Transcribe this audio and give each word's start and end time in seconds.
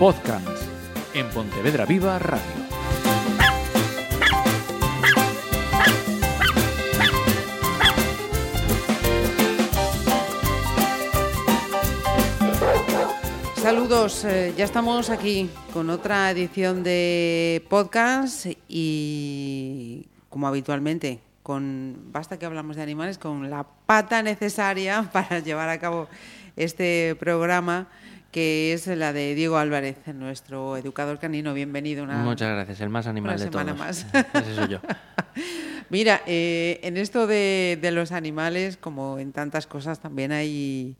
Podcast 0.00 0.62
en 1.12 1.28
Pontevedra 1.28 1.84
Viva 1.84 2.18
Radio. 2.18 2.40
Saludos, 13.56 14.24
eh, 14.24 14.54
ya 14.56 14.64
estamos 14.64 15.10
aquí 15.10 15.50
con 15.74 15.90
otra 15.90 16.30
edición 16.30 16.82
de 16.82 17.62
podcast 17.68 18.46
y 18.68 20.06
como 20.30 20.48
habitualmente 20.48 21.20
con 21.42 22.10
basta 22.10 22.38
que 22.38 22.46
hablamos 22.46 22.76
de 22.76 22.82
animales 22.82 23.18
con 23.18 23.50
la 23.50 23.66
pata 23.84 24.22
necesaria 24.22 25.10
para 25.12 25.40
llevar 25.40 25.68
a 25.68 25.78
cabo 25.78 26.08
este 26.56 27.14
programa 27.20 27.88
que 28.30 28.72
es 28.72 28.86
la 28.86 29.12
de 29.12 29.34
Diego 29.34 29.56
Álvarez, 29.58 29.96
nuestro 30.14 30.76
educador 30.76 31.18
canino. 31.18 31.52
Bienvenido. 31.54 32.04
Una, 32.04 32.18
Muchas 32.18 32.50
gracias, 32.50 32.80
el 32.80 32.88
más 32.88 33.06
animal 33.06 33.34
una 33.34 33.44
de 33.44 33.50
semana 33.50 33.74
todos. 33.74 33.86
más. 33.86 34.06
Ese 34.34 34.54
soy 34.54 34.68
yo. 34.68 34.78
Mira, 35.90 36.22
eh, 36.26 36.78
en 36.84 36.96
esto 36.96 37.26
de, 37.26 37.76
de 37.80 37.90
los 37.90 38.12
animales, 38.12 38.76
como 38.76 39.18
en 39.18 39.32
tantas 39.32 39.66
cosas, 39.66 39.98
también 39.98 40.30
hay 40.30 40.94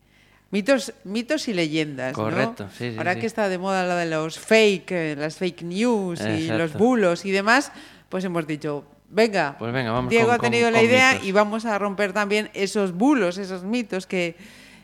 mitos, 0.51 0.93
mitos 1.05 1.47
y 1.47 1.55
leyendas. 1.55 2.17
¿no? 2.17 2.25
Correcto, 2.25 2.69
sí, 2.77 2.91
sí, 2.91 2.99
Ahora 2.99 3.15
sí. 3.15 3.21
que 3.21 3.27
está 3.27 3.49
de 3.49 3.59
moda 3.59 3.85
la 3.87 3.95
de 3.97 4.07
los 4.07 4.39
fake, 4.41 4.91
eh, 4.91 5.15
las 5.17 5.37
fake 5.37 5.63
news 5.63 6.21
y 6.23 6.49
los 6.49 6.73
bulos 6.73 7.25
y 7.25 7.31
demás, 7.31 7.71
pues 8.09 8.25
hemos 8.25 8.45
dicho, 8.49 8.85
venga, 9.09 9.55
Pues 9.61 9.73
venga, 9.73 9.93
vamos 9.93 10.11
Diego 10.11 10.27
con- 10.27 10.35
ha 10.35 10.39
con- 10.39 10.51
tenido 10.51 10.71
la 10.73 10.79
con 10.79 10.89
idea 10.89 11.13
mitos. 11.13 11.27
y 11.29 11.33
vamos 11.33 11.65
a 11.67 11.79
romper 11.79 12.13
también 12.13 12.51
esos 12.55 12.91
bulos, 12.93 13.39
esos 13.39 13.63
mitos 13.63 14.09
que, 14.09 14.35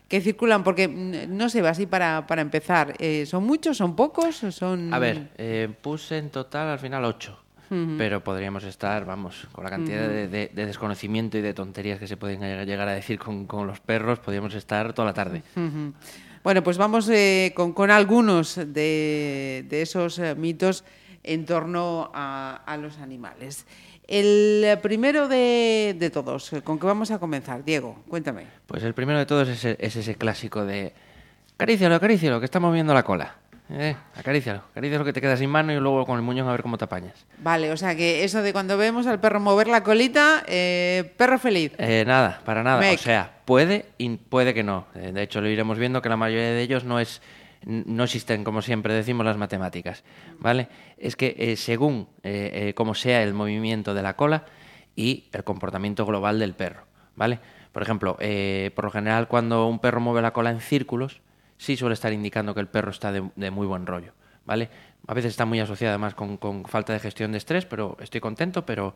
que 0.09 0.21
circulan, 0.21 0.63
porque 0.63 0.87
no 0.89 1.49
sé, 1.49 1.61
así 1.67 1.87
para, 1.87 2.27
para 2.27 2.43
empezar, 2.43 2.95
eh, 2.99 3.27
¿son 3.27 3.45
muchos, 3.45 3.77
son 3.77 3.97
pocos? 3.97 4.43
o 4.45 4.53
Son... 4.53 4.93
A 4.95 4.99
ver, 4.99 5.31
eh, 5.37 5.69
puse 5.81 6.19
en 6.19 6.31
total 6.31 6.69
al 6.69 6.79
final 6.79 7.05
ocho. 7.05 7.39
Pero 7.99 8.23
podríamos 8.23 8.63
estar, 8.63 9.05
vamos, 9.05 9.49
con 9.51 9.65
la 9.65 9.71
cantidad 9.71 10.07
de, 10.09 10.29
de- 10.29 10.51
de 10.55 10.67
desconocimiento 10.67 11.37
y 11.37 11.41
de 11.41 11.53
tonterías 11.53 11.99
que 11.99 12.07
se 12.07 12.17
pueden 12.17 12.41
lleg- 12.41 12.65
llegar 12.65 12.87
a 12.87 12.93
decir 12.93 13.19
con, 13.19 13.45
con 13.47 13.67
los 13.67 13.81
perros, 13.81 14.21
podríamos 14.21 14.55
estar 14.55 14.93
toda 14.93 15.07
la 15.07 15.15
tarde. 15.15 15.43
Bueno, 16.45 16.63
pues 16.63 16.79
vamos 16.79 17.09
eh, 17.09 17.53
con, 17.57 17.73
con 17.73 17.91
algunos 17.91 18.55
de, 18.55 19.65
de 19.69 19.83
esos 19.83 20.21
eh, 20.21 20.37
mitos 20.37 20.85
en 21.25 21.45
torno 21.45 22.13
a, 22.15 22.63
a 22.65 22.77
los 22.77 22.99
animales. 22.99 23.67
El 24.09 24.79
primero 24.83 25.27
de, 25.29 25.97
de 25.99 26.11
todos, 26.11 26.51
¿con 26.63 26.79
qué 26.79 26.87
vamos 26.87 27.11
a 27.11 27.19
comenzar? 27.19 27.65
Diego, 27.65 27.97
cuéntame. 28.09 28.45
Pues 28.67 28.83
el 28.85 28.95
primero 28.95 29.19
de 29.19 29.27
todos 29.27 29.49
es, 29.49 29.65
ese- 29.65 29.77
es 29.85 29.97
ese 29.97 30.15
clásico 30.15 30.65
de 30.65 30.93
acarícialo, 31.57 31.95
acarícialo, 31.97 32.39
que 32.39 32.45
está 32.45 32.61
moviendo 32.61 32.95
la 32.95 33.03
cola. 33.03 33.35
Eh, 33.69 33.97
acarícialo, 34.15 34.63
acarícialo 34.71 35.05
que 35.05 35.13
te 35.13 35.21
quedas 35.21 35.41
sin 35.41 35.51
mano 35.51 35.73
y 35.73 35.77
luego 35.81 36.07
con 36.07 36.15
el 36.17 36.23
muñón 36.23 36.47
a 36.47 36.53
ver 36.53 36.63
cómo 36.63 36.79
te 36.79 36.85
apañas. 36.85 37.15
Vale, 37.39 37.73
o 37.73 37.77
sea 37.77 37.97
que 37.97 38.23
eso 38.23 38.41
de 38.43 38.53
cuando 38.53 38.77
vemos 38.79 39.09
al 39.09 39.19
perro 39.19 39.41
mover 39.41 39.67
la 39.67 39.83
colita, 39.83 40.45
eh, 40.47 41.13
perro 41.17 41.37
feliz. 41.41 41.73
Eh, 41.79 42.05
nada, 42.07 42.41
para 42.45 42.63
nada. 42.63 42.79
Mec. 42.79 42.95
O 43.01 43.03
sea, 43.03 43.33
puede 43.45 43.87
y 43.99 44.09
puede 44.19 44.55
que 44.55 44.63
no. 44.63 44.87
Eh, 44.95 45.11
de 45.13 45.21
hecho, 45.23 45.41
lo 45.41 45.49
iremos 45.49 45.79
viendo 45.79 46.01
que 46.01 46.09
la 46.09 46.17
mayoría 46.17 46.45
de 46.51 46.63
ellos 46.63 46.85
no 46.85 47.01
es 47.01 47.21
no 47.67 48.05
existen, 48.05 48.45
como 48.45 48.63
siempre 48.63 48.95
decimos, 48.95 49.27
las 49.27 49.37
matemáticas. 49.37 50.05
¿Vale? 50.39 50.69
Es 50.97 51.17
que 51.17 51.35
eh, 51.37 51.57
según 51.57 52.09
eh, 52.23 52.69
eh, 52.69 52.75
cómo 52.75 52.95
sea 52.95 53.23
el 53.23 53.35
movimiento 53.35 53.93
de 53.93 54.03
la 54.03 54.15
cola 54.15 54.45
y 54.95 55.25
el 55.33 55.45
comportamiento 55.45 56.07
global 56.07 56.39
del 56.39 56.55
perro. 56.55 56.85
¿Vale? 57.17 57.41
Por 57.73 57.83
ejemplo, 57.83 58.17
eh, 58.21 58.71
por 58.75 58.85
lo 58.85 58.91
general, 58.91 59.27
cuando 59.27 59.67
un 59.67 59.81
perro 59.81 60.01
mueve 60.01 60.23
la 60.23 60.33
cola 60.33 60.51
en 60.51 60.61
círculos, 60.61 61.21
sí 61.59 61.77
suele 61.77 61.95
estar 61.95 62.13
indicando 62.13 62.55
que 62.55 62.61
el 62.61 62.69
perro 62.69 62.91
está 62.91 63.11
de, 63.11 63.29
de 63.35 63.51
muy 63.51 63.67
buen 63.67 63.85
rollo. 63.85 64.13
¿Vale? 64.47 64.71
A 65.09 65.15
veces 65.15 65.31
está 65.31 65.45
muy 65.45 65.59
asociada 65.59 65.95
además 65.95 66.15
con, 66.15 66.37
con 66.37 66.65
falta 66.67 66.93
de 66.93 67.01
gestión 67.01 67.33
de 67.33 67.39
estrés, 67.39 67.67
pero 67.67 67.97
estoy 68.01 68.21
contento, 68.21 68.65
pero 68.65 68.95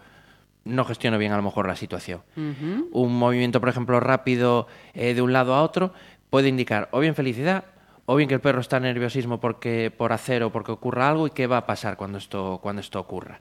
no 0.64 0.84
gestiono 0.84 1.18
bien 1.18 1.32
a 1.32 1.36
lo 1.36 1.42
mejor 1.42 1.66
la 1.66 1.74
situación. 1.74 2.22
Un 2.36 3.18
movimiento, 3.18 3.58
por 3.60 3.68
ejemplo, 3.68 3.98
rápido 3.98 4.68
de 4.94 5.20
un 5.22 5.32
lado 5.32 5.54
a 5.54 5.62
otro 5.62 5.92
puede 6.28 6.48
indicar 6.48 6.88
o 6.92 7.00
bien 7.00 7.14
felicidad 7.14 7.64
o 8.12 8.16
bien 8.16 8.28
que 8.28 8.34
el 8.34 8.40
perro 8.40 8.60
está 8.60 8.80
nerviosismo 8.80 9.38
porque, 9.38 9.92
por 9.96 10.12
hacer 10.12 10.42
o 10.42 10.50
porque 10.50 10.72
ocurra 10.72 11.08
algo 11.08 11.28
y 11.28 11.30
qué 11.30 11.46
va 11.46 11.58
a 11.58 11.66
pasar 11.66 11.96
cuando 11.96 12.18
esto, 12.18 12.58
cuando 12.60 12.80
esto 12.80 12.98
ocurra. 12.98 13.40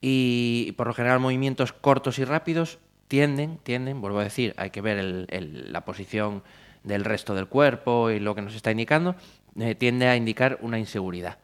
Y 0.00 0.72
por 0.76 0.86
lo 0.86 0.94
general 0.94 1.18
movimientos 1.18 1.72
cortos 1.72 2.20
y 2.20 2.24
rápidos 2.24 2.78
tienden, 3.08 3.58
tienden, 3.64 4.00
vuelvo 4.00 4.20
a 4.20 4.24
decir, 4.24 4.54
hay 4.56 4.70
que 4.70 4.80
ver 4.82 4.98
el- 4.98 5.26
el- 5.30 5.72
la 5.72 5.84
posición 5.84 6.42
del 6.84 7.04
resto 7.04 7.34
del 7.34 7.48
cuerpo 7.48 8.10
y 8.10 8.20
lo 8.20 8.34
que 8.36 8.42
nos 8.42 8.54
está 8.54 8.70
indicando, 8.70 9.16
eh, 9.58 9.74
tiende 9.74 10.06
a 10.06 10.14
indicar 10.14 10.58
una 10.60 10.78
inseguridad. 10.78 11.38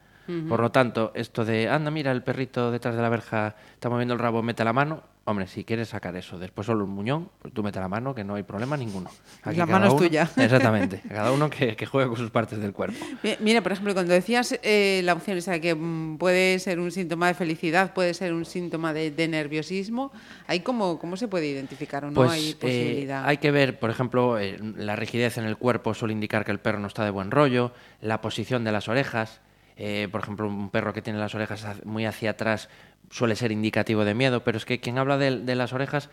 Por 0.48 0.60
lo 0.60 0.70
tanto, 0.70 1.10
esto 1.14 1.44
de, 1.44 1.68
anda, 1.68 1.90
mira, 1.90 2.12
el 2.12 2.22
perrito 2.22 2.70
detrás 2.70 2.94
de 2.94 3.02
la 3.02 3.08
verja 3.08 3.56
está 3.74 3.90
moviendo 3.90 4.14
el 4.14 4.20
rabo, 4.20 4.42
mete 4.42 4.62
la 4.64 4.72
mano. 4.72 5.02
Hombre, 5.26 5.46
si 5.46 5.64
quieres 5.64 5.88
sacar 5.88 6.14
eso, 6.16 6.38
después 6.38 6.66
solo 6.66 6.84
un 6.84 6.90
muñón, 6.90 7.30
pues 7.40 7.54
tú 7.54 7.62
mete 7.62 7.80
la 7.80 7.88
mano, 7.88 8.14
que 8.14 8.22
no 8.24 8.34
hay 8.34 8.42
problema 8.42 8.76
ninguno. 8.76 9.08
La 9.46 9.52
cada 9.52 9.66
mano 9.66 9.86
es 9.86 9.96
tuya. 9.96 10.28
Exactamente. 10.36 11.00
Cada 11.08 11.32
uno 11.32 11.48
que, 11.48 11.76
que 11.76 11.86
juegue 11.86 12.08
con 12.08 12.18
sus 12.18 12.30
partes 12.30 12.58
del 12.58 12.74
cuerpo. 12.74 12.98
Mi- 13.22 13.36
Mira, 13.40 13.62
por 13.62 13.72
ejemplo, 13.72 13.94
cuando 13.94 14.12
decías 14.12 14.58
eh, 14.62 15.00
la 15.02 15.14
opción 15.14 15.38
esa 15.38 15.52
de 15.52 15.62
que 15.62 15.74
mm, 15.74 16.18
puede 16.18 16.58
ser 16.58 16.78
un 16.78 16.90
síntoma 16.90 17.28
de 17.28 17.34
felicidad, 17.34 17.94
puede 17.94 18.12
ser 18.12 18.34
un 18.34 18.44
síntoma 18.44 18.92
de, 18.92 19.10
de 19.12 19.26
nerviosismo, 19.28 20.12
¿ahí 20.46 20.60
cómo, 20.60 20.98
cómo 20.98 21.16
se 21.16 21.26
puede 21.26 21.46
identificar 21.46 22.04
o 22.04 22.08
no 22.10 22.16
Pues 22.16 22.30
hay 22.32 22.50
eh, 22.50 22.56
posibilidad? 22.60 23.26
hay 23.26 23.38
que 23.38 23.50
ver, 23.50 23.78
por 23.78 23.88
ejemplo, 23.88 24.38
eh, 24.38 24.58
la 24.76 24.94
rigidez 24.94 25.38
en 25.38 25.44
el 25.46 25.56
cuerpo 25.56 25.94
suele 25.94 26.12
indicar 26.12 26.44
que 26.44 26.52
el 26.52 26.60
perro 26.60 26.80
no 26.80 26.86
está 26.88 27.02
de 27.02 27.10
buen 27.10 27.30
rollo, 27.30 27.72
la 28.02 28.20
posición 28.20 28.62
de 28.64 28.72
las 28.72 28.88
orejas. 28.88 29.40
eh, 29.76 30.06
por 30.12 30.20
ejemplo, 30.20 30.46
un 30.46 30.68
perro 30.70 30.92
que 30.92 31.02
tiene 31.02 31.18
las 31.18 31.34
orejas 31.34 31.66
muy 31.86 32.04
hacia 32.06 32.30
atrás 32.32 32.68
suele 33.10 33.36
ser 33.36 33.52
indicativo 33.52 34.04
de 34.04 34.14
miedo, 34.14 34.42
pero 34.44 34.58
es 34.58 34.64
que 34.64 34.80
quien 34.80 34.98
habla 34.98 35.18
de, 35.18 35.40
de 35.40 35.54
las 35.54 35.72
orejas 35.72 36.10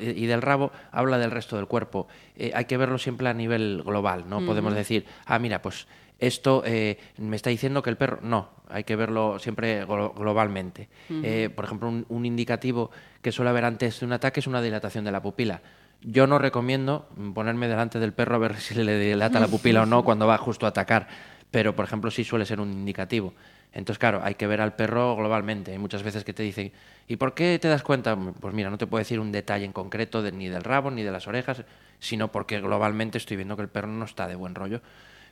y 0.00 0.26
del 0.26 0.42
rabo 0.42 0.70
habla 0.92 1.18
del 1.18 1.30
resto 1.30 1.56
del 1.56 1.66
cuerpo. 1.66 2.06
Eh, 2.36 2.52
hay 2.54 2.66
que 2.66 2.76
verlo 2.76 2.98
siempre 2.98 3.28
a 3.28 3.34
nivel 3.34 3.82
global, 3.84 4.24
no 4.28 4.44
podemos 4.46 4.74
decir, 4.74 5.04
ah, 5.26 5.38
mira, 5.38 5.62
pues 5.62 5.86
esto 6.20 6.62
eh, 6.64 6.98
me 7.18 7.34
está 7.36 7.50
diciendo 7.50 7.82
que 7.82 7.90
el 7.90 7.96
perro. 7.96 8.20
No, 8.22 8.50
hay 8.68 8.84
que 8.84 8.94
verlo 8.94 9.38
siempre 9.40 9.84
glo- 9.86 10.14
globalmente. 10.14 10.88
Eh, 11.24 11.50
por 11.54 11.64
ejemplo, 11.64 11.88
un, 11.88 12.06
un 12.08 12.24
indicativo 12.24 12.90
que 13.20 13.32
suele 13.32 13.50
haber 13.50 13.64
antes 13.64 13.98
de 14.00 14.06
un 14.06 14.12
ataque 14.12 14.38
es 14.40 14.46
una 14.46 14.62
dilatación 14.62 15.04
de 15.04 15.10
la 15.12 15.20
pupila. 15.20 15.60
Yo 16.02 16.26
no 16.26 16.38
recomiendo 16.38 17.08
ponerme 17.34 17.66
delante 17.66 17.98
del 17.98 18.12
perro 18.12 18.36
a 18.36 18.38
ver 18.38 18.56
si 18.60 18.74
le 18.74 18.96
dilata 18.98 19.40
la 19.40 19.48
pupila 19.48 19.82
o 19.82 19.86
no 19.86 20.04
cuando 20.04 20.26
va 20.26 20.38
justo 20.38 20.66
a 20.66 20.68
atacar, 20.68 21.08
pero 21.50 21.74
por 21.74 21.84
ejemplo 21.84 22.10
sí 22.12 22.22
suele 22.22 22.46
ser 22.46 22.60
un 22.60 22.70
indicativo. 22.72 23.34
Entonces, 23.76 23.98
claro, 23.98 24.20
hay 24.22 24.36
que 24.36 24.46
ver 24.46 24.60
al 24.60 24.74
perro 24.76 25.16
globalmente. 25.16 25.72
Hay 25.72 25.78
muchas 25.78 26.02
veces 26.02 26.22
que 26.24 26.32
te 26.32 26.42
dicen, 26.44 26.72
¿y 27.08 27.16
por 27.16 27.34
qué 27.34 27.58
te 27.60 27.68
das 27.68 27.82
cuenta? 27.82 28.16
Pues 28.16 28.54
mira, 28.54 28.70
no 28.70 28.78
te 28.78 28.86
puedo 28.86 29.00
decir 29.00 29.18
un 29.20 29.32
detalle 29.32 29.64
en 29.64 29.72
concreto 29.72 30.22
de- 30.22 30.30
ni 30.32 30.48
del 30.48 30.62
rabo 30.62 30.90
ni 30.92 31.02
de 31.02 31.10
las 31.10 31.26
orejas, 31.26 31.64
sino 31.98 32.30
porque 32.30 32.60
globalmente 32.60 33.18
estoy 33.18 33.36
viendo 33.36 33.56
que 33.56 33.62
el 33.62 33.68
perro 33.68 33.88
no 33.88 34.04
está 34.04 34.28
de 34.28 34.36
buen 34.36 34.54
rollo. 34.54 34.80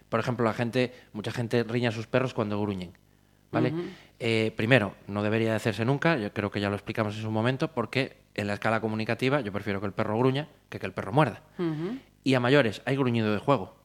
Por 0.08 0.18
ejemplo, 0.20 0.44
la 0.44 0.52
gente, 0.54 0.92
mucha 1.12 1.30
gente 1.32 1.62
riña 1.62 1.90
a 1.90 1.92
sus 1.92 2.06
perros 2.06 2.34
cuando 2.34 2.60
gruñen. 2.60 2.92
¿Vale? 3.52 3.72
Eh, 4.18 4.52
primero, 4.56 4.94
no 5.08 5.22
debería 5.22 5.50
de 5.50 5.56
hacerse 5.56 5.84
nunca, 5.84 6.16
yo 6.16 6.32
creo 6.32 6.50
que 6.50 6.58
ya 6.60 6.68
lo 6.70 6.74
explicamos 6.74 7.14
en 7.16 7.22
su 7.22 7.30
momento, 7.30 7.68
porque 7.68 8.16
en 8.34 8.46
la 8.46 8.54
escala 8.54 8.80
comunicativa 8.80 9.40
yo 9.42 9.52
prefiero 9.52 9.78
que 9.80 9.86
el 9.86 9.92
perro 9.92 10.16
gruña 10.18 10.48
que 10.70 10.78
que 10.80 10.86
el 10.86 10.92
perro 10.92 11.12
muerda. 11.12 11.42
Y 12.24 12.32
a 12.34 12.40
mayores, 12.40 12.80
hay 12.86 12.96
gruñido 12.96 13.30
de 13.32 13.38
juego. 13.38 13.76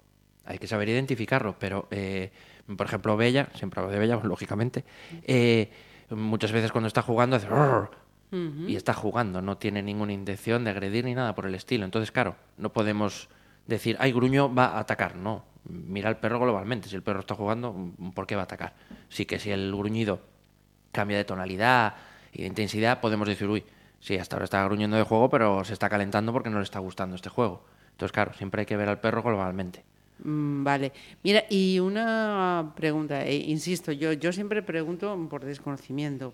Hay 0.46 0.58
que 0.58 0.68
saber 0.68 0.88
identificarlo, 0.88 1.58
pero, 1.60 1.88
eh, 1.92 2.32
por 2.76 2.86
ejemplo, 2.86 3.16
Bella, 3.16 3.50
siempre 3.54 3.80
hablo 3.80 3.92
de 3.92 4.00
Bella, 4.00 4.20
lógicamente, 4.24 4.84
eh, 5.24 5.72
muchas 6.10 6.52
veces 6.52 6.72
cuando 6.72 6.88
está 6.88 7.02
jugando 7.02 7.36
hace... 7.36 7.48
Y 8.30 8.76
está 8.76 8.94
jugando, 8.94 9.42
no 9.42 9.58
tiene 9.58 9.82
ninguna 9.82 10.12
intención 10.12 10.66
de 10.66 10.72
agredir 10.72 11.06
ni 11.06 11.16
nada 11.16 11.34
por 11.34 11.46
el 11.46 11.56
estilo. 11.56 11.86
Entonces, 11.86 12.12
claro, 12.12 12.36
no 12.58 12.74
podemos 12.74 13.30
decir, 13.68 13.96
ay, 14.00 14.12
gruño 14.12 14.54
va 14.54 14.66
a 14.66 14.80
atacar. 14.80 15.16
No, 15.16 15.46
mira 15.64 16.10
al 16.10 16.18
perro 16.18 16.38
globalmente. 16.38 16.90
Si 16.90 16.96
el 16.96 17.04
perro 17.04 17.22
está 17.22 17.36
jugando, 17.36 17.94
¿por 18.14 18.28
qué 18.28 18.36
va 18.36 18.42
a 18.42 18.44
atacar? 18.44 18.74
Sí 19.08 19.26
que 19.26 19.40
si 19.40 19.52
el 19.52 19.72
gruñido 19.74 20.20
cambia 20.92 21.16
de 21.16 21.24
tonalidad 21.24 21.96
y 22.34 22.42
de 22.42 22.48
intensidad, 22.48 23.00
podemos 23.00 23.30
decir, 23.30 23.48
uy, 23.48 23.64
sí, 24.02 24.18
hasta 24.18 24.36
ahora 24.36 24.44
está 24.44 24.64
gruñendo 24.66 24.98
de 24.98 25.04
juego, 25.04 25.30
pero 25.30 25.64
se 25.64 25.72
está 25.72 25.88
calentando 25.88 26.34
porque 26.34 26.50
no 26.50 26.58
le 26.58 26.64
está 26.64 26.80
gustando 26.80 27.16
este 27.16 27.30
juego. 27.30 27.64
Entonces, 27.92 28.12
claro, 28.12 28.34
siempre 28.34 28.62
hay 28.62 28.66
que 28.66 28.76
ver 28.76 28.90
al 28.90 29.00
perro 29.00 29.24
globalmente. 29.24 29.86
Mm, 30.24 30.64
Vale. 30.64 30.92
Mira, 31.24 31.44
y 31.50 31.80
una 31.80 32.72
pregunta, 32.76 33.26
eh, 33.26 33.36
insisto, 33.36 33.92
yo, 33.92 34.14
yo 34.14 34.32
siempre 34.34 34.62
pregunto 34.64 35.16
por 35.30 35.46
desconocimiento. 35.46 36.34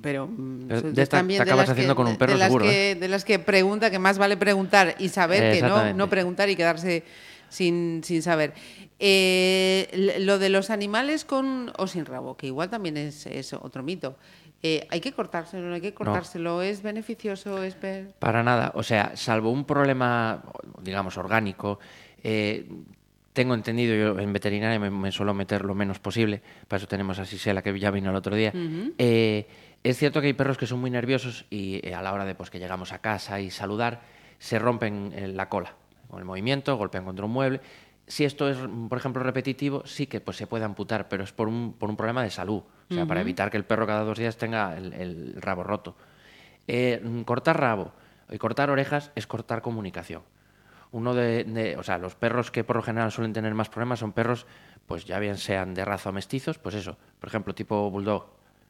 Pero, 0.00 0.26
mm, 0.26 0.66
Pero 0.68 0.80
soy 0.80 0.92
de 0.92 1.02
esta 1.02 1.18
también 1.18 1.38
te 1.38 1.44
de 1.44 1.50
acabas 1.50 1.68
las 1.68 1.74
que- 1.74 1.80
haciendo 1.80 1.94
con 1.96 2.06
un 2.08 2.16
perro 2.16 2.32
de 2.32 2.38
las 2.38 2.48
seguro, 2.48 2.64
que, 2.66 2.96
De 2.96 3.08
las 3.08 3.24
que 3.24 3.38
pregunta, 3.38 3.90
que 3.90 3.98
más 3.98 4.18
vale 4.18 4.36
preguntar 4.36 4.96
y 4.98 5.08
saber 5.08 5.52
que 5.52 5.62
no, 5.62 5.94
no 5.94 6.08
preguntar 6.08 6.48
y 6.50 6.56
quedarse 6.56 7.04
sin, 7.48 8.02
sin 8.02 8.22
saber. 8.22 8.54
Eh, 8.98 10.16
lo 10.20 10.38
de 10.38 10.48
los 10.48 10.70
animales 10.70 11.24
con 11.24 11.72
o 11.78 11.86
sin 11.86 12.06
rabo, 12.06 12.36
que 12.36 12.46
igual 12.48 12.70
también 12.70 12.96
es, 12.96 13.26
es 13.26 13.52
otro 13.52 13.82
mito. 13.82 14.16
Eh, 14.62 14.86
¿Hay 14.90 15.00
que 15.00 15.12
cortárselo? 15.12 15.68
¿No 15.68 15.74
hay 15.74 15.80
que 15.80 15.92
cortárselo? 15.94 16.62
¿Es 16.62 16.82
beneficioso? 16.82 17.62
¿Es 17.62 17.76
Para 18.18 18.42
nada. 18.42 18.72
O 18.74 18.82
sea, 18.82 19.12
salvo 19.14 19.50
un 19.50 19.64
problema, 19.64 20.42
digamos, 20.82 21.18
orgánico, 21.18 21.78
eh, 22.24 22.66
tengo 23.32 23.54
entendido, 23.54 23.94
yo 23.94 24.18
en 24.18 24.32
veterinaria 24.32 24.78
me, 24.78 24.90
me 24.90 25.12
suelo 25.12 25.34
meter 25.34 25.64
lo 25.64 25.74
menos 25.74 25.98
posible, 25.98 26.42
para 26.68 26.78
eso 26.78 26.88
tenemos 26.88 27.18
a 27.18 27.24
Sisela 27.24 27.62
que 27.62 27.78
ya 27.78 27.90
vino 27.90 28.10
el 28.10 28.16
otro 28.16 28.34
día. 28.34 28.52
Eh, 28.98 29.46
es 29.82 29.98
cierto 29.98 30.20
que 30.20 30.28
hay 30.28 30.32
perros 30.32 30.56
que 30.56 30.66
son 30.66 30.80
muy 30.80 30.90
nerviosos 30.90 31.44
y 31.50 31.86
eh, 31.86 31.94
a 31.94 32.02
la 32.02 32.12
hora 32.12 32.24
de 32.24 32.34
pues, 32.34 32.50
que 32.50 32.58
llegamos 32.58 32.92
a 32.92 33.00
casa 33.00 33.40
y 33.40 33.50
saludar, 33.50 34.02
se 34.38 34.58
rompen 34.58 35.36
la 35.36 35.48
cola 35.48 35.74
con 36.08 36.20
el 36.20 36.24
movimiento, 36.24 36.76
golpean 36.76 37.04
contra 37.04 37.24
un 37.24 37.32
mueble. 37.32 37.60
Si 38.06 38.24
esto 38.24 38.48
es, 38.48 38.58
por 38.88 38.98
ejemplo, 38.98 39.22
repetitivo, 39.22 39.82
sí 39.86 40.06
que 40.06 40.20
pues, 40.20 40.36
se 40.36 40.46
puede 40.46 40.64
amputar, 40.64 41.08
pero 41.08 41.24
es 41.24 41.32
por 41.32 41.48
un, 41.48 41.72
por 41.72 41.90
un 41.90 41.96
problema 41.96 42.22
de 42.22 42.30
salud, 42.30 42.62
o 42.90 42.94
sea, 42.94 43.06
para 43.06 43.20
evitar 43.22 43.50
que 43.50 43.56
el 43.56 43.64
perro 43.64 43.86
cada 43.86 44.04
dos 44.04 44.18
días 44.18 44.36
tenga 44.36 44.76
el, 44.76 44.92
el 44.92 45.40
rabo 45.40 45.64
roto. 45.64 45.96
Eh, 46.68 47.02
cortar 47.26 47.58
rabo 47.60 47.92
y 48.30 48.38
cortar 48.38 48.70
orejas 48.70 49.10
es 49.14 49.26
cortar 49.26 49.60
comunicación. 49.60 50.22
Uno 50.94 51.12
de, 51.12 51.42
de- 51.42 51.76
o 51.76 51.82
sea, 51.82 51.98
los 51.98 52.14
perros 52.14 52.52
que 52.52 52.62
por 52.62 52.76
lo 52.76 52.82
general 52.82 53.10
suelen 53.10 53.32
tener 53.32 53.52
más 53.52 53.68
problemas 53.68 53.98
son 53.98 54.12
perros, 54.12 54.46
pues 54.86 55.04
ya 55.04 55.18
bien 55.18 55.36
sean 55.38 55.74
de 55.74 55.84
raza 55.84 56.10
o 56.10 56.12
mestizos, 56.12 56.58
pues 56.58 56.76
eso, 56.76 56.96
por 57.18 57.28
ejemplo, 57.28 57.52
tipo 57.52 57.90
bulldog, 57.90 58.26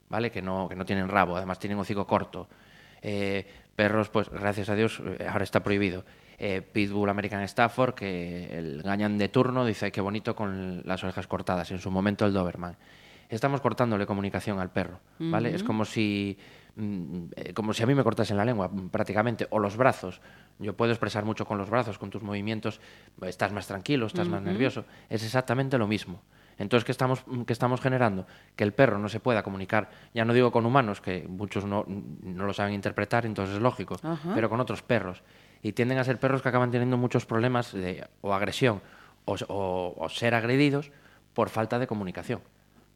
¿vale? 0.08 0.30
Que 0.30 0.40
no, 0.40 0.66
que 0.68 0.74
no 0.74 0.86
tienen 0.86 1.08
rabo, 1.08 1.36
además 1.36 1.58
tienen 1.58 1.78
hocico 1.78 2.06
corto. 2.06 2.48
Eh, 3.02 3.46
perros, 3.76 4.08
pues 4.08 4.30
gracias 4.30 4.70
a 4.70 4.74
Dios, 4.74 5.02
eh, 5.04 5.26
ahora 5.30 5.44
está 5.44 5.62
prohibido. 5.62 6.04
Eh, 6.38 6.62
Pitbull 6.62 7.10
American 7.10 7.42
Stafford, 7.42 7.94
que 7.94 8.58
el 8.58 8.82
gañan 8.82 9.18
de 9.18 9.28
turno, 9.28 9.66
dice 9.66 9.92
qué 9.92 10.00
bonito 10.00 10.34
con 10.34 10.80
las 10.86 11.04
orejas 11.04 11.26
cortadas, 11.26 11.70
en 11.72 11.78
su 11.78 11.90
momento 11.90 12.24
el 12.24 12.32
Doberman. 12.32 12.76
Estamos 13.28 13.60
cortándole 13.60 14.06
comunicación 14.06 14.58
al 14.60 14.70
perro, 14.70 14.98
¿vale? 15.18 15.54
Es 15.54 15.62
como 15.62 15.84
si, 15.84 16.38
como 17.54 17.72
si 17.72 17.82
a 17.82 17.86
mí 17.86 17.94
me 17.94 18.02
cortasen 18.02 18.36
la 18.36 18.44
lengua, 18.44 18.68
mm, 18.68 18.88
prácticamente, 18.88 19.46
o 19.50 19.58
los 19.58 19.76
brazos. 19.76 20.20
Yo 20.58 20.74
puedo 20.76 20.92
expresar 20.92 21.24
mucho 21.24 21.44
con 21.46 21.58
los 21.58 21.70
brazos, 21.70 21.98
con 21.98 22.10
tus 22.10 22.22
movimientos, 22.22 22.80
estás 23.22 23.52
más 23.52 23.66
tranquilo, 23.66 24.06
estás 24.06 24.28
más 24.28 24.42
nervioso. 24.42 24.84
Es 25.08 25.22
exactamente 25.24 25.78
lo 25.78 25.86
mismo. 25.86 26.20
Entonces, 26.58 26.84
¿qué 26.84 26.92
estamos, 26.92 27.24
qué 27.46 27.52
estamos 27.52 27.80
generando? 27.80 28.26
Que 28.54 28.62
el 28.64 28.72
perro 28.72 28.98
no 28.98 29.08
se 29.08 29.18
pueda 29.18 29.42
comunicar, 29.42 29.90
ya 30.14 30.24
no 30.24 30.32
digo 30.32 30.52
con 30.52 30.64
humanos, 30.66 31.00
que 31.00 31.26
muchos 31.28 31.64
no, 31.64 31.84
no 31.88 32.46
lo 32.46 32.52
saben 32.54 32.74
interpretar, 32.74 33.26
entonces 33.26 33.56
es 33.56 33.62
lógico, 33.62 33.96
pero 34.34 34.48
con 34.48 34.60
otros 34.60 34.82
perros. 34.82 35.22
Y 35.62 35.72
tienden 35.72 35.98
a 35.98 36.04
ser 36.04 36.18
perros 36.20 36.42
que 36.42 36.48
acaban 36.48 36.70
teniendo 36.70 36.96
muchos 36.96 37.26
problemas 37.26 37.72
de 37.72 38.06
o 38.20 38.32
agresión 38.34 38.82
o, 39.24 39.34
o- 39.48 39.94
o 39.96 40.08
ser 40.08 40.34
agredidos 40.34 40.92
por 41.34 41.48
falta 41.48 41.78
de 41.78 41.86
comunicación. 41.88 42.40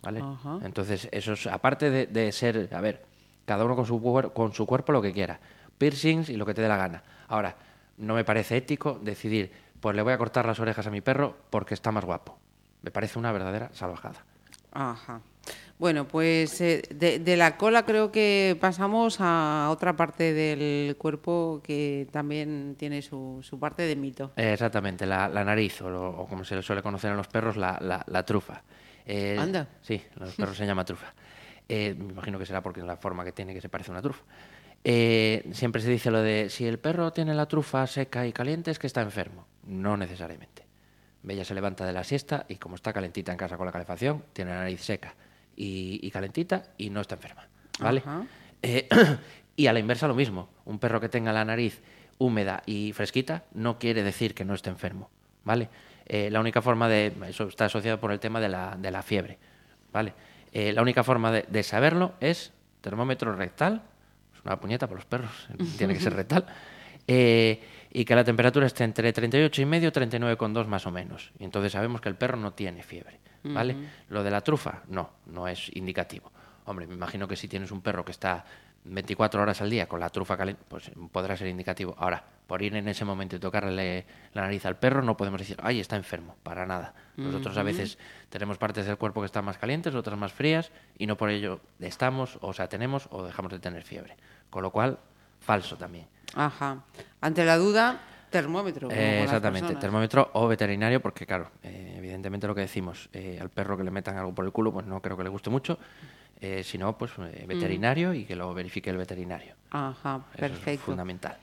¿Vale? 0.02 0.20
Entonces, 0.64 1.08
eso 1.10 1.32
es, 1.32 1.46
aparte 1.48 1.90
de, 1.90 2.06
de 2.06 2.31
ser, 2.31 2.69
a 2.72 2.81
ver, 2.81 3.02
cada 3.48 3.64
uno 3.64 3.74
con 3.74 3.84
su, 3.86 4.00
con 4.32 4.52
su 4.52 4.64
cuerpo 4.66 4.92
lo 4.92 5.02
que 5.02 5.12
quiera, 5.12 5.40
piercings 5.76 6.28
y 6.28 6.36
lo 6.36 6.46
que 6.46 6.54
te 6.54 6.62
dé 6.62 6.68
la 6.68 6.76
gana. 6.76 7.02
Ahora, 7.26 7.56
no 7.96 8.14
me 8.14 8.22
parece 8.24 8.56
ético 8.58 9.00
decidir, 9.02 9.50
pues 9.80 9.96
le 9.96 10.02
voy 10.02 10.12
a 10.12 10.18
cortar 10.18 10.46
las 10.46 10.60
orejas 10.60 10.86
a 10.86 10.90
mi 10.90 11.00
perro 11.00 11.34
porque 11.50 11.74
está 11.74 11.90
más 11.90 12.04
guapo. 12.04 12.38
Me 12.82 12.92
parece 12.92 13.18
una 13.18 13.32
verdadera 13.32 13.70
salvajada. 13.72 14.24
Ajá. 14.70 15.20
Bueno, 15.78 16.06
pues 16.06 16.60
eh, 16.60 16.82
de, 16.90 17.20
de 17.20 17.36
la 17.36 17.56
cola 17.56 17.84
creo 17.84 18.10
que 18.12 18.56
pasamos 18.60 19.18
a 19.20 19.68
otra 19.70 19.96
parte 19.96 20.32
del 20.34 20.96
cuerpo 20.96 21.60
que 21.64 22.06
también 22.10 22.74
tiene 22.78 23.00
su, 23.00 23.38
su 23.42 23.58
parte 23.58 23.82
de 23.82 23.94
mito. 23.96 24.32
Eh, 24.36 24.52
exactamente, 24.52 25.06
la, 25.06 25.28
la 25.28 25.44
nariz, 25.44 25.80
o, 25.82 25.88
lo- 25.88 26.10
o 26.10 26.26
como 26.26 26.44
se 26.44 26.56
le 26.56 26.62
suele 26.62 26.82
conocer 26.82 27.12
a 27.12 27.14
los 27.14 27.28
perros, 27.28 27.56
la, 27.56 27.78
la- 27.80 28.04
la 28.08 28.24
trufa. 28.24 28.62
Eh, 29.06 29.36
Anda. 29.38 29.68
Sí, 29.80 30.02
los 30.16 30.34
perros 30.34 30.56
se 30.56 30.66
llama 30.66 30.84
trufa. 30.84 31.12
Eh, 31.69 31.94
me 31.99 32.12
imagino 32.12 32.38
que 32.38 32.47
será 32.47 32.62
porque 32.62 32.81
es 32.81 32.87
la 32.87 32.97
forma 32.97 33.25
que 33.25 33.32
tiene 33.32 33.55
que 33.55 33.61
se 33.61 33.69
parece 33.69 33.91
a 33.91 33.93
una 33.93 34.03
trufa. 34.03 34.23
Eh, 34.85 35.49
siempre 35.53 35.82
se 35.82 35.91
dice 35.91 36.11
lo 36.11 36.23
de 36.23 36.49
si 36.50 36.67
el 36.67 36.79
perro 36.79 37.12
tiene 37.12 37.35
la 37.35 37.47
trufa 37.47 37.87
seca 37.87 38.26
y 38.26 38.32
caliente 38.32 38.70
es 38.70 38.79
que 38.79 38.87
está 38.87 39.03
enfermo. 39.03 39.47
No 39.67 39.97
necesariamente. 39.97 40.67
Bella 41.23 41.44
se 41.44 41.55
levanta 41.55 41.85
de 41.85 41.93
la 41.93 42.05
siesta 42.05 42.47
y 42.49 42.56
como 42.56 42.76
está 42.76 42.93
calentita 42.93 43.32
en 43.32 43.38
casa 43.38 43.56
con 43.56 43.67
la 43.67 43.73
calefacción, 43.73 44.25
tiene 44.32 44.53
la 44.53 44.59
nariz 44.59 44.81
seca 44.81 45.15
y, 45.56 45.99
y 46.03 46.11
calentita 46.11 46.62
y 46.79 46.91
no 46.91 47.00
está 47.00 47.17
enferma. 47.17 47.49
¿Vale? 47.81 48.03
Eh, 48.62 48.88
y 49.56 49.67
a 49.67 49.73
la 49.73 49.81
inversa 49.81 50.09
lo 50.09 50.15
mismo. 50.15 50.49
Un 50.65 50.79
perro 50.79 51.00
que 51.00 51.09
tenga 51.09 51.32
la 51.32 51.44
nariz 51.44 51.81
húmeda 52.19 52.62
y 52.67 52.93
fresquita 52.93 53.44
no 53.53 53.79
quiere 53.79 54.03
decir 54.03 54.35
que 54.35 54.44
no 54.44 54.55
esté 54.55 54.70
enfermo. 54.70 55.11
¿Vale? 55.44 55.69
Eh, 56.06 56.31
la 56.31 56.41
única 56.41 56.62
forma 56.62 56.88
de. 56.88 57.12
Eso 57.29 57.49
está 57.49 57.67
asociado 57.67 58.00
por 58.00 58.12
el 58.12 58.20
tema 58.20 58.41
de 58.41 58.49
la, 58.49 58.76
de 58.76 58.91
la 58.91 59.03
fiebre. 59.03 59.38
¿Vale? 59.93 60.12
Eh, 60.52 60.72
la 60.72 60.82
única 60.82 61.04
forma 61.04 61.30
de, 61.30 61.44
de 61.48 61.62
saberlo 61.62 62.14
es 62.20 62.52
termómetro 62.80 63.34
rectal. 63.34 63.82
Es 64.34 64.44
una 64.44 64.58
puñeta 64.58 64.86
para 64.86 64.96
los 64.96 65.06
perros, 65.06 65.48
tiene 65.78 65.94
que 65.94 66.00
ser 66.00 66.14
rectal. 66.14 66.46
Eh, 67.06 67.60
y 67.90 68.04
que 68.04 68.14
la 68.14 68.22
temperatura 68.22 68.66
esté 68.66 68.84
entre 68.84 69.12
38 69.12 69.62
y 69.62 69.64
medio, 69.64 69.90
39,2 69.90 70.66
más 70.66 70.86
o 70.86 70.90
menos. 70.90 71.32
Y 71.38 71.44
entonces 71.44 71.72
sabemos 71.72 72.02
que 72.02 72.10
el 72.10 72.16
perro 72.16 72.36
no 72.36 72.52
tiene 72.52 72.82
fiebre, 72.82 73.18
¿vale? 73.44 73.76
Lo 74.10 74.22
de 74.22 74.30
la 74.30 74.42
trufa, 74.42 74.82
no, 74.88 75.10
no 75.26 75.48
es 75.48 75.74
indicativo. 75.74 76.30
Hombre, 76.66 76.86
me 76.86 76.94
imagino 76.94 77.26
que 77.26 77.34
si 77.34 77.48
tienes 77.48 77.70
un 77.70 77.80
perro 77.80 78.04
que 78.04 78.12
está 78.12 78.44
24 78.84 79.40
horas 79.40 79.62
al 79.62 79.70
día 79.70 79.88
con 79.88 80.00
la 80.00 80.10
trufa 80.10 80.36
caliente, 80.36 80.62
pues 80.68 80.90
podrá 81.10 81.34
ser 81.34 81.46
indicativo. 81.48 81.94
Ahora, 81.98 82.22
por 82.48 82.62
ir 82.62 82.74
en 82.74 82.88
ese 82.88 83.04
momento 83.04 83.36
y 83.36 83.38
tocarle 83.38 84.06
la 84.32 84.40
nariz 84.40 84.64
al 84.64 84.76
perro, 84.78 85.02
no 85.02 85.18
podemos 85.18 85.38
decir, 85.38 85.58
ay, 85.62 85.80
está 85.80 85.96
enfermo, 85.96 86.34
para 86.42 86.64
nada. 86.64 86.94
Nosotros 87.16 87.54
a 87.58 87.62
veces 87.62 87.98
tenemos 88.30 88.56
partes 88.56 88.86
del 88.86 88.96
cuerpo 88.96 89.20
que 89.20 89.26
están 89.26 89.44
más 89.44 89.58
calientes, 89.58 89.94
otras 89.94 90.18
más 90.18 90.32
frías, 90.32 90.72
y 90.96 91.06
no 91.06 91.16
por 91.18 91.28
ello 91.28 91.60
estamos, 91.78 92.38
o 92.40 92.54
sea, 92.54 92.66
tenemos 92.66 93.06
o 93.10 93.22
dejamos 93.22 93.52
de 93.52 93.58
tener 93.58 93.82
fiebre. 93.82 94.16
Con 94.48 94.62
lo 94.62 94.70
cual, 94.70 94.98
falso 95.40 95.76
también. 95.76 96.06
Ajá. 96.34 96.84
Ante 97.20 97.44
la 97.44 97.58
duda, 97.58 98.00
termómetro. 98.30 98.88
Eh, 98.90 99.24
exactamente, 99.24 99.74
termómetro 99.76 100.30
o 100.32 100.48
veterinario, 100.48 101.02
porque 101.02 101.26
claro, 101.26 101.50
eh, 101.62 101.96
evidentemente 101.98 102.46
lo 102.46 102.54
que 102.54 102.62
decimos, 102.62 103.10
eh, 103.12 103.38
al 103.38 103.50
perro 103.50 103.76
que 103.76 103.84
le 103.84 103.90
metan 103.90 104.16
algo 104.16 104.34
por 104.34 104.46
el 104.46 104.52
culo, 104.52 104.72
pues 104.72 104.86
no 104.86 105.02
creo 105.02 105.18
que 105.18 105.24
le 105.24 105.28
guste 105.28 105.50
mucho. 105.50 105.78
Si 106.62 106.78
no, 106.78 106.96
pues 106.96 107.10
eh, 107.18 107.44
veterinario 107.46 108.14
y 108.14 108.24
que 108.24 108.36
lo 108.36 108.54
verifique 108.54 108.88
el 108.88 108.96
veterinario. 108.96 109.54
Ajá, 109.70 110.22
Eso 110.34 110.46
es 110.46 110.50
perfecto. 110.52 110.86
fundamental. 110.86 111.36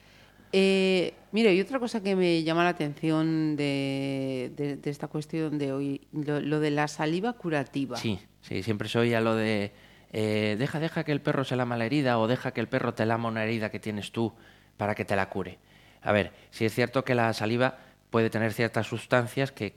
Eh, 0.58 1.14
mira, 1.34 1.52
y 1.52 1.60
otra 1.60 1.80
cosa 1.80 2.02
que 2.02 2.16
me 2.16 2.42
llama 2.44 2.64
la 2.64 2.70
atención 2.70 3.58
de, 3.58 4.80
esta 4.86 5.10
cuestión 5.10 5.58
de 5.58 5.74
hoy, 5.74 6.08
lo, 6.14 6.62
de 6.62 6.72
la 6.72 6.88
saliva 6.88 7.34
curativa. 7.34 7.98
Sí, 7.98 8.22
sí, 8.40 8.64
siempre 8.64 8.88
se 8.88 9.00
oía 9.00 9.20
lo 9.20 9.36
de 9.36 9.74
eh, 10.14 10.56
deja, 10.58 10.80
deja 10.80 11.04
que 11.04 11.12
el 11.12 11.20
perro 11.20 11.44
se 11.44 11.58
lama 11.58 11.76
la 11.76 11.86
herida 11.86 12.20
o 12.20 12.28
deja 12.28 12.54
que 12.54 12.62
el 12.62 12.70
perro 12.70 12.94
te 12.94 13.06
lama 13.06 13.28
una 13.28 13.44
herida 13.44 13.70
que 13.70 13.82
tienes 13.82 14.14
tú 14.14 14.34
para 14.78 14.96
que 14.96 15.04
te 15.04 15.18
la 15.18 15.28
cure. 15.28 15.60
A 16.02 16.14
ver, 16.14 16.32
sí 16.52 16.64
es 16.64 16.74
cierto 16.74 17.04
que 17.04 17.16
la 17.16 17.34
saliva 17.34 17.78
puede 18.10 18.30
tener 18.30 18.54
ciertas 18.54 18.88
sustancias 18.88 19.52
que, 19.52 19.72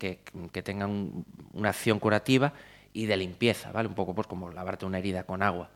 tengan 0.63 0.91
un- 0.91 1.27
una 1.55 1.71
acción 1.71 1.99
curativa 1.99 2.53
y 2.93 3.07
de 3.07 3.17
limpieza, 3.17 3.73
¿vale? 3.73 3.89
Un 3.89 3.97
poco 3.97 4.15
pues 4.15 4.29
como 4.29 4.49
lavarte 4.53 4.87
una 4.87 5.01
herida 5.01 5.25
con 5.25 5.43
agua. 5.43 5.71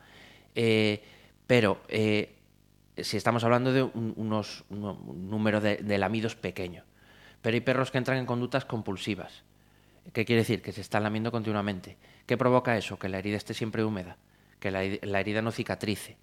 Eh, 0.55 1.03
pero 1.49 1.81
eh, 1.89 2.37
si 2.97 3.17
estamos 3.17 3.45
hablando 3.45 3.73
de 3.73 3.83
un, 3.83 4.13
unos, 4.17 4.65
uno- 4.71 4.95
un 5.07 5.31
número 5.31 5.61
de, 5.61 5.77
de 5.77 5.99
lamidos 5.99 6.37
pequeño. 6.37 6.85
Pero 7.41 7.55
hay 7.55 7.61
perros 7.61 7.91
que 7.91 7.99
entran 7.99 8.19
en 8.19 8.27
conductas 8.27 8.65
compulsivas. 8.65 9.43
¿Qué 10.13 10.25
quiere 10.25 10.43
decir? 10.43 10.63
Que 10.63 10.73
se 10.73 10.81
están 10.81 11.03
lamiendo 11.03 11.31
continuamente. 11.33 11.97
¿Qué 12.27 12.37
provoca 12.37 12.77
eso? 12.77 12.99
Que 12.99 13.09
la 13.09 13.19
herida 13.19 13.37
esté 13.37 13.55
siempre 13.55 13.85
húmeda, 13.85 14.17
que 14.61 14.71
la 14.71 15.21
herida 15.21 15.43
no 15.43 15.51
cicatrice, 15.53 16.17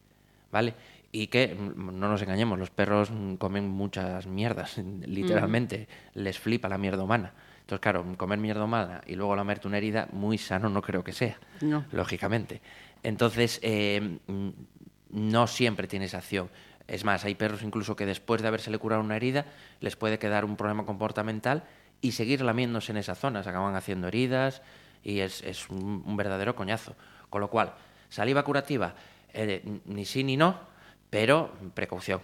¿vale? 0.51 0.73
Y 1.11 1.27
que, 1.27 1.55
mm, 1.55 1.97
no 1.99 2.07
nos 2.09 2.21
engañemos, 2.21 2.59
los 2.59 2.69
perros 2.69 3.09
mm, 3.11 3.35
comen 3.35 3.67
muchas 3.69 4.27
mierdas, 4.27 4.77
literalmente. 5.05 5.87
Les 6.13 6.37
flipa 6.39 6.69
la 6.69 6.77
mierda 6.77 7.03
humana. 7.03 7.33
Entonces, 7.61 7.81
claro, 7.81 8.05
comer 8.17 8.39
mierda 8.39 8.63
humana 8.63 9.01
y 9.07 9.15
luego 9.15 9.35
lamerte 9.35 9.67
una 9.67 9.77
herida, 9.77 10.07
muy 10.11 10.37
sano 10.37 10.69
no 10.69 10.81
creo 10.81 11.03
que 11.03 11.11
sea, 11.13 11.37
No. 11.61 11.85
lógicamente. 11.91 12.61
Entonces, 13.03 13.59
eh, 13.63 14.19
mm, 14.27 14.49
no 15.09 15.47
siempre 15.47 15.87
tiene 15.87 16.05
esa 16.05 16.17
acción. 16.19 16.49
Es 16.87 17.05
más, 17.05 17.23
hay 17.25 17.35
perros 17.35 17.61
incluso 17.61 17.95
que 17.95 18.05
después 18.05 18.41
de 18.41 18.47
habérsele 18.47 18.77
curado 18.79 19.01
una 19.01 19.15
herida, 19.15 19.45
les 19.79 19.95
puede 19.95 20.17
quedar 20.17 20.43
un 20.45 20.55
problema 20.55 20.85
comportamental 20.85 21.63
y 22.01 22.13
seguir 22.13 22.41
lamiéndose 22.41 22.91
en 22.91 22.97
esa 22.97 23.15
zona. 23.15 23.43
Se 23.43 23.49
acaban 23.49 23.75
haciendo 23.75 24.07
heridas 24.07 24.61
y 25.03 25.19
es, 25.19 25.43
es 25.43 25.69
un, 25.69 26.03
un 26.05 26.17
verdadero 26.17 26.55
coñazo. 26.55 26.95
Con 27.29 27.41
lo 27.41 27.49
cual, 27.49 27.73
saliva 28.09 28.43
curativa, 28.43 28.95
eh, 29.33 29.61
ni 29.85 30.05
sí 30.05 30.23
ni 30.23 30.35
no, 30.35 30.57
pero 31.11 31.53
precaución, 31.75 32.21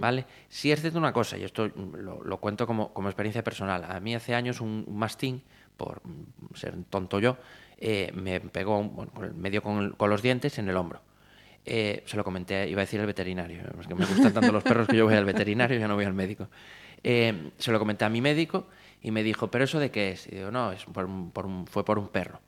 ¿vale? 0.00 0.26
Sí 0.48 0.70
es 0.70 0.80
cierto 0.80 0.98
una 0.98 1.12
cosa, 1.12 1.36
y 1.38 1.42
esto 1.44 1.66
lo, 1.68 2.22
lo 2.22 2.36
cuento 2.38 2.66
como, 2.66 2.92
como 2.92 3.08
experiencia 3.08 3.42
personal. 3.42 3.84
A 3.84 3.98
mí 4.00 4.14
hace 4.14 4.34
años 4.34 4.60
un, 4.60 4.84
un 4.86 4.96
mastín, 4.96 5.42
por 5.76 6.02
ser 6.54 6.74
tonto 6.90 7.18
yo, 7.18 7.36
eh, 7.78 8.12
me 8.14 8.40
pegó 8.40 8.80
bueno, 8.82 9.10
con 9.12 9.24
el- 9.24 9.34
medio 9.34 9.60
con, 9.62 9.90
con 9.92 10.08
los 10.10 10.22
dientes 10.22 10.58
en 10.58 10.68
el 10.68 10.76
hombro. 10.76 11.00
Eh, 11.66 12.02
se 12.06 12.16
lo 12.16 12.24
comenté, 12.24 12.68
iba 12.68 12.80
a 12.82 12.84
decir 12.84 13.00
al 13.00 13.06
veterinario, 13.06 13.62
es 13.80 13.86
que 13.86 13.94
me 13.94 14.04
gustan 14.04 14.32
tanto 14.34 14.52
los 14.52 14.62
perros 14.64 14.86
que 14.88 14.96
yo 14.96 15.06
voy 15.06 15.14
al 15.14 15.24
veterinario 15.24 15.76
y 15.76 15.80
ya 15.80 15.88
no 15.88 15.94
voy 15.94 16.04
al 16.04 16.12
médico. 16.14 16.48
Eh, 17.02 17.50
se 17.58 17.72
lo 17.72 17.78
comenté 17.78 18.04
a 18.04 18.08
mi 18.10 18.20
médico 18.20 18.66
y 19.02 19.10
me 19.10 19.22
dijo, 19.22 19.50
¿pero 19.50 19.64
eso 19.64 19.78
de 19.78 19.90
qué 19.90 20.10
es? 20.12 20.26
Y 20.26 20.36
digo, 20.36 20.50
no, 20.50 20.72
es 20.72 20.84
por 20.84 21.04
un- 21.06 21.30
por 21.30 21.46
un- 21.46 21.66
fue 21.66 21.84
por 21.84 21.98
un 21.98 22.08
perro. 22.08 22.40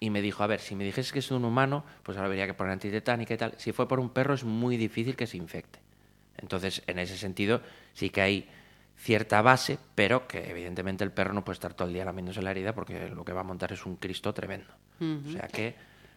Y 0.00 0.10
me 0.10 0.20
dijo, 0.22 0.42
a 0.42 0.46
ver, 0.46 0.60
si 0.60 0.74
me 0.74 0.84
dijese 0.84 1.12
que 1.12 1.18
es 1.20 1.30
un 1.30 1.44
humano, 1.44 1.84
pues 2.02 2.16
ahora 2.18 2.28
habría 2.28 2.46
que 2.46 2.54
poner 2.54 2.72
antitetánica 2.72 3.34
y 3.34 3.36
tal. 3.36 3.54
Si 3.58 3.72
fue 3.72 3.86
por 3.86 4.00
un 4.00 4.10
perro 4.10 4.34
es 4.34 4.42
muy 4.44 4.76
difícil 4.76 5.16
que 5.16 5.26
se 5.26 5.36
infecte. 5.36 5.78
Entonces, 6.38 6.82
en 6.86 6.98
ese 6.98 7.16
sentido, 7.16 7.60
sí 7.92 8.10
que 8.10 8.20
hay 8.20 8.48
cierta 8.96 9.42
base, 9.42 9.78
pero 9.94 10.26
que 10.26 10.50
evidentemente 10.50 11.04
el 11.04 11.12
perro 11.12 11.32
no 11.34 11.44
puede 11.44 11.54
estar 11.54 11.74
todo 11.74 11.88
el 11.88 11.94
día 11.94 12.04
lamiéndose 12.04 12.42
la 12.42 12.50
herida 12.50 12.74
porque 12.74 13.08
lo 13.10 13.24
que 13.24 13.32
va 13.32 13.40
a 13.42 13.44
montar 13.44 13.72
es 13.72 13.84
un 13.86 13.96
Cristo 13.96 14.32
tremendo. 14.34 14.72
O 15.28 15.32
sea 15.32 15.46
que 15.48 15.74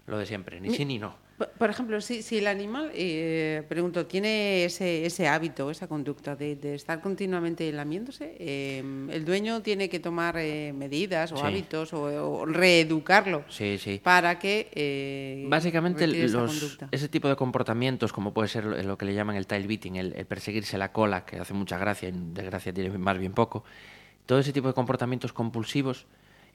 lo 0.07 0.17
de 0.17 0.25
siempre, 0.25 0.59
ni 0.61 0.69
sí 0.75 0.85
ni 0.85 0.99
no. 0.99 1.15
Por- 1.37 1.69
ejemplo, 1.69 1.99
si, 1.99 2.21
si 2.21 2.37
el 2.37 2.47
animal, 2.47 2.91
eh, 2.93 3.63
pregunto, 3.67 4.05
tiene 4.05 4.63
ese, 4.63 5.05
ese 5.05 5.27
hábito, 5.27 5.69
esa 5.69 5.87
conducta 5.87 6.35
de, 6.35 6.55
de 6.55 6.75
estar 6.75 7.01
continuamente 7.01 7.69
lamiéndose, 7.73 8.37
eh, 8.39 8.79
el 9.11 9.25
dueño 9.25 9.61
tiene 9.61 9.89
que 9.89 9.99
tomar 9.99 10.37
eh, 10.37 10.71
medidas 10.73 11.33
o 11.33 11.37
Sí. 11.37 11.43
hábitos 11.43 11.91
o, 11.91 12.03
o 12.03 12.45
reeducarlo 12.45 13.43
Sí, 13.49 13.77
sí. 13.77 13.99
para 14.01 14.39
que 14.39 14.69
eh, 14.73 15.45
Básicamente 15.49 16.07
los- 16.07 16.77
ese 16.91 17.09
tipo 17.09 17.27
de 17.27 17.35
comportamientos, 17.35 18.13
como 18.13 18.33
puede 18.33 18.47
ser 18.47 18.63
lo 18.85 18.97
que 18.97 19.05
le 19.05 19.13
llaman 19.13 19.35
el 19.35 19.45
tail 19.45 19.67
beating, 19.67 19.97
el, 19.97 20.13
el 20.13 20.25
perseguirse 20.25 20.77
la 20.77 20.93
cola, 20.93 21.25
que 21.25 21.37
hace 21.37 21.53
mucha 21.53 21.77
gracia 21.77 22.07
y 22.09 22.13
de 22.13 22.43
gracia 22.43 22.73
tiene 22.73 22.97
más 22.97 23.17
bien 23.17 23.33
poco, 23.33 23.65
todo 24.25 24.39
ese 24.39 24.53
tipo 24.53 24.69
de 24.69 24.73
comportamientos 24.73 25.33
compulsivos 25.33 26.05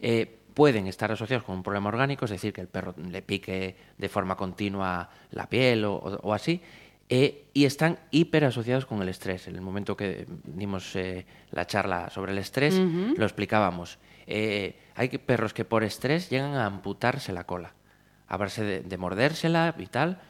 eh, 0.02 0.38
pueden 0.54 0.86
estar 0.86 1.10
asociados 1.12 1.44
con 1.44 1.56
un 1.56 1.62
problema 1.62 1.88
orgánico, 1.88 2.24
es 2.24 2.30
decir, 2.32 2.52
que 2.52 2.60
el 2.60 2.68
perro 2.68 2.94
le 2.98 3.22
pique 3.22 3.76
de 3.98 4.08
forma 4.08 4.36
continua 4.36 5.08
la 5.30 5.48
piel 5.48 5.84
o, 5.84 5.94
o- 5.94 6.16
o 6.22 6.34
así, 6.34 6.60
eh, 7.08 7.46
y 7.54 7.64
están 7.64 7.98
hiper 8.10 8.44
asociados 8.44 8.86
con 8.86 9.00
el 9.02 9.08
estrés. 9.08 9.48
En 9.48 9.54
el 9.56 9.60
momento 9.62 9.96
que 9.96 10.26
dimos 10.44 10.94
eh, 10.96 11.26
la 11.50 11.66
charla 11.66 12.08
sobre 12.10 12.32
el 12.32 12.38
estrés, 12.38 12.74
lo 13.16 13.24
explicábamos. 13.24 13.98
Eh, 14.26 14.78
hay 14.94 15.08
perros 15.18 15.52
que 15.54 15.64
por 15.64 15.82
estrés 15.82 16.30
llegan 16.30 16.54
a 16.54 16.66
amputarse 16.66 17.32
la 17.32 17.44
cola, 17.44 17.74
a 18.28 18.36
base 18.36 18.62
de, 18.62 18.80
de 18.82 18.96
mordérsela 18.96 19.74
y 19.78 19.86
tal. 19.86 20.20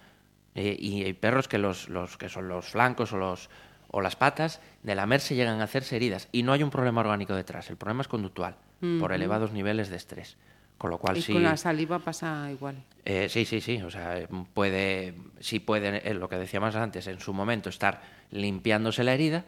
Eh, 0.55 0.75
y 0.79 1.05
hay 1.05 1.12
perros 1.12 1.49
que 1.49 1.59
los, 1.59 1.89
los 1.89 2.17
que 2.17 2.29
son 2.29 2.49
los 2.49 2.67
flancos 2.71 3.12
o 3.12 3.19
los 3.19 3.50
o 3.93 4.00
las 4.00 4.15
patas 4.17 4.61
de 4.85 4.95
lamerse 4.95 5.35
llegan 5.35 5.61
a 5.61 5.65
hacerse 5.65 5.97
heridas 5.97 6.29
y 6.33 6.45
no 6.45 6.53
hay 6.53 6.62
un 6.62 6.71
problema 6.71 7.00
orgánico 7.00 7.35
detrás. 7.35 7.69
El 7.71 7.77
problema 7.77 8.03
es 8.03 8.09
conductual 8.09 8.57
por 8.99 9.13
elevados 9.13 9.53
niveles 9.53 9.91
de 9.91 9.97
estrés. 9.97 10.37
Con 10.79 10.89
lo 10.89 10.97
cual 10.97 11.19
y 11.19 11.21
sí. 11.21 11.35
con 11.35 11.43
la 11.43 11.59
saliva 11.59 11.99
pasa 11.99 12.51
igual. 12.51 12.83
Eh, 13.05 13.29
sí, 13.29 13.45
sí, 13.45 13.61
sí. 13.61 13.83
O 13.83 13.91
sea, 13.91 14.19
eh, 14.19 14.29
puede, 14.55 15.15
sí 15.39 15.61
puede, 15.61 16.09
eh, 16.09 16.15
lo 16.15 16.27
que 16.27 16.37
decíamos 16.37 16.75
antes, 16.75 17.07
en 17.07 17.21
su 17.21 17.35
momento 17.35 17.69
estar 17.69 18.01
limpiándose 18.31 19.05
la 19.05 19.13
herida, 19.13 19.45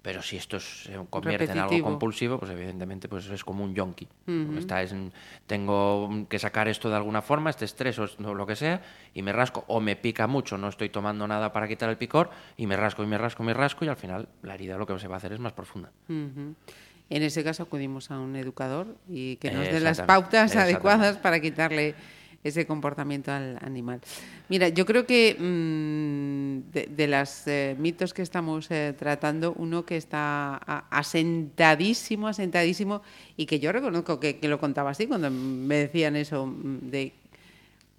pero 0.00 0.22
si 0.22 0.36
esto 0.36 0.60
se 0.60 0.92
convierte 1.10 1.50
en 1.50 1.58
algo 1.58 1.82
compulsivo, 1.82 2.38
pues 2.38 2.52
evidentemente 2.52 3.08
pues 3.08 3.28
es 3.28 3.42
como 3.42 3.64
un 3.64 3.74
yonki. 3.74 4.06
Está 4.56 4.84
tengo 5.48 6.08
que 6.28 6.38
sacar 6.38 6.68
esto 6.68 6.88
de 6.88 6.94
alguna 6.94 7.20
forma, 7.20 7.50
este 7.50 7.64
estrés 7.64 7.98
o 7.98 8.34
lo 8.34 8.46
que 8.46 8.54
sea, 8.54 8.82
y 9.12 9.22
me 9.22 9.32
rasco, 9.32 9.64
o 9.66 9.80
me 9.80 9.96
pica 9.96 10.28
mucho, 10.28 10.56
no 10.56 10.68
estoy 10.68 10.90
tomando 10.90 11.26
nada 11.26 11.52
para 11.52 11.66
quitar 11.66 11.90
el 11.90 11.96
picor, 11.96 12.30
y 12.56 12.68
me 12.68 12.76
rasco 12.76 13.02
y 13.02 13.06
me 13.06 13.18
rasco 13.18 13.42
y 13.42 13.46
me 13.46 13.54
rasco, 13.54 13.84
y 13.84 13.88
al 13.88 13.96
final 13.96 14.28
la 14.42 14.54
herida 14.54 14.78
lo 14.78 14.86
que 14.86 14.96
se 15.00 15.08
va 15.08 15.14
a 15.14 15.18
hacer 15.18 15.32
es 15.32 15.40
más 15.40 15.54
profunda. 15.54 15.90
En 17.08 17.22
ese 17.22 17.44
caso 17.44 17.62
acudimos 17.62 18.10
a 18.10 18.18
un 18.18 18.34
educador 18.36 18.96
y 19.08 19.36
que 19.36 19.50
nos 19.50 19.66
Eh, 19.68 19.72
dé 19.74 19.80
las 19.80 19.98
pautas 20.06 20.50
adecuadas 20.56 21.16
para 21.18 21.38
quitarle 21.40 21.94
ese 22.42 22.66
comportamiento 22.66 23.32
al 23.32 23.58
animal. 23.60 24.00
Mira, 24.48 24.68
yo 24.68 24.86
creo 24.86 25.04
que 25.06 25.34
mm, 25.38 26.72
de, 26.72 26.86
de 26.86 27.06
los 27.08 27.44
mitos 27.78 28.14
que 28.14 28.22
estamos 28.22 28.70
eh, 28.70 28.94
tratando, 28.96 29.52
uno 29.56 29.84
que 29.84 29.96
está 29.96 30.56
a- 30.56 30.84
asentadísimo, 30.90 32.28
asentadísimo, 32.28 33.02
y 33.36 33.46
que 33.46 33.58
yo 33.58 33.72
reconozco 33.72 34.20
que, 34.20 34.38
que 34.38 34.48
lo 34.48 34.58
contaba 34.60 34.90
así 34.90 35.06
cuando 35.06 35.30
me 35.30 35.76
decían 35.76 36.16
eso 36.16 36.46
mm, 36.46 36.78
de 36.90 37.12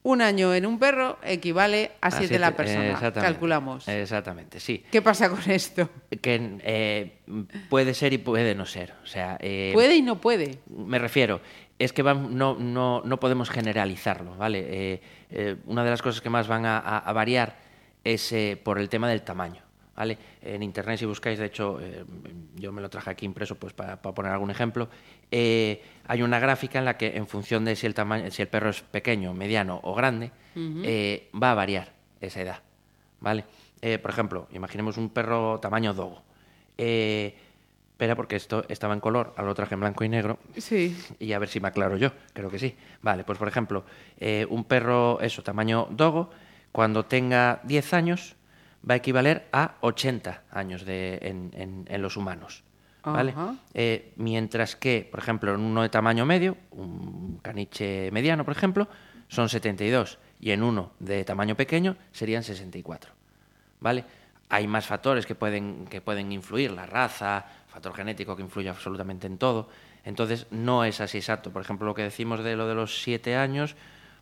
un 0.07 0.21
año 0.21 0.53
en 0.55 0.65
un 0.65 0.79
perro 0.79 1.17
equivale 1.21 1.91
a 1.99 2.11
siete 2.11 2.39
la 2.39 2.55
persona. 2.55 2.91
exactamente, 2.91 3.19
Calculamos. 3.21 3.87
Exactamente, 3.89 4.59
sí. 4.61 4.81
¿Qué 4.89 5.01
pasa 5.01 5.29
con 5.29 5.41
esto? 5.51 5.89
Que 6.21 6.57
eh, 6.63 7.17
puede 7.69 7.93
ser 7.93 8.13
y 8.13 8.17
puede 8.17 8.55
no 8.55 8.65
ser. 8.65 8.93
O 9.03 9.05
sea, 9.05 9.37
eh, 9.41 9.71
¿Puede 9.73 9.97
y 9.97 10.01
no 10.01 10.21
puede? 10.21 10.59
Me 10.69 10.97
refiero, 10.97 11.41
es 11.77 11.91
que 11.91 12.03
van- 12.03 12.37
no, 12.37 12.55
no, 12.55 13.01
no 13.03 13.19
podemos 13.19 13.49
generalizarlo, 13.49 14.37
¿vale? 14.37 15.01
Eh, 15.29 15.57
una 15.65 15.83
de 15.83 15.89
las 15.89 16.01
cosas 16.01 16.21
que 16.21 16.29
más 16.29 16.47
van 16.47 16.65
a, 16.65 16.77
a- 16.79 16.99
a 16.99 17.11
variar 17.11 17.57
es 18.05 18.31
eh, 18.31 18.57
por 18.63 18.79
el 18.79 18.87
tema 18.87 19.09
del 19.09 19.23
tamaño, 19.23 19.61
¿vale? 19.93 20.17
En 20.41 20.63
internet, 20.63 20.99
si 20.99 21.05
buscáis, 21.05 21.37
de 21.37 21.47
hecho, 21.47 21.81
yo 22.55 22.71
me 22.71 22.81
lo 22.81 22.89
traje 22.89 23.09
aquí 23.09 23.25
impreso 23.25 23.55
pues 23.55 23.73
para, 23.73 24.01
para 24.01 24.15
poner 24.15 24.31
algún 24.31 24.51
ejemplo, 24.51 24.87
eh, 25.31 25.81
hay 26.07 26.22
una 26.22 26.39
gráfica 26.39 26.79
en 26.79 26.86
la 26.86 26.98
que 26.98 27.17
en 27.17 27.27
función 27.27 27.65
de 27.65 27.75
si 27.75 27.86
el, 27.86 27.93
tamaño, 27.93 28.31
si 28.31 28.41
el 28.41 28.48
perro 28.48 28.69
es 28.69 28.81
pequeño, 28.81 29.34
mediano 29.34 29.79
o 29.84 29.93
grande, 29.93 30.31
eh, 30.86 31.29
va 31.41 31.51
a 31.51 31.55
variar 31.55 31.91
esa 32.22 32.41
edad, 32.41 32.60
¿vale? 33.19 33.46
Eh, 33.81 34.00
por 34.00 34.10
ejemplo, 34.12 34.48
imaginemos 34.53 34.98
un 34.98 35.10
perro 35.10 35.60
tamaño 35.60 35.93
dogo. 35.93 36.24
Espera, 36.77 38.15
porque 38.15 38.36
esto 38.36 38.63
estaba 38.69 38.93
en 38.93 39.00
color, 39.00 39.34
ahora 39.38 39.48
lo 39.50 39.55
traje 39.55 39.74
en 39.74 39.79
blanco 39.79 40.03
y 40.03 40.10
negro. 40.10 40.38
Sí. 40.57 40.96
Y 41.19 41.34
a 41.34 41.39
ver 41.39 41.50
si 41.50 41.60
me 41.60 41.67
aclaro 41.67 41.98
yo, 41.98 42.12
creo 42.34 42.50
que 42.51 42.60
sí. 42.60 42.75
Vale, 43.01 43.24
pues 43.24 43.39
por 43.39 43.48
ejemplo, 43.48 43.86
un 44.50 44.63
perro, 44.65 45.19
eso, 45.22 45.41
tamaño 45.43 45.88
dogo, 45.91 46.29
cuando 46.72 47.05
tenga 47.05 47.60
10 47.63 47.93
años, 47.93 48.36
va 48.88 48.93
a 48.93 48.98
equivaler 48.98 49.48
a 49.51 49.75
80 49.81 50.43
años 50.51 50.86
de, 50.86 51.17
en, 51.24 51.51
en- 51.55 51.86
en 51.89 52.01
los 52.03 52.17
humanos. 52.17 52.63
¿Vale? 53.13 53.33
Eh, 53.73 54.13
mientras 54.17 54.75
que, 54.75 55.07
por 55.09 55.19
ejemplo, 55.19 55.53
en 55.53 55.61
uno 55.61 55.81
de 55.81 55.89
tamaño 55.89 56.25
medio, 56.25 56.57
un 56.71 57.39
caniche 57.41 58.11
mediano, 58.11 58.43
por 58.43 58.55
ejemplo, 58.55 58.87
son 59.27 59.49
72. 59.49 60.17
Y 60.39 60.51
en 60.51 60.63
uno 60.63 60.91
de 60.99 61.23
tamaño 61.25 61.55
pequeño 61.55 61.95
serían 62.11 62.43
64. 62.43 63.11
¿Vale? 63.79 64.05
Hay 64.49 64.67
más 64.67 64.85
factores 64.85 65.25
que 65.25 65.35
pueden, 65.35 65.87
que 65.87 66.01
pueden 66.01 66.31
influir, 66.31 66.71
la 66.71 66.85
raza, 66.85 67.45
factor 67.67 67.93
genético 67.93 68.35
que 68.35 68.43
influye 68.43 68.69
absolutamente 68.69 69.27
en 69.27 69.37
todo. 69.37 69.69
Entonces, 70.05 70.47
no 70.51 70.83
es 70.83 71.01
así 71.01 71.17
exacto. 71.17 71.51
Por 71.51 71.61
ejemplo, 71.61 71.85
lo 71.85 71.93
que 71.93 72.03
decimos 72.03 72.43
de 72.43 72.55
lo 72.55 72.67
de 72.67 72.75
los 72.75 73.01
7 73.01 73.35
años, 73.35 73.75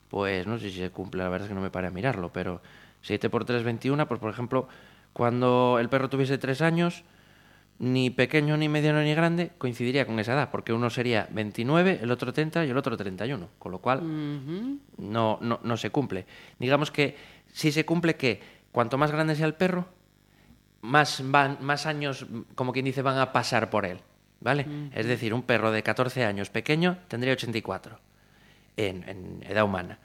pues 0.10 0.48
no 0.48 0.58
sé 0.58 0.70
si 0.72 0.80
se 0.80 0.90
cumple, 0.90 1.24
la 1.24 1.30
verdad 1.30 1.46
es 1.46 1.50
que 1.50 1.56
no 1.56 1.62
me 1.62 1.70
paré 1.70 1.88
a 1.88 1.92
mirarlo, 1.92 2.32
pero 2.34 2.62
7 3.02 3.30
por 3.30 3.46
3, 3.46 3.64
21, 3.64 4.08
pues 4.08 4.20
por 4.20 4.32
ejemplo, 4.32 4.68
cuando 5.14 5.78
el 5.80 5.90
perro 5.90 6.10
tuviese 6.10 6.38
3 6.38 6.62
años, 6.62 7.04
ni 7.78 8.10
pequeño, 8.10 8.56
ni 8.58 8.70
mediano, 8.70 9.02
ni 9.02 9.14
grande 9.14 9.52
coincidiría 9.58 10.06
con 10.06 10.20
esa 10.20 10.34
edad, 10.34 10.50
porque 10.50 10.72
uno 10.72 10.90
sería 10.90 11.28
29, 11.32 12.00
el 12.02 12.12
otro 12.12 12.32
30 12.32 12.66
y 12.66 12.70
el 12.70 12.78
otro 12.78 12.96
31, 12.96 13.50
con 13.60 13.72
lo 13.72 13.80
cual 13.80 14.02
no, 14.98 15.38
no, 15.42 15.60
no 15.62 15.78
se 15.78 15.90
cumple. 15.90 16.26
Digamos 16.58 16.92
que 16.92 17.16
sí 17.52 17.72
se 17.72 17.86
cumple 17.86 18.16
que 18.16 18.40
cuanto 18.72 18.98
más 18.98 19.12
grande 19.12 19.36
sea 19.36 19.46
el 19.46 19.56
perro, 19.56 19.88
más, 20.82 21.22
van, 21.26 21.58
más 21.62 21.86
años, 21.86 22.26
como 22.56 22.72
quien 22.72 22.86
dice, 22.86 23.02
van 23.02 23.18
a 23.18 23.32
pasar 23.34 23.70
por 23.70 23.86
él. 23.86 24.00
¿Vale? 24.42 24.68
Es 24.94 25.08
decir, 25.08 25.34
un 25.34 25.42
perro 25.42 25.72
de 25.72 25.82
14 25.82 26.24
años 26.24 26.50
pequeño 26.50 27.00
tendría 27.08 27.34
84 27.34 27.98
en, 28.78 29.10
en 29.10 29.44
edad 29.50 29.64
humana. 29.64 29.98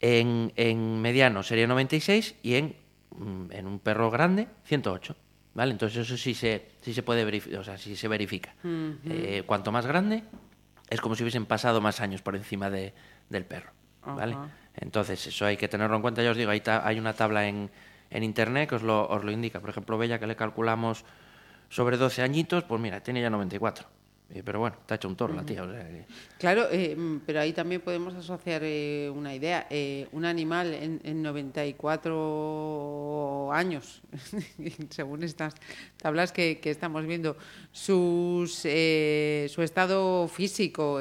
En, 0.00 0.52
en 0.56 1.00
mediano 1.02 1.42
sería 1.42 1.66
96 1.66 2.36
y 2.42 2.54
en, 2.54 2.76
mm, 3.10 3.52
en 3.52 3.66
un 3.66 3.78
perro 3.80 4.10
grande 4.10 4.48
108. 4.64 5.14
¿Vale? 5.54 5.72
Entonces 5.72 5.98
eso 6.06 6.16
sí 6.16 6.34
se, 6.34 6.66
sí 6.80 6.94
se 6.94 7.02
puede 7.02 7.24
verificar, 7.24 7.60
o 7.60 7.64
sea, 7.64 7.76
sí 7.76 7.94
se 7.96 8.08
verifica. 8.08 8.54
Eh, 9.04 9.42
cuanto 9.46 9.70
más 9.72 9.86
grande, 9.86 10.22
es 10.88 11.00
como 11.00 11.14
si 11.14 11.22
hubiesen 11.22 11.44
pasado 11.46 11.80
más 11.80 12.00
años 12.00 12.22
por 12.22 12.36
encima 12.36 12.70
de- 12.70 12.94
del 13.28 13.44
perro. 13.44 13.70
¿Vale? 14.16 14.34
Entonces, 14.76 15.26
eso 15.26 15.44
hay 15.46 15.56
que 15.58 15.68
tenerlo 15.68 15.94
en 15.96 16.02
cuenta. 16.02 16.22
Ya 16.22 16.30
os 16.30 16.36
digo, 16.36 16.50
hay, 16.50 16.60
ta- 16.60 16.86
hay 16.86 16.98
una 16.98 17.12
tabla 17.12 17.46
en, 17.46 17.70
en 18.10 18.22
internet 18.24 18.68
que 18.70 18.76
os 18.76 18.82
lo, 18.82 19.06
os 19.08 19.22
lo 19.24 19.30
indica. 19.30 19.60
Por 19.60 19.68
ejemplo, 19.70 19.98
Bella, 19.98 20.18
que 20.18 20.26
le 20.26 20.34
calculamos 20.36 21.04
sobre 21.68 21.96
12 21.98 22.22
añitos, 22.22 22.64
pues 22.64 22.80
mira, 22.80 23.00
tiene 23.02 23.20
ya 23.20 23.28
94. 23.30 23.86
Eh, 24.34 24.42
pero 24.44 24.60
bueno, 24.60 24.76
está 24.80 24.94
hecho 24.94 25.08
un 25.08 25.16
toro 25.16 25.34
la 25.34 25.44
tía. 25.44 25.62
o 25.62 25.70
sea 25.70 25.86
que- 25.86 26.06
Claro, 26.38 26.66
eh, 26.70 26.96
mm, 26.96 27.20
pero 27.26 27.40
ahí 27.40 27.52
también 27.52 27.82
podemos 27.82 28.14
asociar 28.14 28.62
eh, 28.64 29.10
una 29.14 29.34
idea. 29.34 29.66
Eh, 29.68 30.08
un 30.12 30.24
animal 30.24 30.72
en, 30.72 31.00
en 31.04 31.22
94 31.22 33.52
años, 33.52 34.00
según 34.90 35.22
estas 35.22 35.54
tablas 35.98 36.32
que, 36.32 36.60
que 36.60 36.70
estamos 36.70 37.04
viendo, 37.06 37.36
sus, 37.72 38.52
su 38.54 39.62
estado 39.62 40.28
físico 40.28 41.00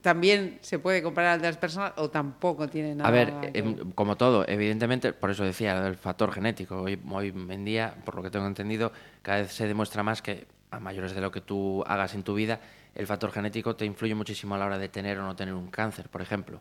también 0.00 0.58
se 0.62 0.78
puede 0.78 1.02
comparar 1.02 1.34
al 1.34 1.40
de 1.42 1.48
las 1.48 1.56
personas 1.56 1.92
o 1.96 2.08
tampoco 2.08 2.68
tiene 2.68 2.94
nada 2.94 3.08
A 3.08 3.12
ver, 3.12 3.52
que 3.52 3.58
em, 3.58 3.92
como 3.92 4.16
todo, 4.16 4.44
evidentemente, 4.48 5.12
por 5.12 5.30
eso 5.30 5.44
decía 5.44 5.86
el 5.86 5.96
factor 5.96 6.32
genético. 6.32 6.82
Hoy, 6.82 6.98
hoy 7.10 7.28
en 7.50 7.64
día, 7.64 7.94
por 8.04 8.14
lo 8.14 8.22
que 8.22 8.30
tengo 8.30 8.46
entendido, 8.46 8.92
cada 9.22 9.42
vez 9.42 9.52
se 9.52 9.66
demuestra 9.66 10.02
más 10.04 10.22
que 10.22 10.46
a 10.70 10.80
mayores 10.80 11.14
de 11.14 11.20
lo 11.20 11.30
que 11.30 11.40
tú 11.40 11.82
hagas 11.86 12.14
en 12.14 12.22
tu 12.22 12.34
vida, 12.34 12.60
el 12.94 13.06
factor 13.06 13.32
genético 13.32 13.76
te 13.76 13.84
influye 13.84 14.14
muchísimo 14.14 14.54
a 14.54 14.58
la 14.58 14.66
hora 14.66 14.78
de 14.78 14.88
tener 14.88 15.18
o 15.18 15.22
no 15.22 15.36
tener 15.36 15.54
un 15.54 15.70
cáncer, 15.70 16.08
por 16.08 16.22
ejemplo. 16.22 16.60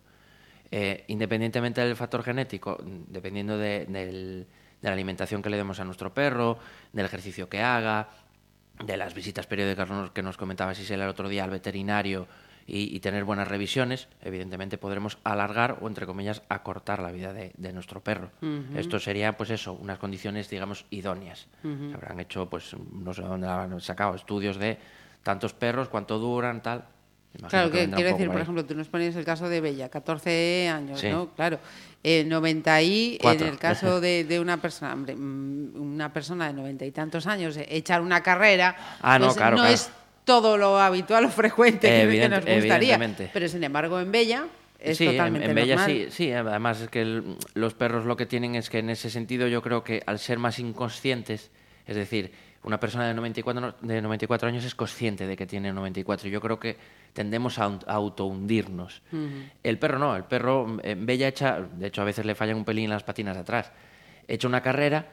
Eh, 0.70 1.06
independientemente 1.08 1.82
del 1.82 1.96
factor 1.96 2.24
genético, 2.24 2.78
mm, 2.82 3.12
dependiendo 3.12 3.58
de, 3.58 4.46
la 4.82 4.92
alimentación 4.92 5.42
que 5.42 5.50
le 5.50 5.58
demos 5.58 5.80
a 5.80 5.86
nuestro 5.86 6.14
perro, 6.14 6.60
del 6.94 7.06
ejercicio 7.06 7.50
que 7.50 7.62
haga, 7.62 8.10
de 8.84 8.96
las 8.96 9.14
visitas 9.14 9.48
periódicas 9.48 9.90
que 10.14 10.22
nos 10.22 10.38
comentaba 10.38 10.76
Sisela 10.76 11.06
el 11.06 11.10
otro 11.10 11.30
día 11.30 11.44
al 11.44 11.50
veterinario 11.50 12.28
y, 12.68 12.94
y 12.96 13.00
tener 13.00 13.24
buenas 13.24 13.48
revisiones, 13.48 14.08
evidentemente 14.22 14.78
podremos 14.78 15.18
alargar 15.24 15.78
o, 15.82 15.88
entre 15.88 16.06
comillas, 16.06 16.42
acortar 16.50 17.02
la 17.02 17.12
vida 17.12 17.32
de, 17.34 17.54
de 17.58 17.72
nuestro 17.74 18.02
perro. 18.04 18.30
Esto 18.76 19.00
sería, 19.00 19.38
pues 19.38 19.50
eso, 19.50 19.74
unas 19.74 19.98
condiciones, 20.00 20.50
digamos, 20.50 20.86
idóneas. 20.90 21.48
Se 21.62 21.94
habrán 21.96 22.20
hecho, 22.20 22.50
pues, 22.50 22.76
no 22.92 23.14
sé 23.14 23.22
dónde 23.22 23.48
han 23.48 23.80
sacado, 23.82 24.16
estudios 24.16 24.58
de 24.58 24.78
tantos 25.24 25.54
perros, 25.54 25.88
cuánto 25.90 26.20
duran, 26.20 26.62
tal. 26.62 26.86
Imagino 27.38 27.50
Claro, 27.50 27.72
que 27.72 27.90
quiero 27.96 28.10
decir, 28.12 28.28
por 28.28 28.36
ahí. 28.38 28.42
ejemplo, 28.42 28.66
tú 28.66 28.74
nos 28.76 28.88
ponías 28.88 29.16
el 29.16 29.24
caso 29.26 29.48
de 29.48 29.62
Bella, 29.62 29.90
14 29.90 30.70
años, 30.70 31.00
Sí. 31.00 31.10
¿no? 31.10 31.30
Claro. 31.36 31.60
Eh, 32.04 32.24
90 32.26 32.82
y, 32.82 33.18
en 33.22 33.44
el 33.44 33.60
caso 33.60 34.00
de, 34.02 34.24
de 34.24 34.40
una 34.40 34.58
persona, 34.62 34.94
hombre, 34.94 35.16
mm, 35.16 35.76
una 35.80 36.12
persona 36.14 36.48
de 36.48 36.54
90 36.54 36.86
y 36.86 36.92
tantos 36.92 37.28
años, 37.28 37.58
echar 37.58 38.02
una 38.02 38.24
carrera, 38.24 38.76
Ah, 39.02 39.20
no, 39.20 39.26
pues 39.26 39.38
claro, 39.38 39.58
claro. 39.58 39.72
es 39.74 39.90
todo 40.28 40.58
lo 40.58 40.78
habitual 40.80 41.26
o 41.26 41.30
frecuente 41.30 41.88
que- 41.88 42.30
nos 42.30 42.40
gustaría. 42.42 42.96
evidentemente. 42.96 43.30
Pero 43.34 43.48
sin 43.48 43.64
embargo, 43.64 44.00
en 44.00 44.12
Bella 44.12 44.46
es 44.80 44.98
sí, 44.98 45.06
en- 45.06 45.12
totalmente 45.14 45.50
en, 45.50 45.56
Bella 45.56 45.76
normal. 45.78 45.92
sí, 45.92 46.08
sí, 46.12 46.32
además 46.32 46.82
es 46.82 46.90
que 46.90 47.02
el- 47.02 47.38
los 47.56 47.74
perros 47.74 48.06
lo 48.06 48.16
que 48.18 48.26
tienen 48.26 48.56
es 48.56 48.70
que 48.70 48.80
en 48.80 48.90
ese 48.90 49.10
sentido 49.10 49.48
yo 49.48 49.62
creo 49.62 49.84
que 49.84 50.04
al 50.06 50.20
ser 50.20 50.38
más 50.38 50.60
inconscientes, 50.60 51.50
es 51.88 51.96
decir, 51.96 52.32
una 52.64 52.78
persona 52.80 53.08
de 53.08 53.14
94, 53.14 53.62
no- 53.62 53.76
de 53.82 54.02
94 54.02 54.50
años 54.50 54.66
es 54.66 54.76
consciente 54.76 55.26
de 55.26 55.38
que 55.38 55.46
tiene 55.46 55.72
94. 55.72 56.28
Yo 56.28 56.42
creo 56.42 56.60
que 56.60 56.76
tendemos 57.14 57.58
a, 57.60 57.64
a 57.88 57.94
autohundirnos. 57.94 59.02
El 59.64 59.80
perro 59.80 59.98
no, 59.98 60.16
el 60.18 60.26
perro 60.26 60.68
mm, 60.68 60.80
en 60.84 61.06
Bella 61.06 61.30
echa, 61.30 61.62
de 61.62 61.88
hecho 61.88 62.02
a 62.02 62.06
veces 62.06 62.26
le 62.26 62.36
fallan 62.36 62.58
un 62.58 62.66
pelín 62.66 62.90
las 62.90 63.04
patinas 63.04 63.36
de 63.36 63.42
atrás, 63.42 63.72
echa 64.28 64.48
una 64.48 64.62
carrera, 64.62 65.06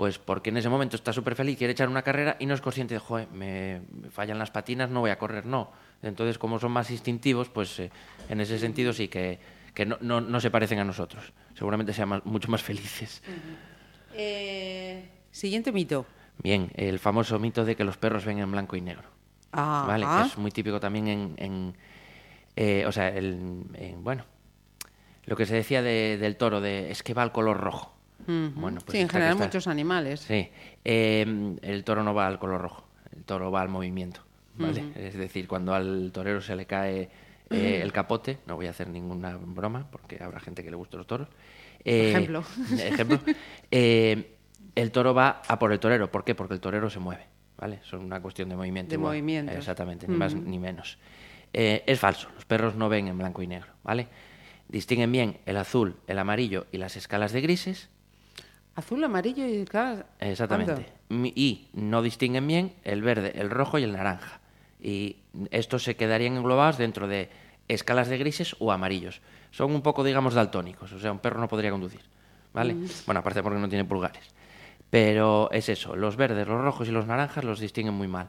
pues 0.00 0.18
porque 0.18 0.48
en 0.48 0.56
ese 0.56 0.70
momento 0.70 0.96
está 0.96 1.12
súper 1.12 1.34
feliz, 1.34 1.58
quiere 1.58 1.72
echar 1.74 1.86
una 1.86 2.00
carrera 2.00 2.34
y 2.38 2.46
no 2.46 2.54
es 2.54 2.62
consciente 2.62 2.94
de, 2.94 3.00
joder, 3.00 3.28
me, 3.32 3.82
me 3.92 4.08
fallan 4.08 4.38
las 4.38 4.50
patinas, 4.50 4.88
no 4.88 5.00
voy 5.00 5.10
a 5.10 5.18
correr, 5.18 5.44
no. 5.44 5.72
Entonces, 6.02 6.38
como 6.38 6.58
son 6.58 6.72
más 6.72 6.90
instintivos, 6.90 7.50
pues 7.50 7.78
eh, 7.80 7.90
en 8.30 8.40
ese 8.40 8.58
sentido 8.58 8.94
sí 8.94 9.08
que, 9.08 9.38
que 9.74 9.84
no, 9.84 9.98
no- 10.00 10.22
no 10.22 10.40
se 10.40 10.50
parecen 10.50 10.78
a 10.78 10.84
nosotros. 10.84 11.34
Seguramente 11.54 11.92
sean 11.92 12.08
más- 12.08 12.24
mucho 12.24 12.50
más 12.50 12.62
felices. 12.62 13.22
Eh, 14.14 15.06
siguiente 15.30 15.70
mito. 15.70 16.06
Bien, 16.42 16.70
el 16.76 16.98
famoso 16.98 17.38
mito 17.38 17.66
de 17.66 17.76
que 17.76 17.84
los 17.84 17.98
perros 17.98 18.24
ven 18.24 18.38
en 18.38 18.50
blanco 18.50 18.76
y 18.76 18.80
negro. 18.80 19.06
Ah, 19.52 19.84
¿vale? 19.86 20.06
Que 20.06 20.28
es 20.28 20.38
muy 20.38 20.50
típico 20.50 20.80
también 20.80 21.08
en... 21.08 21.34
en, 21.36 21.76
eh, 22.56 22.84
o 22.86 22.92
sea, 22.92 23.08
el, 23.08 23.64
en- 23.74 24.02
bueno, 24.02 24.24
lo 25.26 25.36
que 25.36 25.44
se 25.44 25.56
decía 25.56 25.82
de- 25.82 26.16
del 26.16 26.36
toro, 26.38 26.62
de 26.62 26.90
es 26.90 27.02
que 27.02 27.12
va 27.12 27.22
al 27.22 27.32
color 27.32 27.58
rojo. 27.60 27.92
Bueno, 28.54 28.80
pues 28.84 28.96
sí, 28.96 29.02
en 29.02 29.08
general 29.08 29.32
está. 29.34 29.44
muchos 29.44 29.66
animales. 29.66 30.20
Sí, 30.20 30.48
eh, 30.84 31.56
el 31.62 31.84
toro 31.84 32.02
no 32.02 32.14
va 32.14 32.26
al 32.26 32.38
color 32.38 32.60
rojo, 32.60 32.84
el 33.16 33.24
toro 33.24 33.50
va 33.50 33.62
al 33.62 33.68
movimiento, 33.68 34.22
¿vale? 34.56 34.84
Es 34.96 35.14
decir, 35.16 35.46
cuando 35.48 35.74
al 35.74 36.10
torero 36.12 36.40
se 36.40 36.56
le 36.56 36.66
cae 36.66 37.08
eh, 37.50 37.80
el 37.82 37.92
capote, 37.92 38.38
no 38.46 38.56
voy 38.56 38.66
a 38.66 38.70
hacer 38.70 38.88
ninguna 38.88 39.36
broma 39.36 39.88
porque 39.90 40.22
habrá 40.22 40.40
gente 40.40 40.62
que 40.62 40.70
le 40.70 40.76
guste 40.76 40.96
los 40.96 41.06
toros. 41.06 41.28
eh, 41.84 42.10
Ejemplo. 42.10 42.44
ejemplo, 42.78 43.18
eh, 43.70 44.36
el 44.74 44.90
toro 44.92 45.14
va 45.14 45.42
a 45.46 45.58
por 45.58 45.72
el 45.72 45.80
torero, 45.80 46.10
¿por 46.10 46.24
qué? 46.24 46.34
Porque 46.34 46.54
el 46.54 46.60
torero 46.60 46.88
se 46.90 46.98
mueve, 47.00 47.26
¿vale? 47.58 47.80
Son 47.82 48.00
una 48.00 48.20
cuestión 48.20 48.48
de 48.48 48.56
movimiento. 48.56 48.90
De 48.90 48.96
igual. 48.96 49.12
movimiento. 49.12 49.52
Exactamente, 49.52 50.06
ni 50.06 50.16
más 50.16 50.34
ni 50.34 50.58
menos. 50.58 50.98
Es 51.52 51.98
falso, 51.98 52.28
los 52.36 52.44
perros 52.44 52.76
no 52.76 52.88
ven 52.88 53.08
en 53.08 53.18
blanco 53.18 53.42
y 53.42 53.48
negro, 53.48 53.72
¿vale? 53.82 54.06
Distinguen 54.68 55.10
bien 55.10 55.38
el 55.46 55.56
azul, 55.56 55.96
el 56.06 56.20
amarillo 56.20 56.68
y 56.70 56.78
las 56.78 56.96
escalas 56.96 57.32
de 57.32 57.40
grises, 57.40 57.90
Azul, 58.74 59.02
amarillo 59.04 59.46
y 59.46 59.64
claro. 59.64 60.04
Exactamente. 60.20 60.86
Y 61.10 61.68
no 61.72 62.02
distinguen 62.02 62.46
bien 62.46 62.74
el 62.84 63.02
verde, 63.02 63.32
el 63.34 63.50
rojo 63.50 63.78
y 63.78 63.84
el 63.84 63.92
naranja. 63.92 64.40
Y 64.80 65.16
estos 65.50 65.82
se 65.82 65.96
quedarían 65.96 66.36
englobados 66.36 66.78
dentro 66.78 67.08
de 67.08 67.28
escalas 67.68 68.08
de 68.08 68.18
grises 68.18 68.56
o 68.58 68.72
amarillos. 68.72 69.20
Son 69.50 69.74
un 69.74 69.82
poco, 69.82 70.04
digamos, 70.04 70.34
daltónicos. 70.34 70.92
O 70.92 70.98
sea, 70.98 71.12
un 71.12 71.18
perro 71.18 71.40
no 71.40 71.48
podría 71.48 71.70
conducir. 71.70 72.00
¿Vale? 72.52 72.74
Bueno, 73.06 73.20
aparte 73.20 73.42
porque 73.42 73.60
no 73.60 73.68
tiene 73.68 73.84
pulgares. 73.84 74.24
Pero 74.90 75.50
es 75.52 75.68
eso, 75.68 75.94
los 75.94 76.16
verdes, 76.16 76.48
los 76.48 76.60
rojos 76.60 76.88
y 76.88 76.90
los 76.90 77.06
naranjas 77.06 77.44
los 77.44 77.60
distinguen 77.60 77.94
muy 77.94 78.08
mal. 78.08 78.28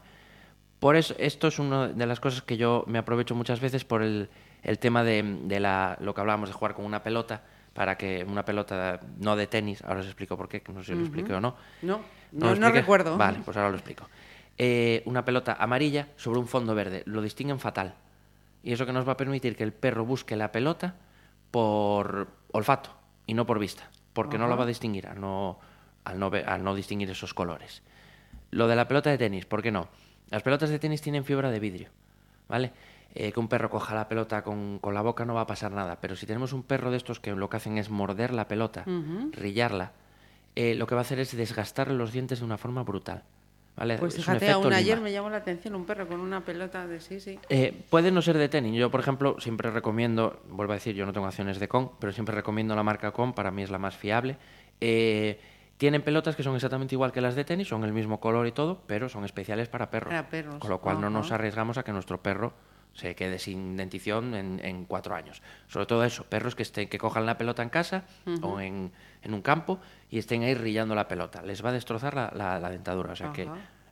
Por 0.79 0.95
eso, 0.95 1.15
esto 1.17 1.47
es 1.47 1.57
una 1.57 1.87
de 1.87 2.05
las 2.05 2.19
cosas 2.19 2.43
que 2.43 2.57
yo 2.57 2.83
me 2.87 2.99
aprovecho 2.99 3.33
muchas 3.33 3.59
veces 3.59 3.83
por 3.83 4.03
el, 4.03 4.29
el 4.61 4.77
tema 4.77 5.03
de, 5.03 5.39
de 5.43 5.59
la, 5.59 5.97
lo 6.01 6.13
que 6.13 6.21
hablábamos 6.21 6.49
de 6.49 6.53
jugar 6.53 6.75
con 6.75 6.85
una 6.85 7.01
pelota, 7.01 7.43
para 7.73 7.97
que 7.97 8.23
una 8.27 8.43
pelota 8.45 8.99
no 9.19 9.35
de 9.35 9.47
tenis, 9.47 9.81
ahora 9.83 10.01
os 10.01 10.05
explico 10.05 10.35
por 10.37 10.49
qué, 10.49 10.61
que 10.61 10.73
no 10.73 10.81
sé 10.81 10.87
si 10.87 10.91
lo 10.93 11.01
expliqué 11.05 11.33
o 11.33 11.41
no. 11.41 11.55
No, 11.81 12.01
¿No 12.59 12.67
recuerdo. 12.71 13.17
Vale, 13.17 13.39
pues 13.45 13.57
ahora 13.57 13.69
lo 13.69 13.75
explico. 13.75 14.07
Eh, 14.57 15.01
una 15.05 15.23
pelota 15.25 15.57
amarilla 15.59 16.09
sobre 16.17 16.39
un 16.39 16.47
fondo 16.47 16.75
verde, 16.75 17.03
lo 17.05 17.21
distinguen 17.21 17.59
fatal. 17.59 17.93
Y 18.63 18.73
eso 18.73 18.85
que 18.85 18.93
nos 18.93 19.07
va 19.07 19.13
a 19.13 19.17
permitir 19.17 19.55
que 19.55 19.63
el 19.63 19.73
perro 19.73 20.05
busque 20.05 20.35
la 20.35 20.51
pelota 20.51 20.95
por 21.49 22.27
olfato 22.51 22.91
y 23.25 23.33
no 23.33 23.45
por 23.45 23.59
vista, 23.59 23.89
porque 24.13 24.37
no 24.37 24.47
la 24.47 24.55
va 24.55 24.63
a 24.63 24.67
distinguir 24.67 25.07
al 25.07 25.19
no, 25.19 25.59
al 26.03 26.19
no, 26.19 26.29
ve- 26.29 26.43
al 26.45 26.63
no 26.63 26.75
distinguir 26.75 27.09
esos 27.09 27.33
colores. 27.33 27.81
Lo 28.51 28.67
de 28.67 28.75
la 28.75 28.87
pelota 28.87 29.09
de 29.09 29.17
tenis, 29.17 29.45
¿por 29.45 29.61
qué 29.61 29.71
no? 29.71 29.87
Las 30.29 30.43
pelotas 30.43 30.69
de 30.69 30.79
tenis 30.79 31.01
tienen 31.01 31.25
fibra 31.25 31.49
de 31.51 31.59
vidrio, 31.59 31.89
¿vale? 32.47 32.71
Eh, 33.13 33.33
que 33.33 33.39
un 33.39 33.49
perro 33.49 33.69
coja 33.69 33.93
la 33.93 34.07
pelota 34.07 34.41
con, 34.41 34.79
con 34.79 34.93
la 34.93 35.01
boca 35.01 35.25
no 35.25 35.33
va 35.33 35.41
a 35.41 35.47
pasar 35.47 35.71
nada, 35.71 35.99
pero 35.99 36.15
si 36.15 36.25
tenemos 36.25 36.53
un 36.53 36.63
perro 36.63 36.91
de 36.91 36.97
estos 36.97 37.19
que 37.19 37.31
lo 37.31 37.49
que 37.49 37.57
hacen 37.57 37.77
es 37.77 37.89
morder 37.89 38.33
la 38.33 38.47
pelota, 38.47 38.85
rillarla, 39.31 39.91
eh, 40.55 40.75
lo 40.75 40.87
que 40.87 40.95
va 40.95 41.01
a 41.01 41.03
hacer 41.03 41.19
es 41.19 41.35
desgastarle 41.35 41.93
los 41.93 42.13
dientes 42.13 42.39
de 42.39 42.45
una 42.45 42.57
forma 42.57 42.83
brutal, 42.83 43.23
¿vale? 43.75 43.97
Pues 43.97 44.15
fíjate, 44.15 44.49
aún 44.51 44.71
ayer 44.71 45.01
me 45.01 45.11
llamó 45.11 45.29
la 45.29 45.37
atención 45.37 45.75
un 45.75 45.85
perro 45.85 46.07
con 46.07 46.21
una 46.21 46.45
pelota 46.45 46.87
de 46.87 47.01
sí, 47.01 47.19
sí. 47.19 47.37
Eh, 47.49 47.83
puede 47.89 48.11
no 48.11 48.21
ser 48.21 48.37
de 48.37 48.47
tenis. 48.47 48.77
Yo, 48.77 48.89
por 48.89 49.01
ejemplo, 49.01 49.35
siempre 49.39 49.71
recomiendo, 49.71 50.41
vuelvo 50.47 50.71
a 50.71 50.75
decir, 50.75 50.95
yo 50.95 51.05
no 51.05 51.11
tengo 51.11 51.27
acciones 51.27 51.59
de 51.59 51.67
Con, 51.67 51.91
pero 51.99 52.13
siempre 52.13 52.33
recomiendo 52.33 52.75
la 52.75 52.83
marca 52.83 53.11
Con, 53.11 53.33
para 53.33 53.51
mí 53.51 53.61
es 53.63 53.71
la 53.71 53.77
más 53.77 53.97
fiable. 53.97 54.37
Eh, 54.79 55.37
tienen 55.75 56.01
pelotas 56.01 56.35
que 56.35 56.43
son 56.43 56.55
exactamente 56.55 56.95
igual 56.95 57.11
que 57.11 57.21
las 57.21 57.35
de 57.35 57.43
tenis, 57.43 57.67
son 57.67 57.83
el 57.83 57.91
mismo 57.91 58.19
color 58.19 58.47
y 58.47 58.51
todo, 58.51 58.83
pero 58.87 59.09
son 59.09 59.25
especiales 59.25 59.67
para 59.67 59.89
perros. 59.89 60.11
Para 60.11 60.29
perros, 60.29 60.59
Con 60.59 60.69
lo 60.69 60.79
cual 60.79 61.01
no 61.01 61.09
nos 61.09 61.31
arriesgamos 61.31 61.77
a 61.77 61.83
que 61.83 61.91
nuestro 61.91 62.21
perro 62.21 62.53
se 62.93 63.15
quede 63.15 63.39
sin 63.39 63.77
dentición 63.77 64.35
en, 64.35 64.59
en 64.63 64.85
cuatro 64.85 65.15
años. 65.15 65.41
Sobre 65.67 65.85
todo 65.85 66.03
eso, 66.03 66.23
perros 66.25 66.55
que, 66.55 66.63
estén, 66.63 66.89
que 66.89 66.97
cojan 66.97 67.25
la 67.25 67.37
pelota 67.37 67.63
en 67.63 67.69
casa 67.69 68.03
o 68.41 68.59
en, 68.59 68.91
en 69.23 69.33
un 69.33 69.41
campo 69.41 69.79
y 70.09 70.17
estén 70.19 70.43
ahí 70.43 70.53
rillando 70.53 70.93
la 70.95 71.07
pelota. 71.07 71.41
Les 71.41 71.63
va 71.63 71.69
a 71.69 71.73
destrozar 71.73 72.13
la, 72.15 72.31
la- 72.35 72.59
la 72.59 72.69
dentadura. 72.69 73.13
O 73.13 73.15
sea 73.15 73.31
que 73.33 73.43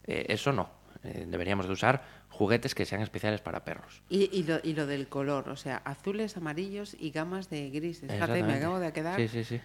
eh, 0.05 0.25
eso 0.29 0.51
no. 0.51 0.69
Eh, 1.03 1.25
deberíamos 1.27 1.65
de 1.67 1.71
usar 1.71 2.03
juguetes 2.29 2.75
que 2.75 2.85
sean 2.85 3.01
especiales 3.01 3.39
para 3.39 3.63
perros. 3.63 4.01
Y, 4.09 4.29
y, 4.37 4.43
lo, 4.43 4.59
y 4.63 4.73
lo 4.73 4.85
del 4.85 5.07
color, 5.07 5.47
o 5.47 5.55
sea, 5.55 5.77
azules, 5.85 6.35
amarillos 6.35 6.95
y 6.99 7.11
gamas 7.11 7.49
de 7.49 7.69
grises. 7.69 8.11
Fíjate, 8.11 8.43
me 8.43 8.53
acabo 8.55 8.79
de 8.79 8.91
quedar. 8.91 9.15
Sí, 9.15 9.27
sí, 9.29 9.43
sí. 9.45 9.61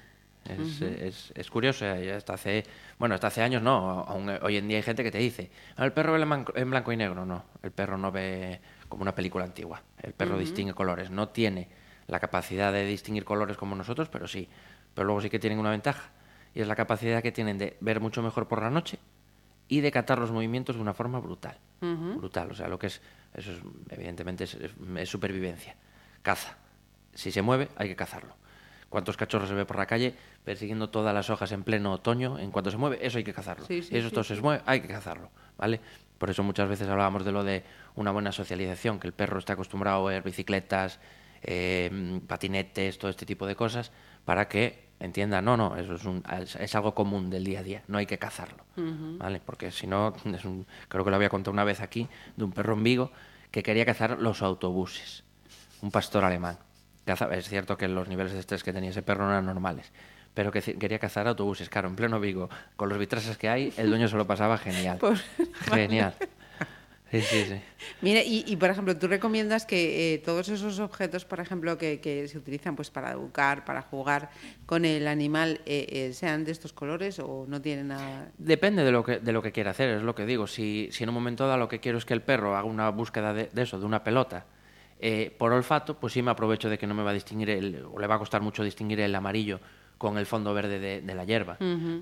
Es, 0.49 0.83
es, 0.83 1.33
es 1.35 1.51
curioso, 1.51 1.87
eh, 1.87 2.13
hasta 2.13 2.35
hace, 2.35 2.65
bueno, 2.99 3.15
hasta 3.15 3.29
hace 3.29 3.41
años 3.43 3.63
no, 3.63 4.01
aún 4.07 4.29
hoy 4.43 4.59
en 4.59 4.69
día 4.69 4.77
hay 4.77 4.83
gente 4.83 5.03
que 5.03 5.11
te 5.11 5.17
dice, 5.17 5.51
"Ah, 5.75 5.87
el 5.87 5.93
perro 5.93 6.13
ve 6.13 6.21
en 6.61 6.71
blanco 6.71 6.93
y 6.93 6.97
negro, 6.99 7.25
no, 7.25 7.45
el 7.63 7.71
perro 7.73 7.97
no 7.97 8.13
ve 8.13 8.61
como 8.95 9.03
una 9.03 9.15
película 9.17 9.45
antigua, 9.45 9.83
el 10.03 10.13
perro 10.13 10.39
distingue 10.39 10.73
colores, 10.73 11.11
no 11.11 11.29
tiene 11.31 11.67
la 12.07 12.21
capacidad 12.21 12.73
de 12.73 12.87
distinguir 12.87 13.25
colores 13.25 13.57
como 13.57 13.75
nosotros, 13.75 14.09
pero 14.09 14.29
sí, 14.29 14.49
pero 14.95 15.05
luego 15.05 15.21
sí 15.21 15.29
que 15.31 15.41
tienen 15.41 15.59
una 15.59 15.71
ventaja, 15.71 16.11
y 16.55 16.61
es 16.61 16.69
la 16.69 16.77
capacidad 16.77 17.21
que 17.21 17.33
tienen 17.33 17.59
de 17.59 17.77
ver 17.81 17.99
mucho 18.01 18.23
mejor 18.23 18.47
por 18.47 18.63
la 18.63 18.71
noche 18.71 19.01
y 19.67 19.81
de 19.81 19.91
catar 19.91 20.21
los 20.21 20.31
movimientos 20.31 20.77
de 20.77 20.83
una 20.83 20.95
forma 20.95 21.19
brutal, 21.19 21.59
brutal, 22.19 22.53
o 22.53 22.55
sea, 22.55 22.69
lo 22.69 22.79
que 22.79 22.87
es, 22.87 23.03
eso 23.35 23.51
es, 23.51 23.59
evidentemente 23.91 24.45
es- 24.45 24.55
es- 24.55 24.71
es 24.97 25.09
supervivencia, 25.09 25.75
caza, 26.23 26.57
si 27.15 27.33
se 27.33 27.43
mueve 27.43 27.69
hay 27.75 27.89
que 27.89 27.97
cazarlo. 27.97 28.37
¿Cuántos 28.91 29.17
cachorros 29.17 29.49
se 29.49 29.57
ve 29.57 29.65
por 29.65 29.77
la 29.77 29.87
calle 29.87 30.15
persiguiendo 30.45 30.89
todas 30.89 31.13
las 31.13 31.29
hojas 31.29 31.51
en 31.51 31.65
pleno 31.65 31.91
otoño? 31.93 32.39
En 32.39 32.53
cuanto 32.53 32.71
se 32.71 32.77
mueve, 32.77 33.05
eso 33.05 33.19
hay 33.19 33.25
que 33.25 33.33
cazarlo. 33.35 33.67
Sí, 33.67 33.83
sí, 33.83 33.97
eso 33.97 34.09
sí, 34.09 34.15
todo 34.15 34.23
se 34.23 34.41
mueve, 34.41 34.63
hay 34.67 34.81
que 34.83 34.87
cazarlo, 34.87 35.31
¿vale? 35.59 35.81
Por 36.19 36.31
eso 36.31 36.43
muchas 36.43 36.69
veces 36.69 36.89
hablábamos 36.89 37.25
de 37.25 37.33
lo 37.33 37.45
de 37.45 37.65
una 37.97 38.11
buena 38.11 38.33
socialización, 38.33 39.01
que 39.01 39.07
el 39.07 39.13
perro 39.13 39.39
está 39.39 39.55
acostumbrado 39.55 40.07
a 40.07 40.11
ver 40.11 40.23
bicicletas, 40.23 41.01
eh, 41.43 42.21
patinetes, 42.27 42.99
todo 42.99 43.11
este 43.11 43.27
tipo 43.27 43.47
de 43.47 43.57
cosas, 43.57 43.93
para 44.25 44.49
que 44.49 44.85
entienda, 45.01 45.43
no, 45.43 45.57
no, 45.57 45.77
eso 45.77 45.95
es, 45.97 46.05
un- 46.05 46.23
es, 46.41 46.57
es 46.57 46.75
algo 46.75 46.95
común 46.95 47.29
del 47.31 47.45
día 47.45 47.61
a 47.61 47.63
día, 47.63 47.83
no 47.89 47.99
hay 47.99 48.07
que 48.07 48.19
cazarlo, 48.19 48.65
¿vale? 49.19 49.41
Porque 49.45 49.71
si 49.71 49.87
no, 49.87 50.15
es 50.25 50.45
un- 50.45 50.67
creo 50.89 51.05
que 51.05 51.11
lo 51.11 51.17
había 51.17 51.29
contado 51.29 51.53
una 51.53 51.65
vez 51.65 51.81
aquí, 51.81 52.09
de 52.37 52.45
un 52.45 52.53
perro 52.53 52.75
en 52.75 52.83
Vigo 52.85 53.11
que 53.51 53.63
quería 53.63 53.85
cazar 53.85 54.19
los 54.21 54.41
autobuses, 54.43 55.25
un 55.83 55.91
pastor 55.91 56.25
alemán. 56.25 56.59
Es 57.33 57.49
cierto 57.51 57.77
que 57.77 57.87
los 57.87 58.09
niveles 58.09 58.33
de 58.33 58.39
estrés 58.41 58.65
que 58.65 58.73
tenía 58.73 58.89
ese 58.91 59.03
perro 59.03 59.25
no 59.27 59.31
eran 59.33 59.45
normales, 59.45 59.93
pero 60.35 60.51
que 60.51 60.61
quería 60.61 60.99
cazar 60.99 61.27
autobuses, 61.29 61.69
claro, 61.69 61.89
en 61.89 61.97
pleno 61.97 62.21
Vigo, 62.21 62.51
con 62.77 62.89
los 62.89 62.99
vitrases 62.99 63.39
que 63.39 63.49
hay, 63.49 63.73
el 63.77 63.89
dueño 63.89 64.09
se 64.09 64.17
lo 64.17 64.27
pasaba 64.27 64.59
genial. 64.59 64.99
Pues, 65.01 65.23
genial. 65.71 66.15
Sí, 67.11 67.21
sí, 67.21 67.45
sí. 67.45 67.61
Mira, 68.01 68.23
y, 68.25 68.45
y, 68.45 68.57
por 68.57 68.71
ejemplo, 68.71 68.97
tú 68.97 69.07
recomiendas 69.07 69.67
que 69.67 70.15
eh, 70.15 70.19
todos 70.19 70.49
esos 70.49 70.81
objetos, 70.81 71.25
por 71.25 71.39
ejemplo, 71.39 71.79
que, 71.79 72.01
que 72.01 72.27
se 72.27 72.37
utilizan 72.39 72.75
pues 72.75 72.91
para 72.91 73.13
educar, 73.13 73.65
para 73.65 73.83
jugar 73.83 74.31
con 74.67 74.85
el 74.85 75.07
animal, 75.07 75.61
eh, 75.65 75.87
eh, 75.91 76.13
sean 76.13 76.45
de 76.45 76.51
estos 76.51 76.73
colores 76.73 77.21
o 77.21 77.45
no 77.47 77.63
tienen 77.63 77.89
nada. 77.89 78.33
Depende 78.37 78.83
de 78.83 78.91
lo 78.91 79.05
que, 79.05 79.21
de 79.21 79.33
lo 79.33 79.43
que 79.43 79.53
quiera 79.53 79.71
hacer, 79.71 79.91
es 79.91 80.03
lo 80.03 80.17
que 80.17 80.27
digo. 80.27 80.49
Si, 80.49 80.89
si 80.91 81.05
en 81.05 81.11
un 81.11 81.15
momento 81.15 81.47
dado 81.47 81.59
lo 81.59 81.69
que 81.69 81.79
quiero 81.79 81.99
es 81.99 82.05
que 82.05 82.15
el 82.15 82.23
perro 82.23 82.57
haga 82.57 82.65
una 82.65 82.89
búsqueda 82.89 83.33
de, 83.33 83.49
de 83.53 83.63
eso, 83.63 83.79
de 83.79 83.87
una 83.87 84.03
pelota, 84.03 84.47
Eh, 85.01 85.35
por 85.37 85.53
olfato, 85.53 85.99
pues 85.99 86.15
sí 86.15 86.23
me 86.23 86.31
aprovecho 86.31 86.69
de 86.71 86.79
que 86.79 86.87
no 86.87 86.95
me 86.95 87.03
va 87.03 87.11
a 87.11 87.15
distinguir, 87.15 87.51
el, 87.51 87.85
o 87.93 87.99
le 87.99 88.07
va 88.07 88.15
a 88.15 88.19
costar 88.19 88.41
mucho 88.41 88.65
distinguir 88.65 89.01
el 89.01 89.15
amarillo 89.15 89.61
con 89.99 90.19
el 90.19 90.27
fondo 90.27 90.53
verde 90.55 90.79
de, 90.79 91.01
de 91.01 91.15
la 91.15 91.25
hierba. 91.25 91.57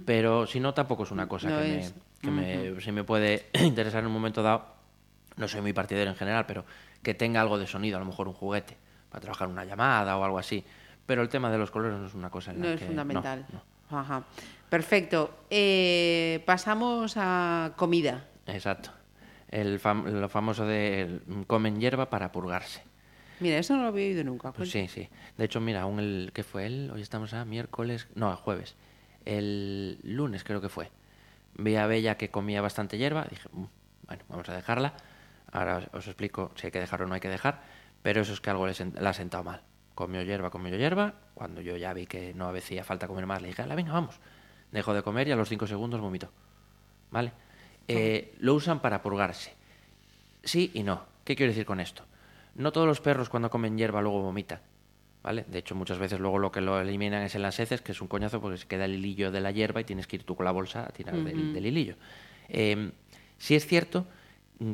Pero 0.06 0.46
si 0.46 0.60
no, 0.60 0.74
tampoco 0.74 1.02
es 1.04 1.10
una 1.10 1.28
cosa 1.28 1.48
No 1.50 1.58
que, 1.60 1.78
es. 1.80 1.94
me, 1.94 2.00
que 2.20 2.30
me, 2.74 2.80
sí 2.80 2.92
me 2.92 3.04
puede 3.04 3.46
interesar 3.62 4.00
en 4.00 4.06
un 4.06 4.12
momento 4.12 4.42
dado. 4.42 4.64
No 5.36 5.48
soy 5.48 5.60
muy 5.62 5.72
partidario 5.72 6.10
en 6.10 6.16
general, 6.16 6.44
pero 6.46 6.64
que 7.02 7.14
tenga 7.14 7.40
algo 7.40 7.58
de 7.58 7.66
sonido, 7.66 7.96
a 7.96 8.00
lo 8.00 8.06
mejor 8.06 8.28
un 8.28 8.34
juguete, 8.34 8.76
para 9.10 9.20
trabajar 9.22 9.48
una 9.48 9.64
llamada 9.64 10.16
o 10.18 10.24
algo 10.24 10.38
así. 10.38 10.64
Pero 11.06 11.22
el 11.22 11.28
tema 11.28 11.50
de 11.50 11.58
los 11.58 11.70
colores 11.70 11.98
no 11.98 12.06
es 12.06 12.14
una 12.14 12.30
cosa 12.30 12.52
en 12.52 12.60
la 12.60 12.66
No 12.66 12.72
es 12.72 12.80
que- 12.80 12.86
fundamental. 12.86 13.46
no. 13.52 13.98
Ajá. 13.98 14.22
Perfecto. 14.70 15.30
Eh, 15.50 16.42
pasamos 16.46 17.14
a 17.16 17.72
comida. 17.76 18.24
Exacto. 18.46 18.90
El 19.48 19.80
fam- 19.80 20.04
lo 20.10 20.28
famoso 20.30 20.64
de 20.64 21.02
el- 21.02 21.22
comen 21.46 21.78
hierba 21.80 22.08
para 22.08 22.32
purgarse. 22.32 22.82
Mira, 23.42 23.58
eso 23.58 23.74
no 23.76 23.82
lo 23.82 23.88
había 23.88 24.06
oído 24.06 24.24
nunca. 24.24 24.52
Pues 24.52 24.70
sí, 24.70 24.86
sí. 24.88 25.08
De 25.36 25.44
hecho, 25.44 25.60
mira, 25.60 25.82
aún 25.82 25.98
el 25.98 26.30
que 26.32 26.42
fue 26.44 26.66
él, 26.66 26.90
hoy 26.94 27.02
estamos 27.02 27.34
a 27.34 27.44
miércoles, 27.44 28.06
no, 28.14 28.30
a 28.30 28.36
jueves. 28.36 28.76
El 29.24 29.98
lunes 30.02 30.44
creo 30.44 30.60
que 30.60 30.68
fue. 30.68 30.90
Vi 31.54 31.76
a 31.76 31.86
Bella 31.86 32.16
que 32.16 32.30
comía 32.30 32.62
bastante 32.62 32.98
hierba, 32.98 33.26
dije, 33.28 33.48
"Mm, 33.52 33.64
bueno, 34.06 34.22
vamos 34.28 34.48
a 34.48 34.54
dejarla. 34.54 34.94
Ahora 35.50 35.78
os, 35.78 35.88
os 35.92 36.06
explico 36.06 36.52
si 36.56 36.66
hay 36.66 36.70
que 36.72 36.80
dejar 36.80 37.02
o 37.02 37.06
no 37.06 37.14
hay 37.14 37.20
que 37.20 37.28
dejar, 37.28 37.62
pero 38.02 38.20
eso 38.22 38.32
es 38.32 38.40
que 38.40 38.50
algo 38.50 38.66
le, 38.66 38.72
sen- 38.72 38.98
le 38.98 39.08
ha 39.08 39.12
sentado 39.12 39.44
mal. 39.44 39.62
Comió 39.94 40.22
hierba, 40.22 40.50
comió 40.50 40.74
hierba. 40.76 41.14
Cuando 41.34 41.60
yo 41.60 41.76
ya 41.76 41.92
vi 41.92 42.06
que 42.06 42.32
no 42.34 42.48
hacía 42.48 42.84
falta 42.84 43.06
comer 43.06 43.26
más, 43.26 43.42
le 43.42 43.48
dije, 43.48 43.62
"Ala, 43.62 43.74
venga, 43.74 43.92
vamos. 43.92 44.18
Dejó 44.70 44.94
de 44.94 45.02
comer 45.02 45.28
y 45.28 45.32
a 45.32 45.36
los 45.36 45.48
cinco 45.48 45.66
segundos 45.66 46.00
vomitó. 46.00 46.30
¿Vale? 47.10 47.32
Eh, 47.88 48.34
lo 48.38 48.54
usan 48.54 48.80
para 48.80 49.02
purgarse. 49.02 49.52
Sí 50.44 50.70
y 50.74 50.82
no. 50.82 51.04
¿Qué 51.24 51.36
quiero 51.36 51.50
decir 51.52 51.66
con 51.66 51.80
esto? 51.80 52.04
No 52.54 52.72
todos 52.72 52.86
los 52.86 53.00
perros 53.00 53.28
cuando 53.28 53.50
comen 53.50 53.76
hierba 53.78 54.02
luego 54.02 54.22
vomitan. 54.22 54.60
¿Vale? 55.22 55.44
De 55.46 55.58
hecho, 55.60 55.76
muchas 55.76 55.98
veces 55.98 56.18
luego 56.18 56.38
lo 56.40 56.50
que 56.50 56.60
lo 56.60 56.80
eliminan 56.80 57.22
es 57.22 57.36
en 57.36 57.42
las 57.42 57.60
heces, 57.60 57.80
que 57.80 57.92
es 57.92 58.00
un 58.00 58.08
coñazo 58.08 58.40
porque 58.40 58.58
se 58.58 58.66
queda 58.66 58.86
el 58.86 58.94
hilillo 58.94 59.30
de 59.30 59.40
la 59.40 59.52
hierba 59.52 59.80
y 59.80 59.84
tienes 59.84 60.08
que 60.08 60.16
ir 60.16 60.24
tú 60.24 60.34
con 60.34 60.44
la 60.44 60.50
bolsa 60.50 60.84
a 60.84 60.88
tirar 60.88 61.14
del, 61.22 61.52
del 61.52 61.66
hilillo. 61.66 61.94
Eh, 62.48 62.90
sí 63.38 63.54
es 63.54 63.64
cierto 63.66 64.04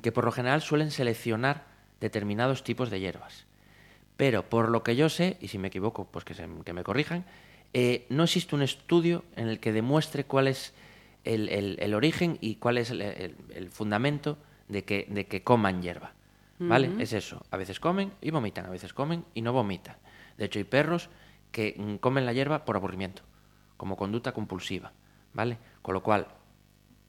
que 0.03 0.11
por 0.11 0.25
lo 0.25 0.33
general 0.33 0.63
suelen 0.63 0.91
seleccionar 0.91 1.67
determinados 2.01 2.65
tipos 2.65 2.89
de 2.89 2.99
hierbas. 3.01 3.45
Pero 4.17 4.43
por 4.49 4.71
lo 4.71 4.83
que 4.83 4.97
yo 4.97 5.11
sé, 5.11 5.37
y 5.41 5.49
si 5.49 5.59
me 5.59 5.69
equivoco, 5.69 6.07
pues 6.11 6.25
que, 6.25 6.33
se- 6.35 6.49
que 6.65 6.73
me 6.73 6.83
corrijan, 6.83 7.27
eh, 7.75 8.07
no 8.09 8.25
existe 8.25 8.55
un 8.55 8.63
estudio 8.63 9.25
en 9.37 9.49
el 9.49 9.61
que 9.61 9.73
demuestre 9.73 10.25
cuál 10.25 10.49
es 10.49 10.73
el, 11.25 11.51
el- 11.51 11.77
el 11.79 11.93
origen 11.95 12.39
y 12.41 12.55
cuál 12.57 12.79
es 12.79 12.91
el 12.91 13.69
fundamento 13.71 14.39
de 14.69 14.85
que, 14.85 15.07
de 15.11 15.27
que 15.27 15.43
coman 15.43 15.83
hierba. 15.83 16.15
¿Vale? 16.59 16.91
Es 16.99 17.13
eso. 17.13 17.43
A 17.51 17.57
veces 17.57 17.79
comen 17.81 18.13
y 18.21 18.31
vomitan, 18.31 18.67
a 18.67 18.71
veces 18.71 18.93
comen 18.93 19.25
y 19.35 19.43
no 19.43 19.53
vomitan. 19.53 19.97
De 20.37 20.47
hecho, 20.47 20.59
hay 20.59 20.65
perros 20.65 21.09
que 21.53 21.75
mm, 21.77 21.97
comen 21.97 22.27
la 22.27 22.33
hierba 22.33 22.65
por 22.65 22.77
aburrimiento, 22.77 23.23
como 23.77 23.97
conducta 23.97 24.33
compulsiva. 24.33 24.93
¿Vale? 25.35 25.59
Con 25.83 25.95
lo 25.95 26.03
cual, 26.03 26.27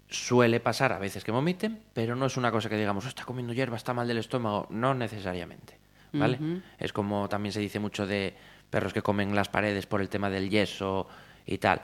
suele 0.08 0.60
pasar 0.60 0.92
a 0.92 1.00
veces 1.00 1.24
que 1.24 1.32
vomiten, 1.32 1.82
pero 1.94 2.16
no 2.16 2.26
es 2.26 2.38
una 2.38 2.52
cosa 2.52 2.70
que 2.70 2.78
digamos, 2.78 3.06
"Oh, 3.06 3.08
está 3.10 3.26
comiendo 3.26 3.54
hierba, 3.54 3.78
está 3.78 3.94
mal 3.94 4.08
del 4.08 4.18
estómago, 4.18 4.68
no 4.70 4.94
necesariamente, 4.94 5.80
¿vale? 6.14 6.40
Es 6.80 6.92
como 6.94 7.30
también 7.30 7.54
se 7.54 7.60
dice 7.60 7.80
mucho 7.80 8.08
de 8.08 8.36
perros 8.70 8.94
que 8.94 9.02
comen 9.02 9.36
las 9.36 9.50
paredes 9.50 9.86
por 9.86 10.02
el 10.02 10.10
tema 10.10 10.30
del 10.30 10.50
yeso 10.50 11.08
y 11.46 11.60
tal. 11.60 11.82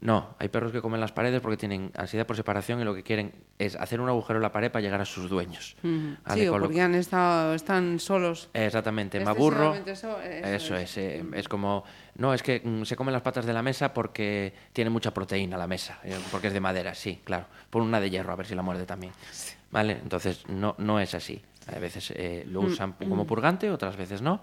No, 0.00 0.36
hay 0.38 0.48
perros 0.48 0.70
que 0.70 0.80
comen 0.80 1.00
las 1.00 1.10
paredes 1.10 1.40
porque 1.40 1.56
tienen 1.56 1.90
ansiedad 1.96 2.24
por 2.24 2.36
separación 2.36 2.80
y 2.80 2.84
lo 2.84 2.94
que 2.94 3.02
quieren 3.02 3.32
es 3.58 3.74
hacer 3.74 4.00
un 4.00 4.08
agujero 4.08 4.38
en 4.38 4.42
la 4.44 4.52
pared 4.52 4.70
para 4.70 4.80
llegar 4.80 5.00
a 5.00 5.04
sus 5.04 5.28
dueños. 5.28 5.76
Sí, 5.82 6.46
o 6.46 6.56
porque 6.56 6.80
han 6.80 6.94
estado, 6.94 7.52
están 7.54 7.98
solos. 7.98 8.48
Exactamente, 8.54 9.18
me 9.18 9.28
aburro. 9.28 9.74
Excesivamente 9.74 9.96
so- 9.96 10.20
eso 10.22 10.46
Eso 10.46 10.76
es. 10.76 10.90
es, 10.90 10.98
eh, 10.98 11.24
es 11.34 11.48
como, 11.48 11.82
no, 12.14 12.32
es 12.32 12.44
que 12.44 12.60
mm, 12.64 12.84
se 12.84 12.94
comen 12.94 13.12
las 13.12 13.22
patas 13.22 13.44
de 13.44 13.52
la 13.52 13.60
mesa 13.62 13.92
porque 13.92 14.52
tiene 14.72 14.88
mucha 14.88 15.12
proteína 15.12 15.56
la 15.58 15.66
mesa, 15.66 15.98
eh, 16.04 16.16
porque 16.30 16.46
es 16.46 16.52
de 16.52 16.60
madera, 16.60 16.94
sí, 16.94 17.20
claro. 17.24 17.46
Pon 17.68 17.82
una 17.82 17.98
de 18.00 18.08
hierro 18.08 18.32
a 18.32 18.36
ver 18.36 18.46
si 18.46 18.54
la 18.54 18.62
muerde 18.62 18.86
también. 18.86 19.12
¿Vale? 19.72 19.98
Entonces, 20.00 20.44
no, 20.48 20.76
no 20.78 21.00
es 21.00 21.12
así. 21.14 21.42
A 21.74 21.78
veces 21.80 22.12
eh, 22.14 22.44
lo 22.46 22.62
Mm, 22.62 22.66
usan 22.66 22.92
como 23.08 23.26
purgante, 23.26 23.68
otras 23.68 23.96
veces 23.96 24.22
no. 24.22 24.40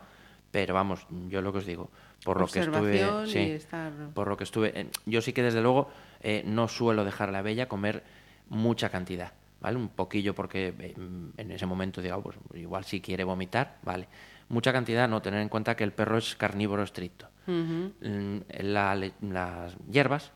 Pero 0.51 0.73
vamos, 0.73 1.05
yo 1.29 1.41
lo 1.41 1.51
que 1.51 1.57
os 1.59 1.65
digo, 1.65 1.89
por 2.25 2.39
lo 2.41 2.47
que 2.47 2.59
estuve. 2.59 3.27
Sí, 3.27 3.39
estar- 3.39 3.91
por 4.13 4.27
lo 4.27 4.35
que 4.35 4.43
estuve. 4.43 4.71
eh, 4.79 4.87
yo 5.05 5.21
sí 5.21 5.31
que 5.31 5.43
desde 5.43 5.61
luego 5.61 5.89
eh, 6.21 6.43
no 6.45 6.67
suelo 6.67 7.05
dejarle 7.05 7.37
a 7.37 7.41
Bella 7.41 7.67
comer 7.69 8.03
mucha 8.49 8.89
cantidad, 8.89 9.31
¿vale? 9.61 9.77
Un 9.77 9.89
poquillo 9.89 10.33
porque 10.35 10.73
eh, 10.79 10.93
en 11.37 11.51
ese 11.51 11.65
momento 11.65 12.01
digo, 12.01 12.21
pues 12.21 12.37
igual 12.55 12.83
si 12.83 12.99
quiere 12.99 13.23
vomitar, 13.23 13.77
vale. 13.83 14.07
Mucha 14.49 14.73
cantidad, 14.73 15.07
no 15.07 15.21
tener 15.21 15.39
en 15.41 15.49
cuenta 15.49 15.75
que 15.75 15.83
el 15.83 15.91
perro 15.93 16.17
es 16.17 16.35
carnívoro 16.35 16.83
estricto. 16.83 17.27
Mm, 17.47 18.37
la 18.59 18.95
las 19.21 19.75
hierbas 19.89 20.31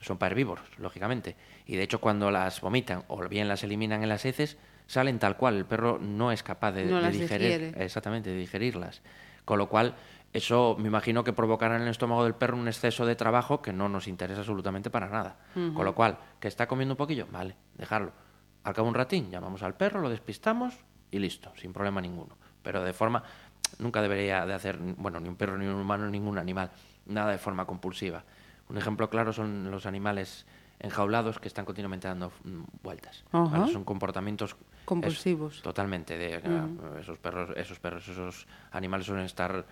son 0.00 0.18
para 0.18 0.32
herbívoros, 0.32 0.66
lógicamente. 0.78 1.36
Y 1.66 1.76
de 1.76 1.82
hecho 1.84 2.00
cuando 2.00 2.30
las 2.30 2.60
vomitan 2.60 3.04
o 3.08 3.26
bien 3.28 3.48
las 3.48 3.62
eliminan 3.64 4.02
en 4.02 4.08
las 4.08 4.24
heces, 4.24 4.56
salen 4.86 5.18
tal 5.18 5.36
cual. 5.36 5.56
El 5.56 5.64
perro 5.66 5.98
no 6.00 6.32
es 6.32 6.42
capaz 6.42 6.72
de, 6.72 6.84
No 6.86 7.00
de 7.02 7.10
digerir, 7.10 7.60
digiere. 7.60 7.84
exactamente, 7.84 8.30
de 8.30 8.36
digerirlas. 8.36 9.02
Con 9.44 9.58
lo 9.58 9.68
cual, 9.68 9.94
eso 10.32 10.76
me 10.78 10.88
imagino 10.88 11.24
que 11.24 11.32
provocará 11.32 11.76
en 11.76 11.82
el 11.82 11.88
estómago 11.88 12.22
del 12.24 12.34
perro 12.34 12.56
un 12.56 12.68
exceso 12.68 13.04
de 13.04 13.16
trabajo 13.16 13.60
que 13.62 13.72
no 13.72 13.88
nos 13.88 14.06
interesa 14.06 14.40
absolutamente 14.40 14.90
para 14.90 15.08
nada. 15.08 15.36
Con 15.54 15.84
lo 15.84 15.94
cual, 15.94 16.18
que 16.38 16.48
está 16.48 16.66
comiendo 16.68 16.94
un 16.94 16.98
poquillo, 16.98 17.26
vale, 17.32 17.56
dejarlo. 17.76 18.12
Al 18.62 18.74
cabo 18.74 18.88
un 18.88 18.94
ratín, 18.94 19.30
llamamos 19.30 19.62
al 19.62 19.74
perro, 19.74 20.00
lo 20.00 20.08
despistamos 20.10 20.74
y 21.10 21.18
listo, 21.18 21.52
sin 21.56 21.72
problema 21.72 22.00
ninguno. 22.00 22.36
Pero 22.62 22.84
de 22.84 22.92
forma, 22.92 23.22
nunca 23.78 24.02
debería 24.02 24.44
de 24.46 24.54
hacer, 24.54 24.78
bueno, 24.78 25.18
ni 25.18 25.28
un 25.28 25.36
perro, 25.36 25.56
ni 25.58 25.66
un 25.66 25.74
humano, 25.74 26.08
ningún 26.08 26.38
animal, 26.38 26.70
nada 27.06 27.32
de 27.32 27.38
forma 27.38 27.64
compulsiva. 27.66 28.22
Un 28.68 28.76
ejemplo 28.78 29.10
claro 29.10 29.32
son 29.32 29.70
los 29.70 29.86
animales 29.86 30.46
enjaulados 30.78 31.38
que 31.40 31.48
están 31.48 31.64
continuamente 31.64 32.06
dando 32.08 32.30
mm, 32.44 32.62
vueltas. 32.82 33.24
Son 33.72 33.84
comportamientos 33.84 34.50
es- 34.52 34.56
Compulsivos. 34.84 35.60
totalmente. 35.62 36.16
De, 36.16 36.40
esos 37.00 37.18
perros, 37.18 37.50
esos 37.56 37.78
perros, 37.80 38.06
esos 38.08 38.46
animales 38.72 39.06
suelen 39.06 39.24
estar 39.26 39.64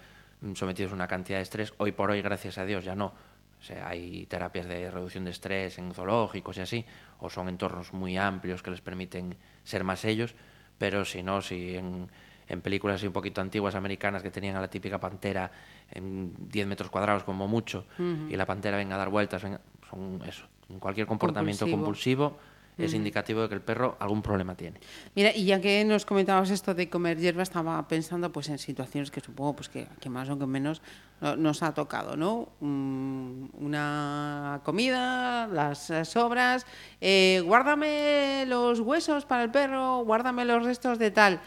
sometidos 0.54 0.92
a 0.92 0.94
una 0.94 1.08
cantidad 1.08 1.38
de 1.38 1.42
estrés. 1.42 1.74
Hoy 1.78 1.92
por 1.92 2.10
hoy, 2.10 2.22
gracias 2.22 2.58
a 2.58 2.64
Dios, 2.64 2.84
ya 2.84 2.94
no. 2.94 3.06
O 3.06 3.62
sea, 3.62 3.88
hay 3.88 4.26
terapias 4.26 4.66
de 4.66 4.90
reducción 4.90 5.24
de 5.24 5.32
estrés 5.32 5.78
en 5.78 5.92
zoológicos 5.92 6.56
y 6.58 6.60
así, 6.60 6.84
o 7.18 7.28
son 7.28 7.48
entornos 7.48 7.92
muy 7.92 8.16
amplios 8.16 8.62
que 8.62 8.70
les 8.70 8.80
permiten 8.80 9.36
ser 9.64 9.82
más 9.82 10.04
ellos, 10.04 10.34
pero 10.78 11.04
si 11.04 11.24
no, 11.24 11.42
si 11.42 11.74
en, 11.74 12.08
en 12.46 12.60
películas 12.60 12.96
así 12.96 13.08
un 13.08 13.12
poquito 13.12 13.40
antiguas 13.40 13.74
americanas 13.74 14.22
que 14.22 14.30
tenían 14.30 14.54
a 14.54 14.60
la 14.60 14.68
típica 14.68 15.00
pantera 15.00 15.50
en 15.90 16.32
10 16.48 16.66
metros 16.68 16.88
cuadrados 16.88 17.24
como 17.24 17.48
mucho, 17.48 17.86
y 17.98 18.36
la 18.36 18.46
pantera 18.46 18.76
venga 18.76 18.94
a 18.94 18.98
dar 18.98 19.08
vueltas, 19.08 19.42
venga, 19.42 19.60
son 19.90 20.22
eso. 20.24 20.46
En 20.68 20.78
cualquier 20.78 21.06
comportamiento 21.06 21.64
Compulsivo. 21.64 22.30
compulsivo 22.30 22.57
es 22.78 22.94
indicativo 22.94 23.42
de 23.42 23.48
que 23.48 23.54
el 23.56 23.60
perro 23.60 23.96
algún 23.98 24.22
problema 24.22 24.54
tiene. 24.54 24.78
Mira, 25.14 25.34
y 25.34 25.44
ya 25.46 25.60
que 25.60 25.84
nos 25.84 26.06
comentabas 26.06 26.50
esto 26.50 26.74
de 26.74 26.88
comer 26.88 27.18
hierba, 27.18 27.42
estaba 27.42 27.86
pensando 27.88 28.30
pues 28.30 28.48
en 28.48 28.58
situaciones 28.58 29.10
que 29.10 29.20
supongo 29.20 29.56
pues 29.56 29.68
que, 29.68 29.88
que 30.00 30.08
más 30.08 30.28
o 30.30 30.38
que 30.38 30.46
menos 30.46 30.80
no- 31.20 31.36
nos 31.36 31.62
ha 31.62 31.74
tocado, 31.74 32.16
¿no? 32.16 32.48
Mm, 32.60 33.46
Una 33.60 34.60
comida, 34.64 35.46
las 35.48 35.92
sobras, 36.04 36.66
eh, 37.00 37.42
guárdame 37.44 38.44
los 38.46 38.80
huesos 38.80 39.24
para 39.24 39.42
el 39.42 39.50
perro, 39.50 40.04
guárdame 40.04 40.44
los 40.44 40.64
restos 40.64 40.98
de 40.98 41.10
tal. 41.10 41.40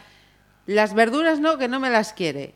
Las 0.66 0.94
verduras 0.94 1.40
no, 1.40 1.56
que 1.58 1.66
no 1.68 1.80
me 1.80 1.90
las 1.90 2.12
quiere. 2.12 2.54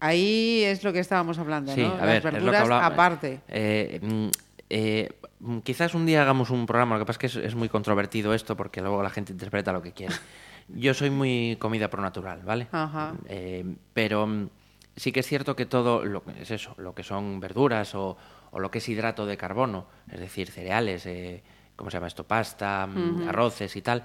Ahí 0.00 0.62
es 0.64 0.82
lo 0.82 0.92
que 0.92 0.98
estábamos 0.98 1.38
hablando, 1.38 1.72
Sí, 1.74 1.80
¿no? 1.82 1.92
a 1.94 1.96
las 1.98 2.06
ver, 2.06 2.16
es 2.16 2.24
lo 2.42 2.50
que 2.50 2.56
verduras 2.58 2.82
aparte. 2.92 3.40
Eh, 3.48 4.00
mm, 4.02 4.28
eh, 4.74 5.10
mm, 5.40 5.58
quizás 5.58 5.94
un 5.94 6.06
día 6.06 6.22
hagamos 6.22 6.48
un 6.48 6.64
programa, 6.64 6.96
lo 6.96 7.00
que 7.00 7.06
pasa 7.06 7.18
es 7.26 7.32
que 7.32 7.40
es, 7.40 7.46
es 7.46 7.54
muy 7.54 7.68
controvertido 7.68 8.32
esto 8.32 8.56
porque 8.56 8.80
luego 8.80 9.02
la 9.02 9.10
gente 9.10 9.32
interpreta 9.32 9.70
lo 9.70 9.82
que 9.82 9.92
quiere. 9.92 10.14
Yo 10.68 10.94
soy 10.94 11.10
muy 11.10 11.58
comida 11.60 11.90
pro 11.90 12.00
natural, 12.00 12.40
¿vale? 12.42 12.68
Ajá. 12.72 13.12
Eh, 13.26 13.66
pero 13.92 14.26
mm, 14.26 14.48
sí 14.96 15.12
que 15.12 15.20
es 15.20 15.26
cierto 15.26 15.54
que 15.54 15.66
todo 15.66 16.06
lo 16.06 16.24
que 16.24 16.40
es 16.40 16.50
eso, 16.50 16.74
lo 16.78 16.94
que 16.94 17.02
son 17.02 17.38
verduras 17.38 17.94
o, 17.94 18.16
o 18.50 18.60
lo 18.60 18.70
que 18.70 18.78
es 18.78 18.88
hidrato 18.88 19.26
de 19.26 19.36
carbono, 19.36 19.84
es 20.10 20.20
decir, 20.20 20.50
cereales, 20.50 21.04
eh, 21.04 21.42
¿cómo 21.76 21.90
se 21.90 21.98
llama 21.98 22.06
esto? 22.06 22.24
Pasta, 22.24 22.86
mm, 22.86 23.28
arroces 23.28 23.76
y 23.76 23.82
tal, 23.82 24.04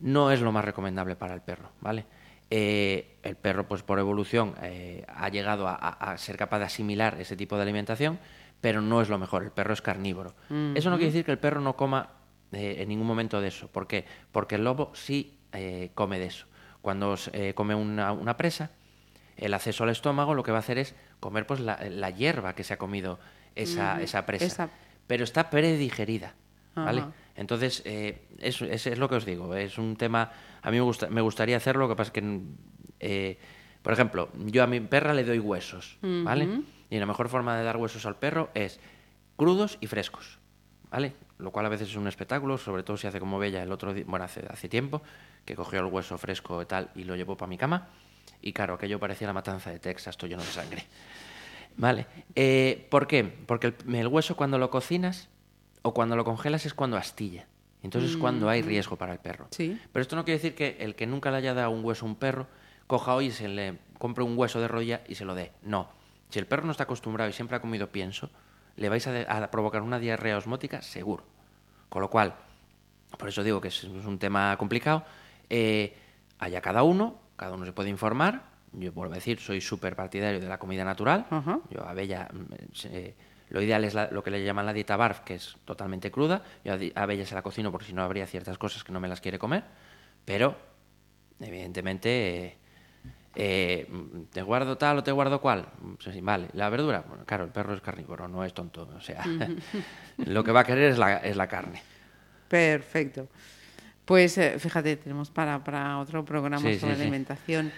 no 0.00 0.32
es 0.32 0.40
lo 0.40 0.50
más 0.50 0.64
recomendable 0.64 1.14
para 1.14 1.34
el 1.34 1.40
perro, 1.40 1.70
¿vale? 1.80 2.04
Eh, 2.50 3.18
el 3.22 3.36
perro, 3.36 3.68
pues 3.68 3.84
por 3.84 4.00
evolución, 4.00 4.56
eh, 4.60 5.04
ha 5.06 5.28
llegado 5.28 5.68
a 5.68 6.16
ser 6.18 6.36
capaz 6.36 6.58
de 6.58 6.64
asimilar 6.64 7.20
ese 7.20 7.36
tipo 7.36 7.54
de 7.54 7.62
alimentación, 7.62 8.18
pero 8.60 8.80
no 8.82 9.00
es 9.00 9.08
lo 9.08 9.18
mejor. 9.18 9.42
El 9.44 9.50
perro 9.50 9.72
es 9.72 9.82
carnívoro. 9.82 10.34
Eso 10.76 10.90
no 10.90 10.96
quiere 10.96 11.12
decir 11.12 11.24
que 11.24 11.32
el 11.32 11.38
perro 11.38 11.60
no 11.60 11.76
coma 11.76 12.10
eh, 12.52 12.76
en 12.80 12.88
ningún 12.88 13.06
momento 13.06 13.40
de 13.40 13.48
eso. 13.48 13.68
¿Por 13.68 13.86
qué? 13.86 14.04
Porque 14.32 14.56
el 14.56 14.64
lobo 14.64 14.90
sí 14.94 15.38
eh, 15.52 15.90
come 15.94 16.18
de 16.18 16.26
eso. 16.26 16.46
Cuando 16.82 17.16
eh, 17.32 17.54
come 17.54 17.74
una, 17.74 18.12
una 18.12 18.36
presa, 18.36 18.70
el 19.36 19.54
acceso 19.54 19.84
al 19.84 19.90
estómago 19.90 20.34
lo 20.34 20.42
que 20.42 20.50
va 20.52 20.58
a 20.58 20.60
hacer 20.60 20.78
es 20.78 20.94
comer 21.20 21.46
pues 21.46 21.60
la, 21.60 21.78
la 21.90 22.10
hierba 22.10 22.54
que 22.54 22.64
se 22.64 22.74
ha 22.74 22.78
comido 22.78 23.18
esa, 23.54 24.00
esa 24.02 24.26
presa. 24.26 24.44
Esa- 24.46 24.70
Pero 25.06 25.24
está 25.24 25.50
predigerida. 25.50 26.34
¿vale? 26.74 27.00
Ajá. 27.00 27.12
Entonces, 27.36 27.82
eh, 27.84 28.26
es, 28.38 28.60
es- 28.62 28.86
es 28.86 28.98
lo 28.98 29.08
que 29.08 29.16
os 29.16 29.24
digo, 29.24 29.54
es 29.54 29.76
un 29.78 29.96
tema, 29.96 30.30
a 30.62 30.70
mí 30.70 30.76
me, 30.76 30.82
gusta, 30.82 31.08
me 31.08 31.20
gustaría 31.20 31.56
hacerlo, 31.56 31.82
lo 31.82 31.88
que 31.88 31.96
pasa 31.96 32.08
es 32.08 32.12
que 32.12 32.22
mm, 32.22 32.56
por 33.82 33.92
ejemplo, 33.92 34.28
yo 34.46 34.62
a 34.62 34.66
mi 34.66 34.80
perra 34.80 35.14
le 35.14 35.24
doy 35.24 35.38
huesos, 35.38 35.98
¿vale? 36.24 36.46
Y 36.90 36.98
la 36.98 37.06
mejor 37.06 37.28
forma 37.28 37.56
de 37.56 37.64
dar 37.64 37.76
huesos 37.76 38.04
al 38.04 38.16
perro 38.16 38.50
es 38.54 38.80
crudos 39.36 39.78
y 39.80 39.86
frescos, 39.86 40.38
¿vale? 40.90 41.14
Lo 41.38 41.52
cual 41.52 41.66
a 41.66 41.68
veces 41.68 41.88
es 41.88 41.96
un 41.96 42.08
espectáculo, 42.08 42.58
sobre 42.58 42.82
todo 42.82 42.96
si 42.96 43.06
hace 43.06 43.20
como 43.20 43.38
Bella 43.38 43.62
el 43.62 43.72
otro 43.72 43.94
día, 43.94 44.04
bueno, 44.06 44.24
hace, 44.24 44.44
hace 44.50 44.68
tiempo, 44.68 45.02
que 45.44 45.54
cogió 45.54 45.80
el 45.80 45.86
hueso 45.86 46.18
fresco 46.18 46.60
y 46.60 46.66
tal 46.66 46.90
y 46.94 47.04
lo 47.04 47.16
llevó 47.16 47.36
para 47.36 47.48
mi 47.48 47.56
cama. 47.56 47.88
Y 48.42 48.52
claro, 48.52 48.74
aquello 48.74 48.98
parecía 48.98 49.26
la 49.26 49.32
matanza 49.32 49.70
de 49.70 49.78
Texas, 49.78 50.16
todo 50.16 50.28
lleno 50.28 50.42
de 50.42 50.48
sangre. 50.48 50.84
¿Vale? 51.76 52.06
Eh, 52.34 52.86
¿Por 52.90 53.06
qué? 53.06 53.24
Porque 53.24 53.68
el, 53.68 53.94
el 53.94 54.08
hueso 54.08 54.36
cuando 54.36 54.58
lo 54.58 54.70
cocinas 54.70 55.28
o 55.82 55.94
cuando 55.94 56.16
lo 56.16 56.24
congelas 56.24 56.66
es 56.66 56.74
cuando 56.74 56.96
astilla. 56.96 57.46
Entonces 57.82 58.10
es 58.10 58.16
cuando 58.18 58.48
hay 58.48 58.62
riesgo 58.62 58.96
para 58.96 59.12
el 59.12 59.20
perro. 59.20 59.48
Sí. 59.52 59.80
Pero 59.92 60.02
esto 60.02 60.16
no 60.16 60.24
quiere 60.24 60.38
decir 60.38 60.54
que 60.54 60.76
el 60.80 60.94
que 60.94 61.06
nunca 61.06 61.30
le 61.30 61.38
haya 61.38 61.54
dado 61.54 61.70
un 61.70 61.84
hueso 61.84 62.04
a 62.04 62.08
un 62.08 62.16
perro 62.16 62.46
coja 62.86 63.14
hoy 63.14 63.26
y 63.26 63.30
se 63.30 63.48
le 63.48 63.78
compre 63.98 64.24
un 64.24 64.36
hueso 64.36 64.60
de 64.60 64.68
rodilla 64.68 65.02
y 65.08 65.14
se 65.14 65.24
lo 65.24 65.34
dé. 65.34 65.52
No. 65.62 65.88
Si 66.30 66.38
el 66.38 66.46
perro 66.46 66.64
no 66.64 66.72
está 66.72 66.84
acostumbrado 66.84 67.28
y 67.28 67.32
siempre 67.32 67.56
ha 67.56 67.60
comido 67.60 67.88
pienso, 67.88 68.30
le 68.76 68.88
vais 68.88 69.06
a, 69.06 69.12
de- 69.12 69.26
a 69.28 69.50
provocar 69.50 69.82
una 69.82 69.98
diarrea 69.98 70.36
osmótica 70.38 70.80
seguro. 70.82 71.24
Con 71.88 72.02
lo 72.02 72.08
cual, 72.10 72.34
por 73.18 73.28
eso 73.28 73.42
digo 73.42 73.60
que 73.60 73.68
es, 73.68 73.84
es 73.84 74.06
un 74.06 74.18
tema 74.18 74.56
complicado. 74.56 75.04
Eh, 75.48 75.96
haya 76.38 76.60
cada 76.60 76.82
uno, 76.84 77.18
cada 77.36 77.52
uno 77.54 77.66
se 77.66 77.72
puede 77.72 77.90
informar. 77.90 78.42
Yo 78.72 78.92
vuelvo 78.92 79.12
a 79.14 79.16
decir, 79.16 79.40
soy 79.40 79.60
súper 79.60 79.96
partidario 79.96 80.38
de 80.40 80.46
la 80.48 80.58
comida 80.58 80.84
natural. 80.84 81.26
Yo 81.70 81.84
a 81.84 81.92
Bella, 81.92 82.28
mm, 82.32 82.72
se- 82.74 83.14
lo 83.48 83.60
ideal 83.60 83.82
es 83.84 83.94
la- 83.94 84.08
lo 84.12 84.22
que 84.22 84.30
le 84.30 84.44
llaman 84.44 84.64
la 84.64 84.72
dieta 84.72 84.96
BARF, 84.96 85.20
que 85.24 85.34
es 85.34 85.56
totalmente 85.64 86.12
cruda. 86.12 86.44
Yo 86.64 86.74
a 86.94 87.06
Bella 87.06 87.26
se 87.26 87.34
la 87.34 87.42
cocino 87.42 87.72
porque 87.72 87.86
si 87.86 87.92
no 87.92 88.02
habría 88.04 88.26
ciertas 88.28 88.56
cosas 88.58 88.84
que 88.84 88.92
no 88.92 89.00
me 89.00 89.08
las 89.08 89.20
quiere 89.20 89.40
comer. 89.40 89.64
Pero, 90.24 90.54
evidentemente, 91.40 92.44
eh, 92.46 92.56
eh, 93.34 93.88
¿te 94.32 94.42
guardo 94.42 94.76
tal 94.78 94.98
o 94.98 95.02
te 95.04 95.12
guardo 95.12 95.40
cual? 95.40 95.66
Vale, 96.22 96.48
la 96.52 96.68
verdura, 96.70 97.04
bueno, 97.08 97.24
claro, 97.24 97.44
el 97.44 97.50
perro 97.50 97.74
es 97.74 97.80
carnívoro, 97.80 98.28
no 98.28 98.44
es 98.44 98.52
tonto. 98.54 98.88
O 98.96 99.00
sea, 99.00 99.24
lo 100.18 100.44
que 100.44 100.52
va 100.52 100.60
a 100.60 100.64
querer 100.64 100.90
es 100.92 100.98
la, 100.98 101.18
es 101.18 101.36
la 101.36 101.46
carne. 101.48 101.82
Perfecto. 102.48 103.28
Pues 104.04 104.36
eh, 104.38 104.58
fíjate, 104.58 104.96
tenemos 104.96 105.30
para, 105.30 105.62
para 105.62 105.98
otro 106.00 106.24
programa 106.24 106.68
Sí, 106.70 106.78
sobre 106.78 106.96
sí. 106.96 107.02
alimentación. 107.02 107.70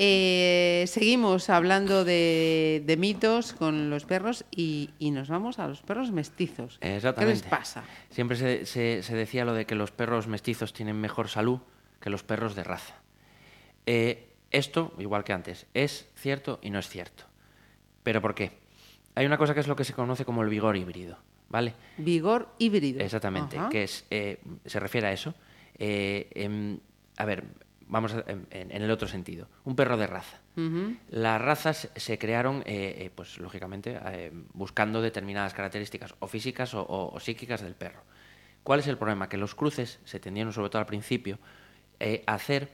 Eh, 0.00 0.84
seguimos 0.86 1.50
hablando 1.50 2.04
de, 2.04 2.82
de 2.86 2.96
mitos 2.96 3.52
con 3.52 3.90
los 3.90 4.04
perros 4.04 4.44
y, 4.50 4.90
y 5.00 5.10
nos 5.10 5.28
vamos 5.28 5.58
a 5.58 5.66
los 5.66 5.82
perros 5.82 6.12
mestizos. 6.12 6.78
Exactamente. 6.80 7.40
¿Qué 7.40 7.46
les 7.48 7.50
pasa? 7.58 7.82
Siempre 8.10 8.36
se, 8.36 8.64
se- 8.66 9.02
se 9.02 9.14
decía 9.16 9.44
lo 9.44 9.54
de 9.54 9.66
que 9.66 9.74
los 9.74 9.90
perros 9.90 10.28
mestizos 10.28 10.72
tienen 10.72 11.00
mejor 11.00 11.28
salud 11.28 11.60
que 12.00 12.10
los 12.10 12.22
perros 12.22 12.54
de 12.54 12.62
raza. 12.64 12.94
Eh, 13.86 14.27
esto, 14.50 14.94
igual 14.98 15.24
que 15.24 15.32
antes, 15.32 15.66
es 15.74 16.08
cierto 16.14 16.58
y 16.62 16.70
no 16.70 16.78
es 16.78 16.88
cierto. 16.88 17.24
¿Pero 18.02 18.20
por 18.22 18.34
qué? 18.34 18.52
Hay 19.14 19.26
una 19.26 19.36
cosa 19.38 19.54
que 19.54 19.60
es 19.60 19.68
lo 19.68 19.76
que 19.76 19.84
se 19.84 19.92
conoce 19.94 20.24
como 20.24 20.42
el 20.42 20.48
vigor 20.48 20.76
híbrido, 20.76 21.18
¿vale? 21.48 21.74
Vigor 21.98 22.48
híbrido. 22.58 23.00
Exactamente, 23.00 23.58
Ajá. 23.58 23.68
que 23.68 23.82
es, 23.84 24.06
eh, 24.10 24.40
se 24.64 24.80
refiere 24.80 25.08
a 25.08 25.12
eso. 25.12 25.34
Eh, 25.78 26.28
em, 26.34 26.78
a 27.16 27.24
ver, 27.24 27.44
vamos 27.86 28.14
a- 28.14 28.24
en, 28.28 28.46
en 28.50 28.82
el 28.82 28.90
otro 28.90 29.08
sentido. 29.08 29.48
Un 29.64 29.74
perro 29.76 29.96
de 29.96 30.06
raza. 30.06 30.40
Las 31.10 31.40
razas 31.40 31.88
se 31.94 32.18
crearon, 32.18 32.62
eh, 32.66 32.94
eh, 32.98 33.10
pues 33.14 33.38
lógicamente, 33.38 33.96
eh, 34.06 34.32
buscando 34.54 35.00
determinadas 35.00 35.54
características 35.54 36.14
o 36.18 36.26
físicas 36.26 36.74
o, 36.74 36.82
o- 36.82 37.14
o 37.14 37.20
psíquicas 37.20 37.60
del 37.62 37.74
perro. 37.76 38.02
¿Cuál 38.64 38.80
es 38.80 38.88
el 38.88 38.98
problema? 38.98 39.28
Que 39.28 39.36
los 39.36 39.54
cruces 39.54 40.00
se 40.04 40.18
tendieron, 40.20 40.52
sobre 40.52 40.68
todo 40.70 40.80
al 40.80 40.86
principio, 40.86 41.38
eh, 42.00 42.24
a 42.26 42.34
hacer 42.34 42.70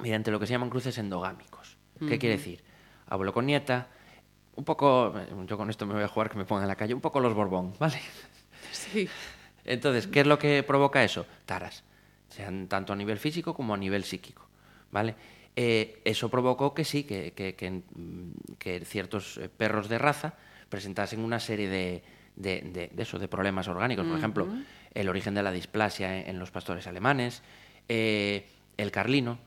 mediante 0.00 0.30
lo 0.30 0.40
que 0.40 0.46
se 0.46 0.52
llaman 0.52 0.70
cruces 0.70 0.96
endogámicos. 0.98 1.76
¿Qué 1.98 2.18
quiere 2.18 2.36
decir? 2.36 2.64
Abuelo 3.06 3.32
con 3.32 3.46
nieta, 3.46 3.88
un 4.56 4.64
poco, 4.64 5.14
yo 5.46 5.56
con 5.56 5.70
esto 5.70 5.86
me 5.86 5.94
voy 5.94 6.02
a 6.02 6.08
jugar 6.08 6.30
que 6.30 6.36
me 6.36 6.44
pongan 6.44 6.64
en 6.64 6.68
la 6.68 6.76
calle, 6.76 6.94
un 6.94 7.00
poco 7.00 7.20
los 7.20 7.32
Borbón, 7.34 7.74
¿vale? 7.78 8.00
Sí. 8.72 9.08
Entonces, 9.64 10.06
¿qué 10.08 10.20
es 10.20 10.26
lo 10.26 10.38
que 10.38 10.62
provoca 10.64 11.04
eso? 11.04 11.26
Taras, 11.46 11.84
sean 12.28 12.66
tanto 12.66 12.92
a 12.92 12.96
nivel 12.96 13.18
físico 13.18 13.54
como 13.54 13.74
a 13.74 13.76
nivel 13.76 14.02
psíquico, 14.02 14.48
¿vale? 14.90 15.14
Eh, 15.54 16.00
eso 16.04 16.28
provocó 16.30 16.74
que 16.74 16.84
sí, 16.84 17.04
que, 17.04 17.32
que- 17.32 17.54
que, 17.54 17.70
mm, 17.70 18.54
que 18.58 18.84
ciertos 18.84 19.36
eh, 19.36 19.48
perros 19.48 19.88
de 19.88 19.98
raza 19.98 20.34
presentasen 20.68 21.20
una 21.20 21.38
serie 21.38 21.68
de, 21.68 22.02
de, 22.34 22.62
de- 22.62 22.88
de 22.92 23.02
eso, 23.02 23.18
de 23.18 23.28
problemas 23.28 23.68
orgánicos. 23.68 24.06
Por 24.06 24.16
ejemplo, 24.18 24.48
el 24.94 25.08
origen 25.08 25.34
de 25.34 25.42
la 25.42 25.52
displasia 25.52 26.18
en, 26.18 26.30
en 26.30 26.38
los 26.38 26.50
pastores 26.50 26.86
alemanes, 26.86 27.42
eh, 27.88 28.48
el 28.78 28.90
carlino, 28.90 29.38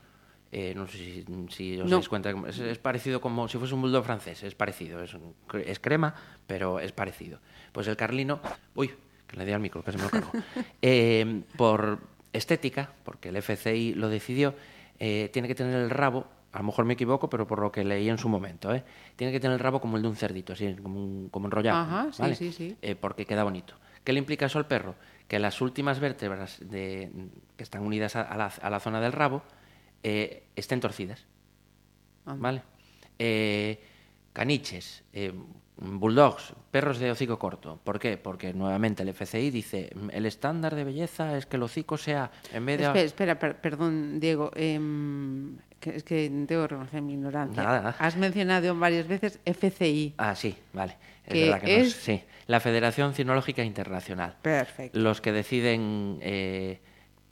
eh, 0.58 0.72
no 0.74 0.86
sé 0.88 0.96
si, 0.96 1.24
si 1.50 1.78
os 1.78 1.90
No. 1.90 1.96
dais 1.96 2.08
cuenta, 2.08 2.30
es, 2.48 2.58
es 2.58 2.78
parecido 2.78 3.20
como 3.20 3.46
si 3.46 3.58
fuese 3.58 3.74
un 3.74 3.82
bulldog 3.82 4.04
francés, 4.04 4.42
es 4.42 4.54
parecido, 4.54 5.02
es, 5.02 5.12
un- 5.12 5.34
es 5.66 5.78
crema, 5.80 6.14
pero 6.46 6.80
es 6.80 6.92
parecido. 6.92 7.40
Pues 7.72 7.86
el 7.88 7.96
carlino, 7.96 8.40
uy, 8.74 8.90
que 9.26 9.36
le 9.36 9.44
di 9.44 9.52
al 9.52 9.60
micro, 9.60 9.82
que 9.84 9.92
se 9.92 9.98
me 9.98 10.04
lo 10.04 10.10
cargo. 10.10 10.32
Eh, 10.80 11.42
por 11.58 11.98
estética, 12.32 12.90
porque 13.04 13.28
el 13.28 13.36
FCI 13.36 13.94
lo 13.96 14.08
decidió, 14.08 14.54
eh, 14.98 15.28
tiene 15.30 15.46
que 15.46 15.54
tener 15.54 15.74
el 15.74 15.90
rabo, 15.90 16.24
a 16.52 16.58
lo 16.58 16.64
mejor 16.64 16.86
me 16.86 16.94
equivoco, 16.94 17.28
pero 17.28 17.46
por 17.46 17.58
lo 17.60 17.70
que 17.70 17.84
leí 17.84 18.08
en 18.08 18.16
su 18.16 18.30
momento, 18.30 18.72
¿eh? 18.74 18.82
tiene 19.16 19.32
que 19.34 19.40
tener 19.40 19.54
el 19.56 19.60
rabo 19.60 19.78
como 19.82 19.96
el 19.98 20.02
de 20.02 20.08
un 20.08 20.16
cerdito, 20.16 20.54
así, 20.54 20.74
como, 20.82 21.04
un- 21.04 21.28
como 21.28 21.48
enrollado. 21.48 21.76
Ajá, 21.82 22.12
sí, 22.12 22.22
¿vale? 22.22 22.34
sí, 22.34 22.50
sí. 22.52 22.76
Porque 22.98 23.26
queda 23.26 23.44
bonito. 23.44 23.74
¿Qué 24.04 24.14
le 24.14 24.20
implica 24.20 24.46
eso 24.46 24.58
al 24.58 24.66
perro? 24.66 24.94
Que 25.28 25.38
las 25.38 25.60
últimas 25.60 26.00
vértebras 26.00 26.60
de- 26.60 27.10
que 27.58 27.62
están 27.62 27.82
unidas 27.82 28.16
a, 28.16 28.22
a 28.22 28.36
la, 28.38 28.46
a 28.62 28.70
la 28.70 28.80
zona 28.80 29.00
del 29.02 29.12
rabo 29.12 29.42
eh, 30.06 30.44
estén 30.54 30.78
torcidas. 30.78 31.26
Anda. 32.26 32.40
¿Vale? 32.42 32.62
Eh, 33.18 33.80
caniches, 34.32 35.02
eh, 35.12 35.32
bulldogs, 35.78 36.54
perros 36.70 36.98
de 36.98 37.10
hocico 37.10 37.38
corto. 37.38 37.80
¿Por 37.82 37.98
qué? 37.98 38.16
Porque 38.16 38.54
nuevamente 38.54 39.02
el 39.02 39.08
FCI 39.10 39.50
dice 39.50 39.90
"Mm, 39.94 40.10
el 40.12 40.26
estándar 40.26 40.74
de 40.74 40.84
belleza 40.84 41.36
es 41.36 41.46
que 41.46 41.56
el 41.56 41.62
hocico 41.64 41.96
sea 41.98 42.30
en 42.52 42.64
vez 42.66 42.78
de 42.78 42.84
Espera, 42.86 43.02
espera, 43.04 43.38
per- 43.38 43.60
perdón, 43.60 44.20
Diego. 44.20 44.50
em, 44.54 45.56
que 45.80 45.96
es 45.96 46.02
que 46.04 46.28
tengo 46.46 46.62
que 46.62 46.68
reconocer 46.68 47.02
mi 47.02 47.12
ignorancia. 47.14 47.62
Nada, 47.62 47.80
nada. 47.80 47.96
Has 47.98 48.16
mencionado 48.16 48.74
varias 48.78 49.06
veces 49.08 49.38
FCI. 49.44 50.14
ah 50.18 50.34
sí 50.34 50.54
vale 50.72 50.96
es 51.26 51.32
Que 51.32 51.44
verdad 51.44 51.60
que 51.60 51.66
no 51.66 51.82
es- 51.82 51.88
es- 51.88 51.94
sí 51.94 52.22
la 52.46 52.60
Federación 52.60 53.12
Cinológica 53.12 53.62
Internacional 53.64 54.36
Perfecto. 54.40 54.98
los 54.98 55.20
que 55.20 55.32
deciden 55.32 56.18
eh, 56.22 56.80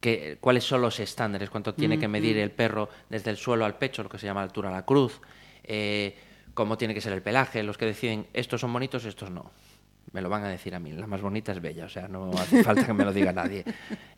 que, 0.04 0.36
cuáles 0.38 0.64
son 0.64 0.82
los 0.82 1.00
estándares, 1.00 1.48
cuánto 1.48 1.72
tiene 1.72 1.98
que 1.98 2.08
medir 2.08 2.36
el 2.36 2.50
perro 2.50 2.90
desde 3.08 3.30
el 3.30 3.38
suelo 3.38 3.64
al 3.64 3.78
pecho, 3.78 4.02
lo 4.02 4.10
que 4.10 4.18
se 4.18 4.26
llama 4.26 4.42
altura 4.42 4.68
a 4.68 4.72
la 4.72 4.84
cruz, 4.84 5.18
eh, 5.62 6.14
cómo 6.52 6.76
tiene 6.76 6.92
que 6.92 7.00
ser 7.00 7.14
el 7.14 7.22
pelaje, 7.22 7.62
los 7.62 7.78
que 7.78 7.86
deciden 7.86 8.26
estos 8.34 8.60
son 8.60 8.70
bonitos, 8.70 9.06
estos 9.06 9.30
no. 9.30 9.50
Me 10.12 10.20
lo 10.20 10.28
van 10.28 10.44
a 10.44 10.48
decir 10.48 10.74
a 10.74 10.78
mí, 10.78 10.92
la 10.92 11.06
más 11.06 11.22
bonita 11.22 11.52
es 11.52 11.62
bella, 11.62 11.86
o 11.86 11.88
sea, 11.88 12.06
no 12.06 12.30
hace 12.32 12.62
falta 12.62 12.84
que 12.84 12.92
me 12.92 13.02
lo 13.02 13.14
diga 13.14 13.32
nadie. 13.32 13.64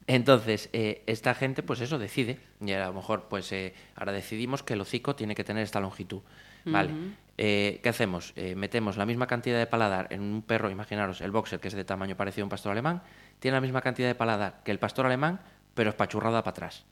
Entonces, 0.09 0.69
eh, 0.73 1.05
esta 1.07 1.35
gente, 1.35 1.63
pues 1.63 1.81
eso 1.81 2.01
decide, 2.01 2.41
y 2.61 2.73
a 2.73 2.89
lo 2.89 2.93
mejor, 2.93 3.29
pues 3.31 3.53
eh, 3.53 3.73
ahora 3.95 4.11
decidimos 4.11 4.65
que 4.65 4.75
el 4.75 4.81
hocico 4.81 5.15
tiene 5.15 5.37
que 5.37 5.45
tener 5.45 5.63
esta 5.63 5.79
longitud. 5.79 6.23
Vale, 6.65 6.91
Eh, 7.39 7.81
¿qué 7.83 7.91
hacemos? 7.91 8.33
Eh, 8.35 8.55
metemos 8.57 8.97
la 8.97 9.05
misma 9.05 9.27
cantidad 9.27 9.59
de 9.59 9.67
paladar 9.67 10.09
en 10.11 10.23
un 10.23 10.43
perro, 10.43 10.71
imaginaros, 10.71 11.21
el 11.21 11.31
boxer, 11.31 11.61
que 11.61 11.69
es 11.69 11.75
de 11.75 11.85
tamaño 11.85 12.17
parecido 12.17 12.43
a 12.43 12.47
un 12.47 12.51
pastor 12.51 12.73
alemán, 12.73 13.03
tiene 13.39 13.59
la 13.59 13.61
misma 13.61 13.83
cantidad 13.83 14.09
de 14.09 14.15
paladar 14.15 14.63
que 14.65 14.73
el 14.73 14.79
pastor 14.79 15.05
alemán, 15.07 15.39
pero 15.77 15.91
espachurrada 15.91 16.43
para 16.43 16.51
atrás. 16.51 16.85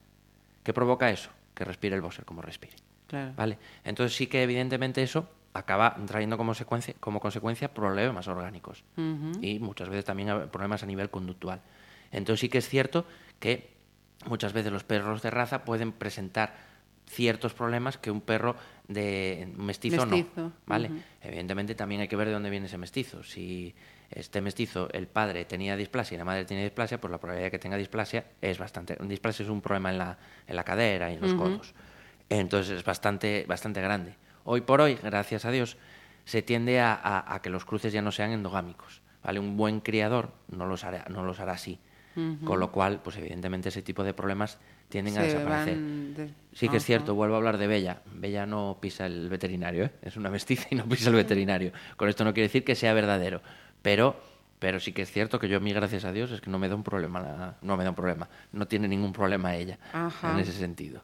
¿Qué 0.63 0.71
provoca 0.71 1.09
eso? 1.09 1.29
Que 1.53 1.65
respire 1.65 1.95
el 1.95 2.01
boxer 2.01 2.23
como 2.23 2.41
respire. 2.41 2.75
Claro. 3.07 3.33
¿Vale? 3.35 3.57
Entonces 3.83 4.15
sí 4.15 4.27
que 4.27 4.43
evidentemente 4.43 5.03
eso 5.03 5.27
acaba 5.53 5.95
trayendo 6.05 6.37
como, 6.37 6.53
secuencia, 6.53 6.93
como 6.99 7.19
consecuencia 7.19 7.73
problemas 7.73 8.27
orgánicos 8.27 8.83
y 9.41 9.59
muchas 9.59 9.89
veces 9.89 10.05
también 10.05 10.49
problemas 10.51 10.83
a 10.83 10.85
nivel 10.85 11.09
conductual. 11.09 11.61
Entonces 12.11 12.41
sí 12.41 12.49
que 12.49 12.59
es 12.59 12.67
cierto 12.69 13.05
que 13.39 13.73
muchas 14.27 14.53
veces 14.53 14.71
los 14.71 14.83
perros 14.83 15.21
de 15.21 15.31
raza 15.31 15.63
pueden 15.63 15.91
presentar 15.91 16.55
ciertos 17.07 17.53
problemas 17.53 17.97
que 17.97 18.11
un 18.11 18.21
perro 18.21 18.55
de 18.87 19.47
mestizo, 19.55 20.05
Mestizo, 20.05 20.29
no. 20.35 20.51
¿Vale? 20.65 20.91
Evidentemente 21.21 21.73
también 21.73 22.01
hay 22.01 22.07
que 22.07 22.15
ver 22.15 22.27
de 22.27 22.33
dónde 22.33 22.49
viene 22.49 22.65
ese 22.65 22.77
mestizo. 22.77 23.23
Si 23.23 23.73
este 24.15 24.41
mestizo, 24.41 24.87
el 24.93 25.07
padre 25.07 25.45
tenía 25.45 25.75
displasia 25.75 26.15
y 26.15 26.17
la 26.17 26.25
madre 26.25 26.45
tenía 26.45 26.63
displasia, 26.63 26.99
pues 26.99 27.11
la 27.11 27.17
probabilidad 27.19 27.47
de 27.47 27.51
que 27.51 27.59
tenga 27.59 27.77
displasia 27.77 28.25
es 28.41 28.57
bastante. 28.57 28.97
Displasia 29.01 29.43
es 29.43 29.49
un 29.49 29.61
problema 29.61 29.91
en 29.91 29.97
la, 29.97 30.17
en 30.47 30.55
la 30.55 30.63
cadera 30.63 31.11
y 31.11 31.15
en 31.15 31.21
los 31.21 31.33
codos. 31.37 31.73
Entonces 32.29 32.77
es 32.77 32.83
bastante, 32.83 33.45
bastante 33.47 33.81
grande. 33.81 34.15
Hoy 34.45 34.61
por 34.61 34.81
hoy, 34.81 34.95
gracias 35.01 35.45
a 35.45 35.51
Dios, 35.51 35.77
se 36.23 36.41
tiende 36.41 36.79
a, 36.79 36.93
a- 36.93 37.35
a 37.35 37.41
que 37.41 37.49
los 37.49 37.65
cruces 37.65 37.93
ya 37.93 38.01
no 38.01 38.11
sean 38.11 38.31
endogámicos. 38.31 39.01
¿vale? 39.23 39.39
Un 39.39 39.57
buen 39.57 39.79
criador 39.81 40.31
no 40.49 40.65
los 40.65 40.83
hará, 40.83 41.05
no 41.09 41.23
los 41.23 41.39
hará 41.39 41.53
así. 41.53 41.79
Con 42.45 42.59
lo 42.61 42.71
cual, 42.71 43.01
pues 43.03 43.17
evidentemente 43.17 43.69
ese 43.69 43.81
tipo 43.81 44.03
de 44.03 44.13
problemas 44.13 44.57
tienden 44.89 45.17
a 45.17 45.21
desaparecer. 45.33 45.77
de- 46.15 46.25
Sí 46.53 46.69
que 46.69 46.77
es 46.77 46.85
cierto, 46.85 47.13
vuelvo 47.15 47.33
a 47.35 47.37
hablar 47.39 47.57
de 47.57 47.67
Bella. 47.67 48.01
Bella 48.13 48.45
no 48.45 48.77
pisa 48.79 49.05
el 49.05 49.27
veterinario, 49.27 49.83
¿eh? 49.85 49.91
es 50.01 50.15
una 50.15 50.29
mestiza 50.29 50.67
y 50.71 50.75
no 50.75 50.85
pisa 50.87 51.09
el 51.09 51.15
veterinario. 51.15 51.73
Con 51.97 52.07
esto 52.07 52.23
no 52.23 52.33
quiere 52.33 52.47
decir 52.47 52.63
que 52.63 52.75
sea 52.75 52.93
verdadero, 52.93 53.41
pero, 53.85 54.15
pero 54.57 54.79
sí 54.79 54.93
que 54.93 55.03
es 55.03 55.11
cierto 55.11 55.37
que 55.39 55.47
yo 55.47 55.57
a 55.57 55.59
mí, 55.59 55.71
gracias 55.71 56.05
a 56.05 56.11
Dios, 56.11 56.31
es 56.31 56.41
que 56.41 56.49
no 56.49 56.57
me 56.57 56.67
da 56.67 56.73
un 56.75 56.81
problema, 56.83 57.19
la- 57.21 57.55
no 57.61 57.77
me 57.77 57.83
da 57.83 57.91
un 57.91 57.95
problema, 57.95 58.27
no 58.51 58.67
tiene 58.67 58.87
ningún 58.87 59.13
problema 59.13 59.55
ella 59.55 59.77
Ajá. 59.93 60.31
en 60.33 60.39
ese 60.39 60.53
sentido. 60.53 61.03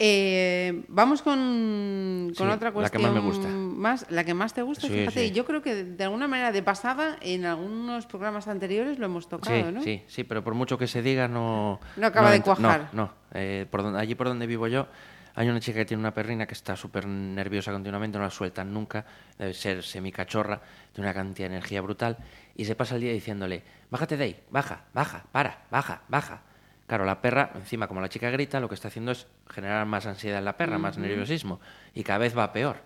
Eh, 0.00 0.84
vamos 0.88 1.20
con, 1.22 2.32
con 2.34 2.46
Sí, 2.46 2.52
otra 2.54 2.68
la 2.68 2.72
cuestión. 2.72 3.02
que 3.02 3.08
más 3.08 3.14
me 3.14 3.20
gusta. 3.20 3.48
más- 3.48 4.06
la 4.10 4.24
que 4.24 4.32
más 4.32 4.54
te 4.54 4.62
gusta, 4.62 4.86
Sí, 4.86 4.92
fíjate. 4.94 5.26
sí. 5.28 5.32
Yo 5.32 5.44
creo 5.44 5.60
que 5.60 5.84
de 5.84 6.04
alguna 6.04 6.26
manera 6.28 6.50
de 6.50 6.62
pasada, 6.62 7.18
en 7.20 7.44
algunos 7.44 8.06
programas 8.06 8.48
anteriores 8.48 8.98
lo 8.98 9.04
hemos 9.04 9.28
tocado, 9.28 9.54
Sí, 9.66 9.72
¿no? 9.74 9.82
sí, 9.82 10.02
sí, 10.06 10.24
pero 10.24 10.42
por 10.42 10.54
mucho 10.54 10.78
que 10.78 10.86
se 10.86 11.02
diga 11.02 11.28
no... 11.28 11.78
No 11.96 12.06
acaba 12.06 12.30
de 12.30 12.40
cuajar. 12.40 12.88
No, 12.92 13.04
no. 13.06 13.12
Eh, 13.34 13.66
por 13.70 13.82
donde, 13.82 13.98
allí 14.00 14.14
por 14.14 14.28
donde 14.28 14.46
vivo 14.46 14.66
yo 14.68 14.86
hay 15.34 15.48
una 15.48 15.60
chica 15.60 15.78
que 15.78 15.84
tiene 15.84 16.00
una 16.00 16.12
perrina 16.12 16.46
que 16.46 16.54
está 16.54 16.76
súper 16.76 17.06
nerviosa 17.06 17.72
continuamente, 17.72 18.18
no 18.18 18.24
la 18.24 18.30
sueltan 18.30 18.72
nunca, 18.72 19.04
debe 19.38 19.54
ser 19.54 19.82
semicachorra, 19.82 20.60
de 20.94 21.00
una 21.00 21.14
cantidad 21.14 21.48
de 21.48 21.56
energía 21.56 21.80
brutal, 21.80 22.16
y 22.56 22.64
se 22.64 22.74
pasa 22.74 22.96
el 22.96 23.02
día 23.02 23.12
diciéndole, 23.12 23.62
bájate 23.90 24.16
de 24.16 24.24
ahí, 24.24 24.40
baja, 24.50 24.84
baja, 24.92 25.24
para, 25.30 25.64
baja, 25.70 26.02
baja. 26.08 26.42
Claro, 26.86 27.04
la 27.04 27.20
perra, 27.20 27.52
encima 27.54 27.86
como 27.86 28.00
la 28.00 28.08
chica 28.08 28.30
grita, 28.30 28.60
lo 28.60 28.68
que 28.68 28.74
está 28.74 28.88
haciendo 28.88 29.12
es 29.12 29.26
generar 29.48 29.84
más 29.86 30.06
ansiedad 30.06 30.38
en 30.38 30.46
la 30.46 30.56
perra, 30.56 30.78
más 30.78 30.96
nerviosismo, 30.96 31.60
y 31.94 32.02
cada 32.02 32.18
vez 32.18 32.36
va 32.36 32.52
peor. 32.52 32.76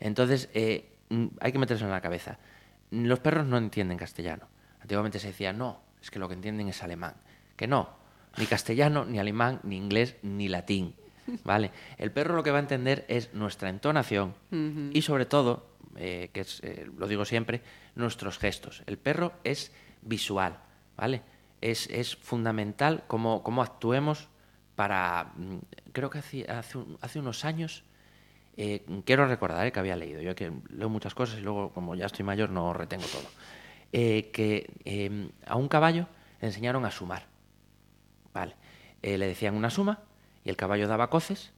Entonces, 0.00 0.48
eh, 0.54 0.90
mm, 1.10 1.26
hay 1.40 1.52
que 1.52 1.58
meterse 1.58 1.84
en 1.84 1.90
la 1.90 2.00
cabeza. 2.00 2.38
Los 2.90 3.20
perros 3.20 3.46
no 3.46 3.58
entienden 3.58 3.98
castellano. 3.98 4.48
Antiguamente 4.80 5.18
se 5.18 5.28
decía, 5.28 5.52
no, 5.52 5.80
es 6.02 6.10
que 6.10 6.18
lo 6.18 6.28
que 6.28 6.34
entienden 6.34 6.68
es 6.68 6.82
alemán. 6.82 7.14
Que 7.56 7.66
no, 7.66 7.90
ni 8.36 8.46
castellano, 8.46 9.04
ni 9.04 9.18
alemán, 9.18 9.60
ni 9.62 9.76
inglés, 9.76 10.16
ni 10.22 10.48
latín. 10.48 10.94
¿Vale? 11.44 11.70
El 11.98 12.10
perro 12.12 12.34
lo 12.36 12.42
que 12.42 12.50
va 12.50 12.58
a 12.58 12.60
entender 12.60 13.04
es 13.08 13.32
nuestra 13.34 13.68
entonación 13.70 14.34
y 14.92 15.02
sobre 15.02 15.26
todo, 15.26 15.66
eh, 15.96 16.30
que 16.32 16.40
es, 16.40 16.60
eh, 16.62 16.86
lo 16.96 17.06
digo 17.08 17.24
siempre, 17.24 17.62
nuestros 17.94 18.38
gestos. 18.38 18.82
El 18.86 18.98
perro 18.98 19.32
es 19.44 19.72
visual, 20.02 20.58
¿vale? 20.96 21.22
Es, 21.60 21.88
es 21.90 22.16
fundamental 22.16 23.04
cómo, 23.06 23.42
cómo 23.42 23.62
actuemos 23.62 24.28
para... 24.76 25.32
mm, 25.36 25.56
Creo 25.92 26.10
que 26.10 26.18
hace, 26.18 26.50
hace, 26.50 26.78
un- 26.78 26.98
hace 27.00 27.18
unos 27.20 27.44
años 27.44 27.84
eh, 28.56 28.84
quiero 29.04 29.26
recordar 29.26 29.66
eh, 29.66 29.72
que 29.72 29.80
había 29.80 29.96
leído, 29.96 30.20
yo 30.20 30.34
que 30.34 30.52
leo 30.70 30.88
muchas 30.88 31.14
cosas 31.14 31.38
y 31.38 31.42
luego, 31.42 31.70
como 31.72 31.94
ya 31.94 32.06
estoy 32.06 32.24
mayor, 32.24 32.50
no 32.50 32.72
retengo 32.72 33.06
todo. 33.06 33.28
Que 33.92 34.70
eh, 34.84 35.30
a 35.46 35.56
un 35.56 35.68
caballo 35.68 36.08
le 36.40 36.48
enseñaron 36.48 36.84
a 36.84 36.90
sumar. 36.90 37.26
Vale. 38.32 38.54
Eh, 39.02 39.16
le 39.18 39.26
decían 39.28 39.54
una 39.54 39.70
suma 39.70 40.00
y 40.44 40.50
el 40.50 40.56
caballo 40.56 40.86
daba 40.86 41.10
coces, 41.10 41.52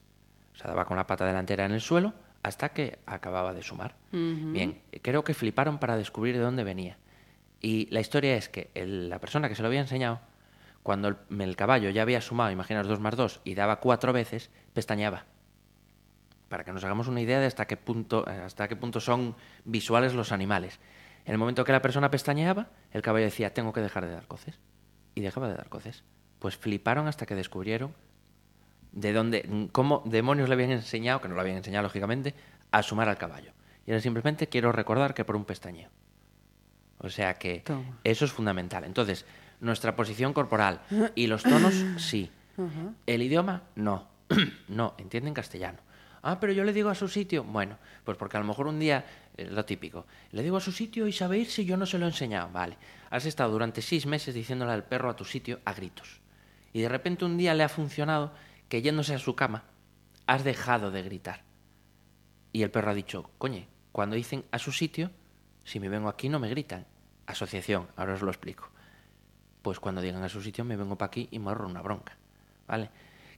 o 0.55 0.59
sea, 0.59 0.69
daba 0.69 0.85
con 0.87 0.97
la 0.97 1.07
pata 1.07 1.27
delantera 1.27 1.65
en 1.67 1.73
el 1.73 1.81
suelo 1.81 2.15
hasta 2.43 2.69
que 2.71 2.99
acababa 3.07 3.53
de 3.53 3.63
sumar. 3.63 3.97
Bien, 4.53 4.81
creo 5.03 5.25
que 5.25 5.35
fliparon 5.35 5.79
para 5.79 5.97
descubrir 5.97 6.37
de 6.37 6.43
dónde 6.43 6.63
venía. 6.65 6.97
Y 7.61 7.89
la 7.91 8.01
historia 8.01 8.37
es 8.37 8.49
que 8.49 8.71
el- 8.75 9.09
la 9.09 9.19
persona 9.19 9.49
que 9.49 9.55
se 9.57 9.63
lo 9.63 9.69
había 9.69 9.81
enseñado, 9.81 10.21
cuando 10.83 11.09
el, 11.09 11.17
el 11.41 11.57
caballo 11.57 11.91
ya 11.91 12.03
había 12.03 12.21
sumado, 12.21 12.51
imaginaos 12.53 12.87
dos 12.87 13.01
más 13.01 13.17
dos, 13.17 13.41
y 13.45 13.55
daba 13.55 13.81
cuatro 13.81 14.13
veces, 14.13 14.51
pestañeaba 14.73 15.25
para 16.49 16.63
que 16.63 16.73
nos 16.73 16.85
hagamos 16.85 17.09
una 17.09 17.21
idea 17.21 17.41
de 17.41 17.47
hasta 17.47 17.67
qué 17.67 17.77
punto, 17.77 18.25
eh, 18.29 18.41
hasta 18.45 18.69
qué 18.69 18.77
punto 18.77 19.01
son 19.01 19.35
visuales 19.65 20.15
los 20.15 20.31
animales. 20.31 20.79
En 21.25 21.33
el 21.33 21.39
momento 21.39 21.65
que 21.65 21.73
la 21.73 21.83
persona 21.83 22.09
pestañeaba, 22.11 22.69
el 22.93 23.03
caballo 23.03 23.25
decía, 23.25 23.53
tengo 23.53 23.73
que 23.73 23.81
dejar 23.81 24.07
de 24.07 24.13
dar 24.13 24.29
coces. 24.29 24.61
Y 25.17 25.23
dejaba 25.23 25.49
de 25.49 25.55
dar 25.57 25.69
coces. 25.69 26.05
Pues 26.39 26.57
fliparon 26.57 27.09
hasta 27.09 27.27
que 27.27 27.35
descubrieron 27.35 27.95
de 28.97 29.13
dónde, 29.13 29.69
cómo 29.73 30.03
demonios 30.07 30.49
le 30.49 30.55
habían 30.55 30.71
enseñado, 30.71 31.21
que 31.21 31.29
no 31.29 31.35
lo 31.35 31.41
habían 31.43 31.59
enseñado 31.59 31.83
lógicamente, 31.83 32.35
a 32.71 32.83
sumar 32.83 33.09
al 33.09 33.19
caballo. 33.19 33.53
Y 33.87 33.91
era 33.91 34.01
simplemente 34.01 34.49
quiero 34.49 34.73
recordar 34.73 35.13
que 35.13 35.25
por 35.25 35.37
un 35.37 35.45
pestañeo. 35.45 35.91
O 36.99 37.11
sea 37.11 37.35
que 37.35 37.61
Toma. 37.61 37.99
eso 38.05 38.25
es 38.25 38.33
fundamental. 38.33 38.85
Entonces, 38.85 39.27
nuestra 39.61 39.95
posición 39.95 40.33
corporal 40.33 40.81
y 41.15 41.27
los 41.27 41.43
tonos, 41.43 41.75
sí. 41.99 42.31
El 43.07 43.23
idioma, 43.23 43.65
no. 43.75 44.09
no, 44.69 44.95
entienden 44.97 45.35
castellano. 45.35 45.79
Ah, 46.23 46.41
pero 46.41 46.55
yo 46.55 46.65
le 46.65 46.73
digo 46.73 46.89
a 46.89 46.95
su 46.95 47.07
sitio. 47.07 47.45
Bueno, 47.45 47.77
pues 48.03 48.17
porque 48.17 48.39
a 48.39 48.41
lo 48.41 48.47
mejor 48.47 48.67
un 48.67 48.81
día, 48.81 49.05
eh, 49.37 49.45
lo 49.45 49.67
típico, 49.67 50.07
le 50.33 50.43
digo 50.43 50.57
a 50.57 50.61
su 50.61 50.73
sitio 50.73 51.07
y 51.07 51.13
sabe 51.13 51.39
ir 51.39 51.51
si 51.51 51.67
yo 51.67 51.77
no 51.77 51.85
se 51.85 51.99
lo 51.99 52.07
he 52.07 52.09
enseñado. 52.09 52.49
Vale, 52.51 52.79
has 53.11 53.27
estado 53.27 53.53
durante 53.53 53.83
seis 53.83 54.07
meses 54.07 54.35
diciéndole 54.35 54.73
al 54.73 54.85
perro 54.85 55.11
a 55.11 55.17
tu 55.17 55.27
sitio 55.27 55.61
a 55.67 55.75
gritos. 55.75 56.21
Y 56.73 56.81
de 56.81 56.89
repente 56.89 57.27
un 57.27 57.37
día 57.37 57.55
le 57.55 57.63
ha 57.63 57.69
funcionado 57.69 58.33
que 58.69 58.83
yéndose 58.83 59.15
a 59.15 59.19
su 59.19 59.35
cama, 59.37 59.65
has 60.27 60.45
dejado 60.45 60.91
de 60.91 61.03
gritar. 61.03 61.43
Y 62.53 62.63
el 62.63 62.71
perro 62.71 62.91
ha 62.91 62.95
dicho, 62.95 63.31
coñe, 63.39 63.69
cuando 63.93 64.17
dicen 64.17 64.45
a 64.51 64.59
su 64.59 64.73
sitio, 64.73 65.11
si 65.65 65.81
me 65.81 65.89
vengo 65.89 66.09
aquí 66.09 66.29
no 66.29 66.39
me 66.39 66.49
gritan. 66.49 66.87
Asociación, 67.27 67.89
ahora 67.97 68.15
os 68.15 68.23
lo 68.23 68.31
explico. 68.31 68.71
Pues 69.63 69.81
cuando 69.81 70.01
digan 70.01 70.23
a 70.23 70.29
su 70.29 70.41
sitio 70.41 70.65
me 70.65 70.77
vengo 70.77 70.97
para 70.97 71.09
aquí 71.09 71.29
y 71.31 71.39
me 71.39 71.49
ahorro 71.49 71.67
una 71.67 71.83
bronca. 71.83 72.17
¿Vale? 72.69 72.91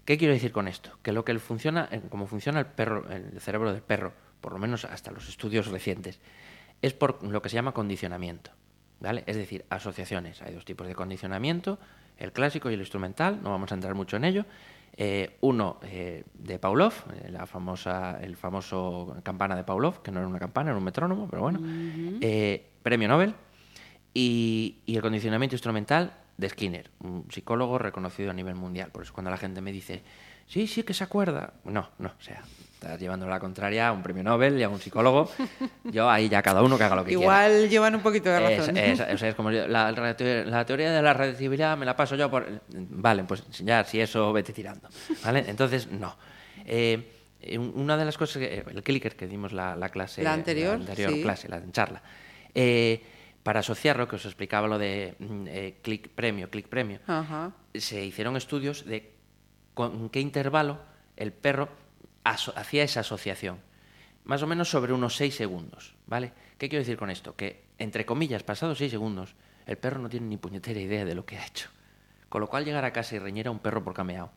¿Qué 0.05 0.19
quiero 0.19 0.35
decir 0.35 0.53
con 0.53 0.69
esto? 0.69 0.99
Que 1.03 1.13
lo 1.13 1.25
que 1.25 1.39
funciona, 1.39 1.89
eh, 1.91 2.03
como 2.09 2.27
funciona 2.27 2.61
el 2.61 2.67
perro, 2.67 3.11
el 3.11 3.41
cerebro 3.41 3.73
del 3.73 3.83
perro, 3.83 4.13
por 4.41 4.53
lo 4.53 4.59
menos 4.59 4.85
hasta 4.85 5.11
los 5.11 5.29
estudios 5.29 5.67
recientes, 5.69 6.21
es 6.81 6.95
por 6.95 7.23
lo 7.23 7.43
que 7.43 7.49
se 7.49 7.57
llama 7.57 7.73
condicionamiento. 7.73 8.51
¿Vale? 9.01 9.23
Es 9.27 9.37
decir, 9.37 9.65
asociaciones. 9.71 10.43
Hay 10.43 10.55
dos 10.55 10.65
tipos 10.65 10.87
de 10.87 10.95
condicionamiento, 10.95 11.79
el 12.17 12.33
clásico 12.33 12.71
y 12.71 12.75
el 12.75 12.81
instrumental, 12.81 13.43
no 13.43 13.51
vamos 13.51 13.71
a 13.71 13.75
entrar 13.75 13.95
mucho 13.95 14.17
en 14.17 14.25
ello. 14.25 14.45
Eh, 15.01 15.37
uno 15.43 15.79
eh, 15.85 16.25
de 16.35 16.59
Pavlov, 16.59 16.93
eh, 17.15 17.31
la 17.31 17.47
famosa, 17.47 18.19
el 18.21 18.35
famoso 18.37 19.17
campana 19.23 19.55
de 19.55 19.63
Pavlov, 19.63 20.03
que 20.03 20.11
no 20.11 20.19
era 20.19 20.27
una 20.27 20.41
campana, 20.41 20.71
era 20.71 20.79
un 20.79 20.83
metrónomo, 20.83 21.29
pero 21.31 21.43
bueno, 21.43 21.61
eh, 22.21 22.69
premio 22.83 23.07
Nobel, 23.07 23.33
y, 24.13 24.79
y 24.87 24.97
el 24.97 25.03
condicionamiento 25.03 25.55
instrumental 25.55 26.15
de 26.37 26.49
Skinner, 26.49 26.91
un 26.99 27.27
psicólogo 27.31 27.79
reconocido 27.79 28.33
a 28.33 28.35
nivel 28.35 28.57
mundial. 28.57 28.91
Por 28.91 29.05
eso 29.05 29.13
cuando 29.13 29.31
la 29.31 29.37
gente 29.37 29.61
me 29.61 29.71
dice, 29.71 30.03
sí, 30.49 30.67
sí, 30.67 30.83
que 30.83 30.95
se 30.95 31.05
acuerda. 31.05 31.55
No, 31.65 31.91
no, 31.99 32.09
o 32.09 32.21
sea, 32.21 32.43
estás 32.81 33.01
llevando 33.01 33.27
la 33.27 33.41
contraria 33.41 33.89
a 33.89 33.93
un 33.93 34.03
premio 34.03 34.23
Nobel 34.23 34.57
y 34.59 34.63
a 34.63 34.69
un 34.69 34.79
psicólogo. 34.81 35.29
Yo 35.85 36.09
ahí 36.09 36.29
ya 36.29 36.41
cada 36.43 36.63
uno 36.63 36.79
que 36.79 36.85
haga 36.85 36.95
lo 36.95 37.03
que 37.05 37.09
quiera. 37.09 37.23
Igual 37.23 37.69
llevan 37.69 37.95
un 37.97 38.03
poquito 38.03 38.31
de 38.31 38.55
Es, 38.55 38.59
razón. 38.61 38.77
es- 38.77 39.01
o 39.01 39.19
sea, 39.19 39.29
es 39.31 39.35
como 39.35 39.51
yo- 39.51 39.67
la, 39.67 39.91
la 39.91 40.17
teoría- 40.17 40.45
la 40.45 40.65
de 40.93 41.03
la 41.03 41.13
relatividad 41.13 41.77
me 41.77 41.85
la 41.85 41.97
paso 41.97 42.15
yo 42.15 42.31
por... 42.31 42.47
Vale, 42.69 43.25
pues 43.25 43.43
ya, 43.65 43.83
si 43.85 44.01
eso, 44.01 44.33
vete 44.33 44.53
tirando. 44.53 44.89
¿Vale? 45.25 45.45
Entonces, 45.49 45.89
no. 45.91 46.17
Eh, 46.65 47.15
un- 47.59 47.73
una 47.75 47.97
de 47.97 48.05
las 48.05 48.17
cosas, 48.17 48.39
que, 48.39 48.65
el 48.71 48.83
clicker 48.85 49.17
que 49.17 49.27
dimos 49.27 49.53
la, 49.53 49.75
la 49.75 49.89
clase... 49.89 50.23
La 50.23 50.33
anterior, 50.33 50.75
anterior 50.77 51.13
sí. 51.13 51.23
clase, 51.23 51.49
la 51.49 51.61
charla. 51.73 52.01
Eh, 52.55 53.03
para 53.43 53.61
asociarlo, 53.61 54.07
que 54.07 54.17
os 54.17 54.25
explicaba 54.25 54.69
lo 54.69 54.79
de 54.79 55.17
mm, 55.19 55.45
eh, 55.49 55.75
click 55.83 56.09
premio, 56.11 56.49
click 56.49 56.69
premio, 56.69 57.01
Ajá. 57.09 57.51
se 57.75 58.05
hicieron 58.05 58.37
estudios 58.37 58.85
de 58.85 59.15
con 59.75 60.11
qué 60.11 60.21
intervalo 60.21 60.79
el 61.17 61.33
perro 61.33 61.69
hacía 62.25 62.85
esa 62.85 63.01
asociación. 63.01 63.59
Más 64.25 64.43
o 64.43 64.47
menos 64.47 64.69
sobre 64.69 64.93
unos 64.93 65.17
6 65.17 65.35
segundos, 65.35 65.95
¿vale? 66.07 66.33
¿Qué 66.59 66.69
quiero 66.69 66.83
decir 66.83 66.99
con 66.99 67.11
esto? 67.11 67.35
Que, 67.35 67.65
entre 67.79 68.05
comillas, 68.05 68.43
pasados 68.43 68.79
6 68.79 68.91
segundos, 68.91 69.35
el 69.67 69.79
perro 69.79 70.01
no 70.01 70.09
tiene 70.09 70.27
ni 70.27 70.37
puñetera 70.37 70.81
idea 70.81 71.05
de 71.05 71.15
lo 71.15 71.25
que 71.25 71.39
ha 71.39 71.47
hecho. 71.47 71.71
Con 72.29 72.41
lo 72.41 72.49
cual 72.49 72.65
llegar 72.65 72.85
a 72.85 72.93
casa 72.93 73.17
y 73.17 73.19
reñir 73.19 73.49
a 73.49 73.51
un 73.51 73.59
perro 73.59 73.83
por 73.83 73.95
cameado. 73.95 74.31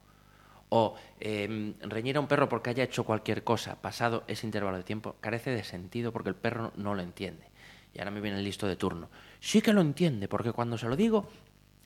O 0.70 0.96
eh, 1.20 1.74
reñir 1.82 2.16
a 2.16 2.22
un 2.22 2.28
perro 2.28 2.48
porque 2.48 2.70
haya 2.70 2.86
hecho 2.86 3.04
cualquier 3.04 3.44
cosa 3.44 3.82
pasado 3.82 4.24
ese 4.28 4.48
intervalo 4.48 4.78
de 4.78 4.84
tiempo 4.84 5.18
carece 5.20 5.52
de 5.52 5.66
sentido 5.66 6.14
porque 6.14 6.30
el 6.30 6.36
perro 6.36 6.72
no 6.78 6.96
lo 6.96 7.02
entiende. 7.02 7.52
Y 7.94 8.00
ahora 8.00 8.12
me 8.12 8.22
viene 8.22 8.38
el 8.38 8.46
listo 8.46 8.68
de 8.68 8.78
turno. 8.78 9.10
Sí 9.42 9.62
que 9.62 9.74
lo 9.74 9.82
entiende, 9.82 10.30
porque 10.30 10.54
cuando 10.54 10.78
se 10.78 10.88
lo 10.88 10.96
digo, 10.96 11.28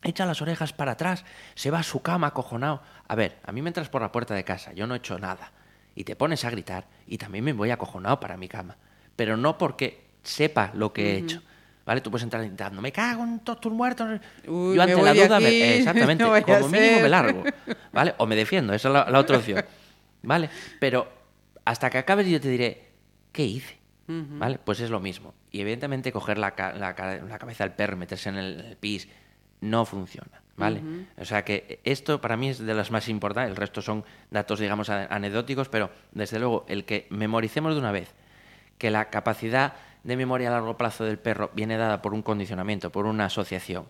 echa 0.03 0.25
las 0.25 0.41
orejas 0.41 0.73
para 0.73 0.91
atrás, 0.91 1.25
se 1.55 1.71
va 1.71 1.79
a 1.79 1.83
su 1.83 2.01
cama 2.01 2.27
acojonado. 2.27 2.81
A 3.07 3.15
ver, 3.15 3.39
a 3.43 3.51
mí 3.51 3.61
me 3.61 3.69
entras 3.69 3.89
por 3.89 4.01
la 4.01 4.11
puerta 4.11 4.35
de 4.35 4.43
casa, 4.43 4.73
yo 4.73 4.85
no 4.85 4.93
he 4.93 4.97
hecho 4.97 5.17
nada. 5.17 5.51
Y 5.95 6.03
te 6.03 6.15
pones 6.15 6.43
a 6.45 6.49
gritar 6.49 6.87
y 7.07 7.17
también 7.17 7.43
me 7.45 7.53
voy 7.53 7.71
acojonado 7.71 8.19
para 8.19 8.35
mi 8.37 8.47
cama. 8.47 8.75
Pero 9.15 9.37
no 9.37 9.57
porque 9.57 10.05
sepa 10.23 10.71
lo 10.75 10.91
que 10.93 11.13
he 11.13 11.17
hecho. 11.19 11.41
¿Vale? 11.85 12.01
Tú 12.01 12.09
puedes 12.11 12.23
entrar 12.23 12.43
gritando, 12.43 12.81
me 12.81 12.91
cago 12.91 13.23
en 13.23 13.39
todos 13.41 13.61
tus 13.61 13.71
muertos. 13.71 14.19
Uy, 14.47 14.75
yo 14.75 14.81
ante 14.81 14.95
la 15.05 15.13
duda, 15.27 15.39
me- 15.39 15.49
exactamente, 15.77 16.23
no 16.23 16.29
como 16.45 16.69
mínimo 16.81 17.01
me 17.03 17.09
largo. 17.09 17.43
¿Vale? 17.93 18.15
O 18.17 18.25
me 18.25 18.35
defiendo, 18.35 18.73
esa 18.73 18.87
es 18.89 18.93
la, 18.93 19.09
la 19.09 19.19
otra 19.19 19.37
opción. 19.37 19.63
¿Vale? 20.23 20.49
Pero 20.79 21.07
hasta 21.63 21.89
que 21.91 21.99
acabes 21.99 22.27
yo 22.27 22.41
te 22.41 22.49
diré, 22.49 22.89
¿qué 23.31 23.45
hice? 23.45 23.77
¿Vale? 24.39 24.59
Pues 24.63 24.79
es 24.79 24.89
lo 24.89 24.99
mismo. 24.99 25.33
Y 25.51 25.61
evidentemente 25.61 26.11
coger 26.11 26.37
la, 26.39 26.55
ca- 26.55 26.73
la 26.73 26.95
ca- 26.95 27.17
la 27.17 27.37
cabeza 27.39 27.63
del 27.63 27.73
perro 27.73 27.95
y 27.95 27.99
meterse 27.99 28.29
en 28.29 28.35
el, 28.37 28.59
en 28.61 28.65
el 28.65 28.77
pis 28.77 29.07
no 29.61 29.85
funciona. 29.85 30.41
¿Vale? 30.57 30.81
O 31.17 31.25
sea 31.25 31.43
que 31.43 31.79
esto 31.83 32.21
para 32.21 32.37
mí 32.37 32.49
es 32.49 32.59
de 32.59 32.73
las 32.73 32.89
más 32.89 33.09
importantes. 33.09 33.49
El 33.51 33.57
resto 33.57 33.81
son 33.81 34.05
datos, 34.31 34.59
digamos, 34.59 34.89
anecdóticos, 34.89 35.67
pero 35.67 35.89
desde 36.13 36.39
luego 36.39 36.65
el 36.69 36.85
que 36.85 37.07
memoricemos 37.09 37.73
de 37.73 37.79
una 37.81 37.91
vez 37.91 38.13
que 38.77 38.89
la 38.89 39.09
capacidad 39.09 39.73
de 40.03 40.15
memoria 40.15 40.47
a 40.47 40.51
largo 40.51 40.77
plazo 40.77 41.03
del 41.03 41.17
perro 41.19 41.51
viene 41.55 41.75
dada 41.77 42.01
por 42.01 42.13
un 42.13 42.21
condicionamiento, 42.21 42.91
por 42.91 43.05
una 43.05 43.25
asociación, 43.25 43.85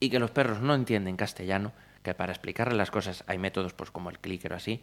y 0.00 0.10
que 0.10 0.18
los 0.18 0.30
perros 0.32 0.60
no 0.60 0.74
entienden 0.74 1.16
castellano, 1.16 1.72
que 2.02 2.12
para 2.14 2.32
explicarle 2.32 2.74
las 2.74 2.90
cosas 2.90 3.22
hay 3.28 3.38
métodos 3.38 3.72
pues 3.72 3.90
como 3.90 4.10
el 4.10 4.18
clicker 4.18 4.52
o 4.52 4.56
así, 4.56 4.82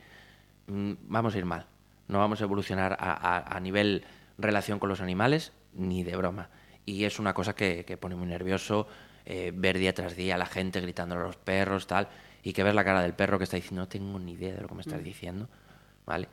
mm, 0.68 0.94
vamos 1.08 1.36
a 1.36 1.38
ir 1.40 1.46
mal. 1.46 1.66
No 2.08 2.20
vamos 2.20 2.42
a 2.42 2.46
evolucionar 2.46 2.94
a, 3.00 3.12
a- 3.38 3.58
a 3.58 3.60
nivel 3.60 4.06
relación 4.38 4.80
con 4.80 4.88
los 4.90 5.02
animales 5.02 5.52
ni 5.74 6.04
de 6.04 6.16
broma. 6.16 6.50
Y 6.86 7.04
es 7.06 7.20
una 7.20 7.34
cosa 7.34 7.54
que, 7.56 7.84
que 7.86 7.98
pone 7.98 8.16
muy 8.16 8.28
nervioso 8.28 8.88
eh, 9.26 9.52
ver 9.54 9.78
día 9.78 9.94
tras 9.94 10.16
día 10.16 10.36
a 10.36 10.38
la 10.38 10.46
gente 10.46 10.82
gritando 10.82 11.16
a 11.16 11.20
los 11.20 11.38
perros, 11.38 11.88
tal, 11.88 12.10
y 12.44 12.54
que 12.54 12.64
ves 12.64 12.76
la 12.76 12.84
cara 12.84 13.02
del 13.02 13.14
perro 13.14 13.38
que 13.38 13.44
está 13.44 13.58
diciendo, 13.58 13.82
no 13.82 13.88
tengo 13.88 14.20
ni 14.20 14.34
idea 14.34 14.56
de 14.56 14.62
lo 14.62 14.68
que 14.68 14.76
me 14.76 14.82
estás 14.82 15.04
diciendo. 15.04 15.50
¿vale? 16.06 16.28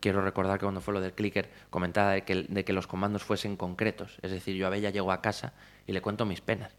Quiero 0.00 0.22
recordar 0.22 0.58
que 0.58 0.64
cuando 0.64 0.80
fue 0.80 0.94
lo 0.94 1.00
del 1.00 1.12
clicker 1.12 1.50
comentaba 1.70 2.12
de 2.12 2.22
que, 2.22 2.46
de 2.48 2.64
que 2.64 2.72
los 2.72 2.86
comandos 2.86 3.22
fuesen 3.22 3.56
concretos. 3.56 4.18
Es 4.22 4.30
decir, 4.30 4.56
yo 4.56 4.66
a 4.66 4.70
Bella 4.70 4.90
llego 4.90 5.12
a 5.12 5.20
casa 5.20 5.52
y 5.86 5.92
le 5.92 6.00
cuento 6.00 6.24
mis 6.24 6.40
penas. 6.40 6.72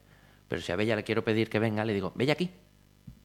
Pero 0.48 0.62
si 0.62 0.72
a 0.72 0.76
Bella 0.76 0.96
le 0.96 1.04
quiero 1.04 1.24
pedir 1.24 1.50
que 1.50 1.60
venga, 1.60 1.86
le 1.86 1.94
digo, 1.94 2.12
Bella 2.16 2.34
aquí. 2.34 2.52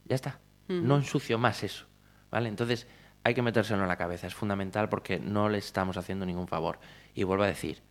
Ya 0.04 0.14
está. 0.14 0.40
No 0.68 0.96
ensucio 0.96 1.38
más 1.38 1.62
eso. 1.62 1.86
¿Vale? 2.30 2.48
Entonces 2.48 2.86
hay 3.24 3.34
que 3.34 3.42
metérselo 3.42 3.82
en 3.82 3.88
la 3.88 3.96
cabeza. 3.96 4.26
Es 4.26 4.34
fundamental 4.34 4.88
porque 4.88 5.18
no 5.18 5.48
le 5.48 5.58
estamos 5.58 5.96
haciendo 5.96 6.26
ningún 6.26 6.48
favor. 6.48 6.78
Y 7.14 7.24
vuelvo 7.24 7.44
a 7.44 7.46
decir, 7.46 7.82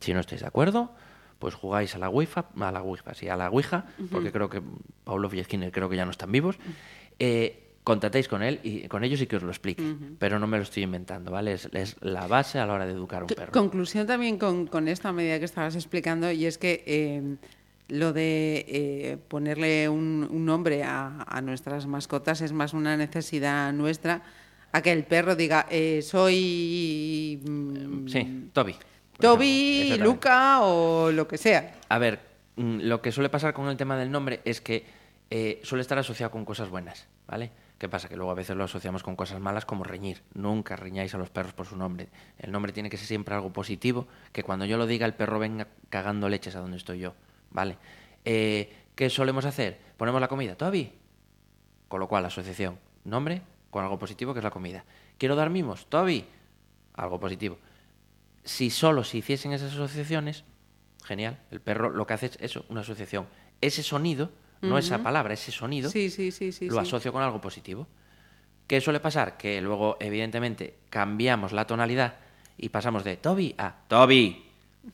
si 0.00 0.14
no 0.14 0.20
estáis 0.20 0.40
de 0.40 0.46
acuerdo, 0.46 0.94
pues 1.38 1.54
jugáis 1.54 1.94
a 1.94 1.98
la 1.98 2.08
Ouija, 2.08 2.46
a 2.58 2.72
la 2.72 2.82
Ouija, 2.82 3.14
sí, 3.14 3.28
a 3.28 3.36
la 3.36 3.50
Ouija, 3.50 3.86
porque 4.10 4.32
creo 4.32 4.48
que 4.48 4.62
Paulo 5.04 5.30
y 5.32 5.42
Skinner 5.44 5.70
creo 5.72 5.88
que 5.88 5.96
ya 5.96 6.04
no 6.04 6.10
están 6.10 6.32
vivos. 6.32 6.56
Eh, 7.18 7.62
con 8.28 8.42
él 8.42 8.58
y 8.64 8.88
con 8.88 9.04
ellos 9.04 9.20
y 9.22 9.28
que 9.28 9.36
os 9.36 9.44
lo 9.44 9.50
explique. 9.50 9.80
Pero 10.18 10.40
no 10.40 10.48
me 10.48 10.56
lo 10.56 10.64
estoy 10.64 10.82
inventando, 10.82 11.30
¿vale? 11.30 11.52
Es, 11.52 11.68
es 11.72 11.96
la 12.00 12.26
base 12.26 12.58
a 12.58 12.66
la 12.66 12.72
hora 12.72 12.84
de 12.84 12.92
educar 12.92 13.20
a 13.20 13.24
un 13.24 13.28
perro. 13.28 13.52
Conclusión 13.52 14.08
también 14.08 14.38
con, 14.38 14.66
con 14.66 14.88
esta 14.88 15.12
medida 15.12 15.38
que 15.38 15.44
estabas 15.44 15.76
explicando, 15.76 16.32
y 16.32 16.46
es 16.46 16.58
que 16.58 16.82
eh, 16.84 17.36
lo 17.88 18.12
de 18.12 18.64
eh, 18.66 19.18
ponerle 19.28 19.88
un, 19.88 20.26
un 20.28 20.44
nombre 20.44 20.82
a, 20.82 21.22
a 21.28 21.40
nuestras 21.42 21.86
mascotas 21.86 22.40
es 22.40 22.52
más 22.52 22.74
una 22.74 22.96
necesidad 22.96 23.72
nuestra 23.72 24.22
a 24.72 24.82
que 24.82 24.92
el 24.92 25.04
perro 25.04 25.36
diga, 25.36 25.66
eh, 25.70 26.02
soy 26.02 27.40
mm, 27.42 28.08
Sí, 28.08 28.50
Toby. 28.52 28.74
Ejemplo. 29.18 29.34
Toby. 29.34 29.98
Luca 29.98 30.60
o 30.62 31.10
lo 31.10 31.26
que 31.28 31.38
sea. 31.38 31.74
A 31.88 31.98
ver, 31.98 32.20
mm, 32.56 32.80
lo 32.82 33.02
que 33.02 33.12
suele 33.12 33.28
pasar 33.28 33.52
con 33.54 33.68
el 33.68 33.76
tema 33.76 33.96
del 33.96 34.10
nombre 34.10 34.40
es 34.44 34.60
que 34.60 34.86
eh, 35.30 35.60
suele 35.64 35.82
estar 35.82 35.98
asociado 35.98 36.30
con 36.30 36.44
cosas 36.44 36.68
buenas, 36.68 37.06
¿vale? 37.26 37.50
¿Qué 37.78 37.88
pasa? 37.88 38.08
Que 38.08 38.16
luego 38.16 38.30
a 38.30 38.34
veces 38.34 38.56
lo 38.56 38.64
asociamos 38.64 39.02
con 39.02 39.16
cosas 39.16 39.40
malas 39.40 39.66
como 39.66 39.84
reñir. 39.84 40.22
Nunca 40.34 40.76
riñáis 40.76 41.14
a 41.14 41.18
los 41.18 41.30
perros 41.30 41.52
por 41.52 41.66
su 41.66 41.76
nombre. 41.76 42.08
El 42.38 42.52
nombre 42.52 42.72
tiene 42.72 42.88
que 42.88 42.96
ser 42.96 43.06
siempre 43.06 43.34
algo 43.34 43.52
positivo, 43.52 44.06
que 44.32 44.42
cuando 44.42 44.64
yo 44.64 44.78
lo 44.78 44.86
diga 44.86 45.04
el 45.04 45.14
perro 45.14 45.38
venga 45.38 45.68
cagando 45.90 46.28
leches 46.28 46.56
a 46.56 46.60
donde 46.60 46.78
estoy 46.78 47.00
yo, 47.00 47.14
¿vale? 47.50 47.76
Eh, 48.24 48.72
¿Qué 48.94 49.10
solemos 49.10 49.44
hacer? 49.44 49.78
Ponemos 49.98 50.20
la 50.20 50.28
comida, 50.28 50.56
Toby. 50.56 50.90
Con 51.88 52.00
lo 52.00 52.08
cual, 52.08 52.22
la 52.22 52.28
asociación, 52.28 52.78
nombre 53.04 53.42
con 53.70 53.84
algo 53.84 53.98
positivo 53.98 54.32
que 54.32 54.40
es 54.40 54.44
la 54.44 54.50
comida. 54.50 54.84
Quiero 55.18 55.36
dar 55.36 55.50
mimos, 55.50 55.86
Toby. 55.86 56.24
Algo 56.94 57.20
positivo. 57.20 57.58
Si 58.46 58.70
solo 58.70 59.02
se 59.04 59.18
hiciesen 59.18 59.52
esas 59.52 59.72
asociaciones, 59.72 60.44
genial. 61.04 61.38
El 61.50 61.60
perro 61.60 61.90
lo 61.90 62.06
que 62.06 62.14
hace 62.14 62.26
es 62.26 62.38
eso, 62.40 62.64
una 62.68 62.80
asociación. 62.80 63.26
Ese 63.60 63.82
sonido, 63.82 64.30
no 64.62 64.78
esa 64.78 65.02
palabra, 65.02 65.34
ese 65.34 65.52
sonido, 65.52 65.90
Sí, 65.90 66.10
sí, 66.10 66.30
sí, 66.30 66.52
sí. 66.52 66.66
lo 66.66 66.74
sí. 66.74 66.78
asocio 66.78 67.12
con 67.12 67.22
algo 67.22 67.40
positivo. 67.40 67.86
¿Qué 68.66 68.80
suele 68.80 69.00
pasar? 69.00 69.36
Que 69.36 69.60
luego, 69.60 69.96
evidentemente, 70.00 70.78
cambiamos 70.90 71.52
la 71.52 71.66
tonalidad 71.66 72.14
y 72.56 72.68
pasamos 72.68 73.04
de 73.04 73.16
Toby 73.16 73.54
a 73.58 73.74
Toby, 73.88 74.44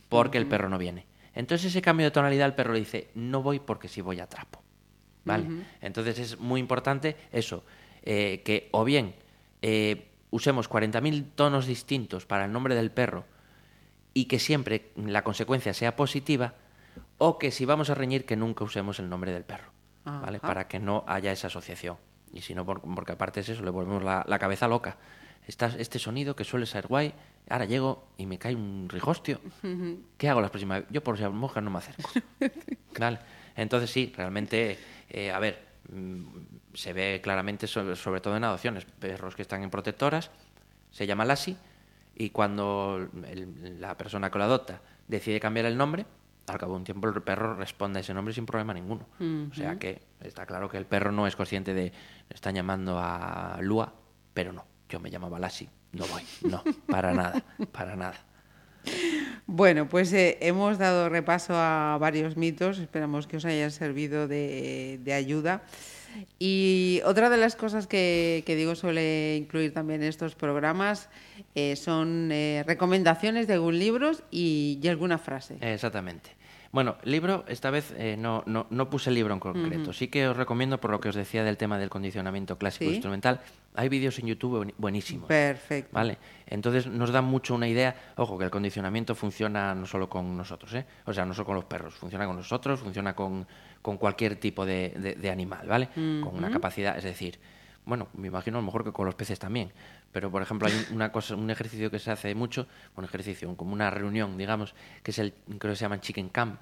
porque 0.08 0.38
el 0.38 0.46
perro 0.46 0.68
no 0.68 0.78
viene. 0.78 1.06
Entonces, 1.34 1.68
ese 1.68 1.82
cambio 1.82 2.06
de 2.06 2.10
tonalidad, 2.10 2.46
el 2.46 2.54
perro 2.54 2.72
le 2.72 2.80
dice, 2.80 3.10
no 3.14 3.42
voy 3.42 3.60
porque 3.60 3.88
si 3.88 4.00
voy 4.00 4.18
a 4.20 4.26
trapo. 4.26 4.62
¿Vale? 5.24 5.46
Entonces, 5.80 6.18
es 6.18 6.38
muy 6.40 6.58
importante 6.58 7.16
eso, 7.30 7.64
eh, 8.02 8.42
que 8.44 8.68
o 8.72 8.82
bien 8.84 9.14
eh, 9.62 10.08
usemos 10.30 10.68
40.000 10.68 11.26
tonos 11.36 11.66
distintos 11.66 12.26
para 12.26 12.46
el 12.46 12.52
nombre 12.52 12.74
del 12.74 12.90
perro 12.90 13.24
y 14.14 14.26
que 14.26 14.38
siempre 14.38 14.90
la 14.96 15.22
consecuencia 15.24 15.72
sea 15.74 15.96
positiva, 15.96 16.54
o 17.18 17.38
que 17.38 17.50
si 17.50 17.64
vamos 17.64 17.88
a 17.90 17.94
reñir, 17.94 18.24
que 18.26 18.36
nunca 18.36 18.64
usemos 18.64 18.98
el 18.98 19.08
nombre 19.08 19.32
del 19.32 19.44
perro, 19.44 19.70
¿vale? 20.04 20.38
Para 20.40 20.68
que 20.68 20.78
no 20.78 21.04
haya 21.06 21.32
esa 21.32 21.46
asociación. 21.46 21.96
Y 22.32 22.40
si 22.42 22.54
no, 22.54 22.64
por- 22.66 22.80
porque 22.94 23.12
aparte 23.12 23.40
es 23.40 23.48
eso, 23.48 23.62
le 23.62 23.70
volvemos 23.70 24.02
la, 24.02 24.24
la 24.26 24.38
cabeza 24.38 24.66
loca. 24.68 24.96
Este 25.46 25.98
sonido 25.98 26.36
que 26.36 26.44
suele 26.44 26.66
ser 26.66 26.86
guay, 26.86 27.12
ahora 27.50 27.64
llego 27.64 28.06
y 28.16 28.26
me 28.26 28.38
cae 28.38 28.54
un 28.54 28.88
rigostio. 28.88 29.40
¿Qué 30.16 30.28
hago 30.28 30.40
la 30.40 30.48
próxima 30.50 30.78
vez? 30.78 30.86
Yo 30.90 31.02
por 31.02 31.18
si 31.18 31.24
moja 31.24 31.60
no 31.60 31.70
me 31.70 31.78
acerco. 31.78 32.10
¿Vale? 32.98 33.18
Entonces 33.56 33.90
sí, 33.90 34.12
realmente, 34.16 34.78
eh, 35.10 35.30
a 35.32 35.38
ver, 35.38 35.66
mm, 35.92 36.24
se 36.74 36.92
ve 36.92 37.20
claramente, 37.22 37.66
sobre, 37.66 37.96
sobre 37.96 38.20
todo 38.20 38.36
en 38.36 38.44
adopciones, 38.44 38.84
perros 38.84 39.34
que 39.34 39.42
están 39.42 39.62
en 39.62 39.70
protectoras, 39.70 40.30
se 40.90 41.06
llama 41.06 41.24
Lassie, 41.24 41.56
y 42.24 42.30
cuando 42.30 43.08
el- 43.26 43.80
la 43.80 43.96
persona 43.96 44.30
que 44.30 44.38
lo 44.38 44.44
adopta 44.44 44.80
decide 45.08 45.40
cambiar 45.40 45.66
el 45.66 45.76
nombre, 45.76 46.06
al 46.46 46.58
cabo 46.58 46.72
de 46.74 46.78
un 46.78 46.84
tiempo 46.84 47.08
el 47.08 47.22
perro 47.22 47.54
responde 47.56 47.98
a 47.98 48.00
ese 48.00 48.14
nombre 48.14 48.32
sin 48.34 48.46
problema 48.46 48.72
ninguno. 48.74 49.06
O 49.50 49.54
sea 49.54 49.78
que 49.78 50.02
está 50.20 50.46
claro 50.46 50.68
que 50.68 50.76
el 50.78 50.86
perro 50.86 51.10
no 51.12 51.26
es 51.26 51.34
consciente 51.36 51.74
de, 51.74 51.92
están 52.30 52.54
llamando 52.54 52.98
a 52.98 53.58
Lua, 53.60 53.92
pero 54.34 54.52
no, 54.52 54.64
yo 54.88 55.00
me 55.00 55.10
llamaba 55.10 55.38
Lassie, 55.38 55.68
no 55.92 56.04
voy, 56.06 56.22
no, 56.48 56.62
para 56.88 57.12
nada, 57.12 57.42
para 57.72 57.96
nada. 57.96 58.14
Bueno, 59.46 59.88
pues 59.88 60.12
eh, 60.12 60.38
hemos 60.40 60.78
dado 60.78 61.08
repaso 61.08 61.54
a 61.56 61.96
varios 62.00 62.36
mitos, 62.36 62.78
esperamos 62.78 63.26
que 63.26 63.36
os 63.36 63.44
hayan 63.44 63.70
servido 63.70 64.26
de, 64.28 64.98
de 65.02 65.12
ayuda. 65.12 65.62
Y 66.38 67.00
otra 67.04 67.30
de 67.30 67.36
las 67.36 67.56
cosas 67.56 67.86
que, 67.86 68.42
que 68.46 68.56
digo 68.56 68.74
suele 68.74 69.36
incluir 69.36 69.72
también 69.72 70.02
en 70.02 70.08
estos 70.08 70.34
programas 70.34 71.08
eh, 71.54 71.76
son 71.76 72.30
eh, 72.32 72.64
recomendaciones 72.66 73.46
de 73.46 73.54
algún 73.54 73.78
libro 73.78 74.12
y, 74.30 74.78
y 74.82 74.88
alguna 74.88 75.18
frase. 75.18 75.56
Exactamente. 75.60 76.30
Bueno, 76.72 76.96
libro, 77.04 77.44
esta 77.48 77.70
vez 77.70 77.92
eh, 77.98 78.16
no, 78.18 78.42
no, 78.46 78.66
no 78.70 78.88
puse 78.88 79.10
el 79.10 79.14
libro 79.14 79.34
en 79.34 79.40
concreto. 79.40 79.92
Sí 79.92 80.08
que 80.08 80.26
os 80.26 80.34
recomiendo, 80.34 80.80
por 80.80 80.90
lo 80.90 81.00
que 81.00 81.10
os 81.10 81.14
decía 81.14 81.44
del 81.44 81.58
tema 81.58 81.78
del 81.78 81.90
condicionamiento 81.90 82.56
clásico 82.56 82.86
Sí. 82.86 82.92
instrumental, 82.94 83.42
hay 83.74 83.90
vídeos 83.90 84.18
en 84.18 84.26
YouTube 84.28 84.56
buen- 84.56 84.74
buenísimos. 84.78 85.26
Perfecto. 85.28 85.90
¿Vale? 85.92 86.16
Entonces 86.46 86.86
nos 86.86 87.10
da 87.12 87.20
mucho 87.20 87.54
una 87.54 87.68
idea, 87.68 87.94
ojo, 88.16 88.38
que 88.38 88.44
el 88.46 88.50
condicionamiento 88.50 89.14
funciona 89.14 89.74
no 89.74 89.84
solo 89.84 90.08
con 90.08 90.34
nosotros, 90.34 90.72
¿eh? 90.72 90.86
O 91.04 91.12
sea, 91.12 91.26
no 91.26 91.34
solo 91.34 91.44
con 91.44 91.56
los 91.56 91.64
perros, 91.66 91.92
funciona 91.94 92.24
con 92.26 92.36
nosotros, 92.36 92.80
funciona 92.80 93.14
con, 93.14 93.46
con 93.82 93.98
cualquier 93.98 94.36
tipo 94.36 94.64
de, 94.64 94.94
de- 94.96 95.14
de 95.16 95.30
animal, 95.30 95.66
¿vale? 95.68 95.90
Con 95.94 96.34
una 96.34 96.50
capacidad, 96.50 96.96
es 96.96 97.04
decir, 97.04 97.38
bueno, 97.84 98.08
me 98.14 98.28
imagino 98.28 98.58
a 98.58 98.60
lo 98.60 98.66
mejor 98.66 98.84
que 98.84 98.92
con 98.92 99.06
los 99.06 99.14
peces 99.14 99.38
también, 99.38 99.72
pero 100.12 100.30
por 100.30 100.42
ejemplo 100.42 100.68
hay 100.68 100.86
una 100.92 101.10
cosa, 101.10 101.34
un 101.34 101.50
ejercicio 101.50 101.90
que 101.90 101.98
se 101.98 102.10
hace 102.10 102.34
mucho, 102.34 102.66
un 102.96 103.04
ejercicio, 103.04 103.54
como 103.56 103.72
una 103.72 103.90
reunión, 103.90 104.36
digamos, 104.36 104.74
que 105.02 105.10
es 105.10 105.18
el, 105.18 105.34
creo 105.58 105.72
que 105.72 105.76
se 105.76 105.84
llaman 105.84 106.00
chicken 106.00 106.28
camp, 106.28 106.60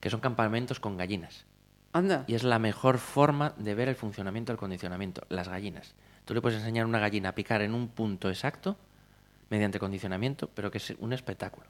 que 0.00 0.10
son 0.10 0.20
campamentos 0.20 0.80
con 0.80 0.96
gallinas. 0.96 1.46
Anda. 1.94 2.24
Y 2.26 2.34
es 2.34 2.42
la 2.42 2.58
mejor 2.58 2.98
forma 2.98 3.54
de 3.58 3.74
ver 3.74 3.88
el 3.88 3.96
funcionamiento 3.96 4.52
del 4.52 4.58
condicionamiento, 4.58 5.22
las 5.28 5.48
gallinas. 5.48 5.94
Tú 6.24 6.34
le 6.34 6.40
puedes 6.40 6.58
enseñar 6.58 6.84
a 6.84 6.88
una 6.88 6.98
gallina 6.98 7.30
a 7.30 7.34
picar 7.34 7.62
en 7.62 7.74
un 7.74 7.88
punto 7.88 8.28
exacto 8.28 8.76
mediante 9.50 9.78
condicionamiento, 9.78 10.48
pero 10.54 10.70
que 10.70 10.78
es 10.78 10.94
un 10.98 11.12
espectáculo. 11.12 11.66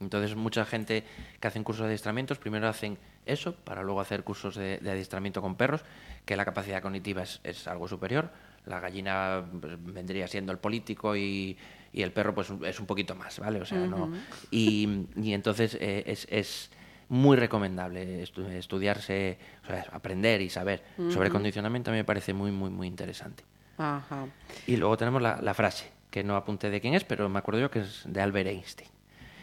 Entonces, 0.00 0.36
mucha 0.36 0.64
gente 0.64 1.04
que 1.40 1.48
hacen 1.48 1.64
cursos 1.64 1.82
de 1.82 1.88
adiestramientos, 1.88 2.38
primero 2.38 2.68
hacen 2.68 2.98
eso 3.26 3.54
para 3.54 3.82
luego 3.82 4.00
hacer 4.00 4.24
cursos 4.24 4.54
de, 4.56 4.78
de 4.78 4.90
adiestramiento 4.90 5.40
con 5.42 5.56
perros, 5.56 5.82
que 6.24 6.36
la 6.36 6.44
capacidad 6.44 6.82
cognitiva 6.82 7.22
es, 7.22 7.40
es 7.44 7.66
algo 7.68 7.88
superior. 7.88 8.30
La 8.66 8.80
gallina 8.80 9.44
pues, 9.60 9.74
vendría 9.78 10.26
siendo 10.26 10.52
el 10.52 10.58
político 10.58 11.16
y, 11.16 11.56
y 11.92 12.02
el 12.02 12.12
perro 12.12 12.34
pues 12.34 12.50
es 12.64 12.80
un 12.80 12.86
poquito 12.86 13.14
más, 13.14 13.38
¿vale? 13.38 13.60
O 13.60 13.66
sea, 13.66 13.86
no... 13.86 14.10
Y, 14.50 15.06
y 15.16 15.34
entonces 15.34 15.76
eh, 15.80 16.04
es, 16.06 16.26
es 16.30 16.70
muy 17.10 17.36
recomendable 17.36 18.24
estu- 18.24 18.48
estudiarse, 18.48 19.38
o 19.64 19.66
sea, 19.66 19.86
aprender 19.92 20.40
y 20.40 20.48
saber 20.48 20.82
sobre 21.10 21.28
condicionamiento, 21.28 21.90
a 21.90 21.92
mí 21.92 21.98
me 21.98 22.04
parece 22.04 22.32
muy, 22.32 22.50
muy, 22.50 22.70
muy 22.70 22.86
interesante. 22.86 23.44
Ajá. 23.76 24.26
Y 24.66 24.76
luego 24.76 24.96
tenemos 24.96 25.20
la, 25.20 25.40
la 25.42 25.52
frase, 25.52 25.90
que 26.10 26.24
no 26.24 26.36
apunté 26.36 26.70
de 26.70 26.80
quién 26.80 26.94
es, 26.94 27.04
pero 27.04 27.28
me 27.28 27.38
acuerdo 27.38 27.60
yo 27.60 27.70
que 27.70 27.80
es 27.80 28.04
de 28.06 28.22
Albert 28.22 28.48
Einstein, 28.48 28.88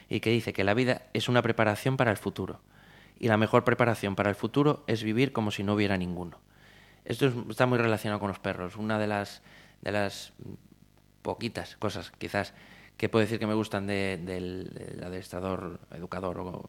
y 0.09 0.19
que 0.19 0.31
dice 0.31 0.51
que 0.51 0.63
la 0.63 0.73
vida 0.73 1.03
es 1.13 1.29
una 1.29 1.43
preparación 1.43 1.95
para 1.95 2.09
el 2.09 2.17
futuro, 2.17 2.59
y 3.21 3.27
la 3.27 3.37
mejor 3.37 3.63
preparación 3.63 4.15
para 4.15 4.29
el 4.29 4.35
futuro 4.35 4.83
es 4.87 5.03
vivir 5.03 5.31
como 5.31 5.51
si 5.51 5.61
no 5.63 5.75
hubiera 5.75 5.95
ninguno. 5.95 6.39
Esto 7.05 7.27
es- 7.27 7.33
está 7.49 7.67
muy 7.67 7.77
relacionado 7.77 8.19
con 8.19 8.29
los 8.29 8.39
perros. 8.39 8.75
Una 8.75 8.97
de 8.97 9.05
las, 9.05 9.41
de 9.81 9.91
las 9.91 10.33
poquitas 11.21 11.75
cosas, 11.77 12.11
quizás, 12.17 12.53
que 12.97 13.09
puedo 13.09 13.21
decir 13.21 13.37
que 13.39 13.45
me 13.47 13.53
gustan 13.53 13.85
de- 13.87 14.19
del, 14.23 14.71
del 14.73 15.03
adestrador, 15.03 15.79
educador 15.91 16.39
o 16.39 16.65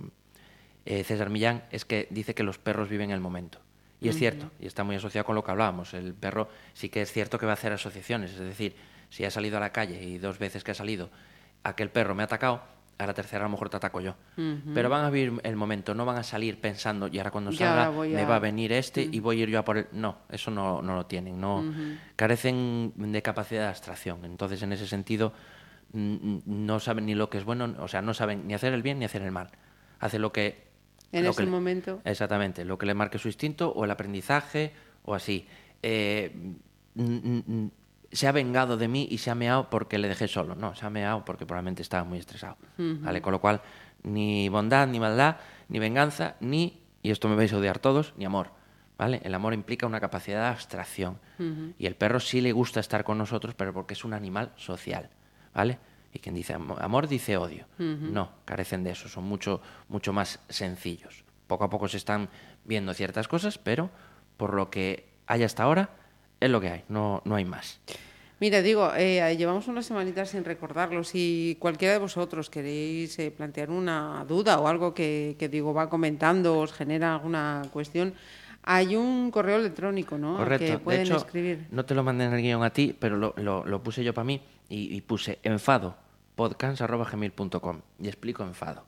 eh, 0.85 1.05
César 1.05 1.31
Millán, 1.31 1.63
es 1.71 1.85
que 1.85 2.07
dice 2.11 2.35
que 2.35 2.43
los 2.43 2.59
perros 2.59 2.89
viven 2.89 3.11
el 3.11 3.21
momento. 3.21 3.59
Y 4.01 4.09
es 4.09 4.17
cierto, 4.19 4.51
y 4.61 4.67
está 4.67 4.83
muy 4.85 4.97
asociado 4.97 5.25
con 5.25 5.37
lo 5.37 5.45
que 5.45 5.53
hablábamos. 5.53 5.95
El 5.95 6.13
perro 6.13 6.49
sí 6.75 6.89
que 6.89 7.03
es 7.03 7.13
cierto 7.13 7.39
que 7.39 7.47
va 7.47 7.53
a 7.53 7.55
hacer 7.55 7.73
asociaciones. 7.73 8.33
Es 8.33 8.41
decir, 8.41 8.75
si 9.09 9.25
ha 9.25 9.31
salido 9.31 9.57
a 9.59 9.61
la 9.61 9.71
calle 9.73 10.03
y 10.03 10.19
dos 10.19 10.39
veces 10.39 10.65
que 10.65 10.73
ha 10.73 10.75
salido, 10.75 11.09
aquel 11.63 11.89
perro 11.89 12.15
me 12.15 12.23
ha 12.23 12.27
atacado, 12.27 12.63
a 12.99 13.07
la 13.07 13.15
tercera 13.15 13.45
a 13.45 13.49
lo 13.49 13.51
mejor 13.53 13.69
te 13.69 13.77
ataco 13.79 14.01
yo. 14.01 14.15
Pero 14.75 14.89
van 14.89 15.05
a 15.05 15.11
vivir 15.11 15.41
el 15.43 15.57
momento, 15.57 15.95
no 15.95 16.05
van 16.05 16.19
a 16.19 16.23
salir 16.23 16.61
pensando, 16.61 17.09
y 17.09 17.19
ahora 17.19 17.31
cuando 17.31 17.51
salga 17.53 17.89
voy 17.89 18.11
me 18.11 18.23
a- 18.23 18.27
va 18.29 18.37
a 18.37 18.39
venir 18.39 18.73
este 18.73 19.03
y 19.11 19.19
voy 19.21 19.41
a 19.41 19.43
ir 19.45 19.49
yo 19.51 19.59
a 19.59 19.65
por 19.65 19.79
él. 19.79 19.87
No, 19.93 20.19
eso 20.31 20.51
no, 20.51 20.81
no 20.83 20.95
lo 20.95 21.07
tienen. 21.07 21.41
No, 21.41 21.65
Carecen 22.17 22.93
de 22.97 23.23
capacidad 23.23 23.63
de 23.63 23.69
abstracción. 23.69 24.25
Entonces, 24.25 24.63
en 24.63 24.73
ese 24.73 24.87
sentido, 24.87 25.33
no 25.93 26.81
saben 26.81 27.07
ni 27.07 27.15
lo 27.15 27.29
que 27.29 27.39
es 27.39 27.45
bueno, 27.45 27.75
o 27.79 27.89
sea, 27.89 28.01
no 28.03 28.15
saben 28.15 28.47
ni 28.47 28.55
hacer 28.55 28.73
el 28.73 28.83
bien 28.83 28.99
ni 28.99 29.05
hacer 29.05 29.23
el 29.23 29.33
mal. 29.33 29.51
Hace 30.01 30.19
lo 30.19 30.33
que 30.33 30.69
En 31.13 31.25
lo 31.25 31.31
ese 31.31 31.39
que 31.39 31.45
le- 31.45 31.51
momento. 31.51 32.01
Exactamente, 32.05 32.65
lo 32.65 32.79
que 32.79 32.87
le 32.87 32.95
marque 32.95 33.19
su 33.19 33.29
instinto 33.29 33.71
o 33.71 33.85
el 33.85 33.91
aprendizaje 33.91 34.73
o 35.05 35.15
así. 35.15 35.47
Eh, 35.83 36.35
se 38.13 38.29
ha 38.29 38.33
vengado 38.33 38.77
de 38.77 38.89
mí 38.89 39.09
y 39.11 39.19
se 39.19 39.31
ha 39.31 39.35
meado 39.35 39.71
porque 39.71 39.99
le 39.99 40.07
dejé 40.09 40.29
solo. 40.29 40.55
No, 40.55 40.75
se 40.75 40.85
ha 40.87 40.91
meado 40.91 41.25
porque 41.25 41.47
probablemente 41.47 41.83
estaba 41.83 42.05
muy 42.05 42.19
estresado. 42.19 42.57
¿vale? 42.77 43.23
Con 43.23 43.33
lo 43.33 43.41
cual, 43.41 43.63
ni 44.03 44.49
bondad, 44.49 44.87
ni 44.87 45.01
maldad, 45.01 45.37
ni 45.69 45.79
venganza, 45.79 46.37
ni, 46.41 46.81
y 47.03 47.11
esto 47.11 47.29
me 47.29 47.37
vais 47.37 47.53
a 47.53 47.57
odiar 47.59 47.79
todos, 47.79 48.13
ni 48.17 48.25
amor. 48.25 48.51
¿Vale? 48.99 49.21
El 49.25 49.35
amor 49.35 49.55
implica 49.55 49.87
una 49.87 49.99
capacidad 49.99 50.43
de 50.43 50.49
abstracción. 50.49 51.19
Y 51.79 51.87
el 51.87 51.97
perro 51.97 52.21
sí 52.21 52.41
le 52.41 52.53
gusta 52.53 52.79
estar 52.81 53.03
con 53.03 53.19
nosotros, 53.19 53.55
pero 53.55 53.73
porque 53.73 53.95
es 53.95 54.05
un 54.05 54.13
animal 54.13 54.53
social. 54.57 55.09
¿Vale? 55.55 55.79
Y 56.13 56.19
quien 56.19 56.35
dice 56.35 56.55
amo- 56.55 56.77
amor 56.79 57.09
dice 57.09 57.37
odio. 57.39 57.67
No, 58.13 58.31
carecen 58.45 58.85
de 58.85 58.91
eso, 58.91 59.09
son 59.09 59.25
mucho, 59.25 59.61
mucho 59.89 60.13
más 60.13 60.39
sencillos. 60.51 61.25
Poco 61.47 61.65
a 61.65 61.71
poco 61.71 61.89
se 61.89 61.97
están 61.97 62.29
viendo 62.65 62.93
ciertas 62.95 63.27
cosas, 63.27 63.59
pero 63.59 63.91
por 64.37 64.53
lo 64.55 64.71
que 64.71 65.09
hay 65.27 65.43
hasta 65.43 65.63
ahora, 65.65 65.91
es 66.45 66.51
lo 66.51 66.61
que 66.61 66.69
hay, 66.71 66.85
no, 66.89 67.23
no 67.25 67.35
hay 67.35 67.45
más. 67.45 67.81
Mira, 68.41 68.61
digo, 68.61 68.91
eh, 68.97 69.37
llevamos 69.39 69.69
unas 69.69 69.87
semanitas 69.87 70.31
sin 70.31 70.45
recordarlo. 70.45 71.05
Si 71.05 71.57
cualquiera 71.61 71.93
de 71.95 72.01
vosotros 72.01 72.51
queréis 72.51 73.17
eh, 73.21 73.31
plantear 73.31 73.71
una 73.71 74.25
duda 74.27 74.59
o 74.59 74.67
algo 74.67 74.93
que, 74.95 75.37
que 75.39 75.49
digo 75.49 75.73
va 75.73 75.89
comentando, 75.89 76.59
os 76.59 76.73
genera 76.73 77.15
alguna 77.15 77.63
cuestión, 77.73 78.15
hay 78.65 78.97
un 78.97 79.31
correo 79.31 79.57
electrónico, 79.59 80.19
¿no? 80.19 80.39
Al 80.39 80.45
Correcto. 80.45 80.67
Que 80.67 80.79
pueden 80.79 81.01
de 81.05 81.07
hecho, 81.09 81.17
escribir. 81.19 81.67
no 81.71 81.85
te 81.85 81.95
lo 81.95 82.03
mandé 82.03 82.25
en 82.25 82.33
el 82.33 82.43
guion 82.43 82.65
a 82.65 82.71
ti, 82.71 82.97
pero 82.99 83.17
lo, 83.17 83.33
lo- 83.37 83.65
lo 83.65 83.83
puse 83.83 84.03
yo 84.03 84.13
para 84.13 84.25
mí 84.25 84.41
y, 84.69 84.93
y 84.97 85.01
puse 85.03 85.39
enfado, 85.45 85.95
podcast.gmail.com 86.35 87.81
y 88.01 88.09
explico 88.09 88.43
enfado. 88.45 88.85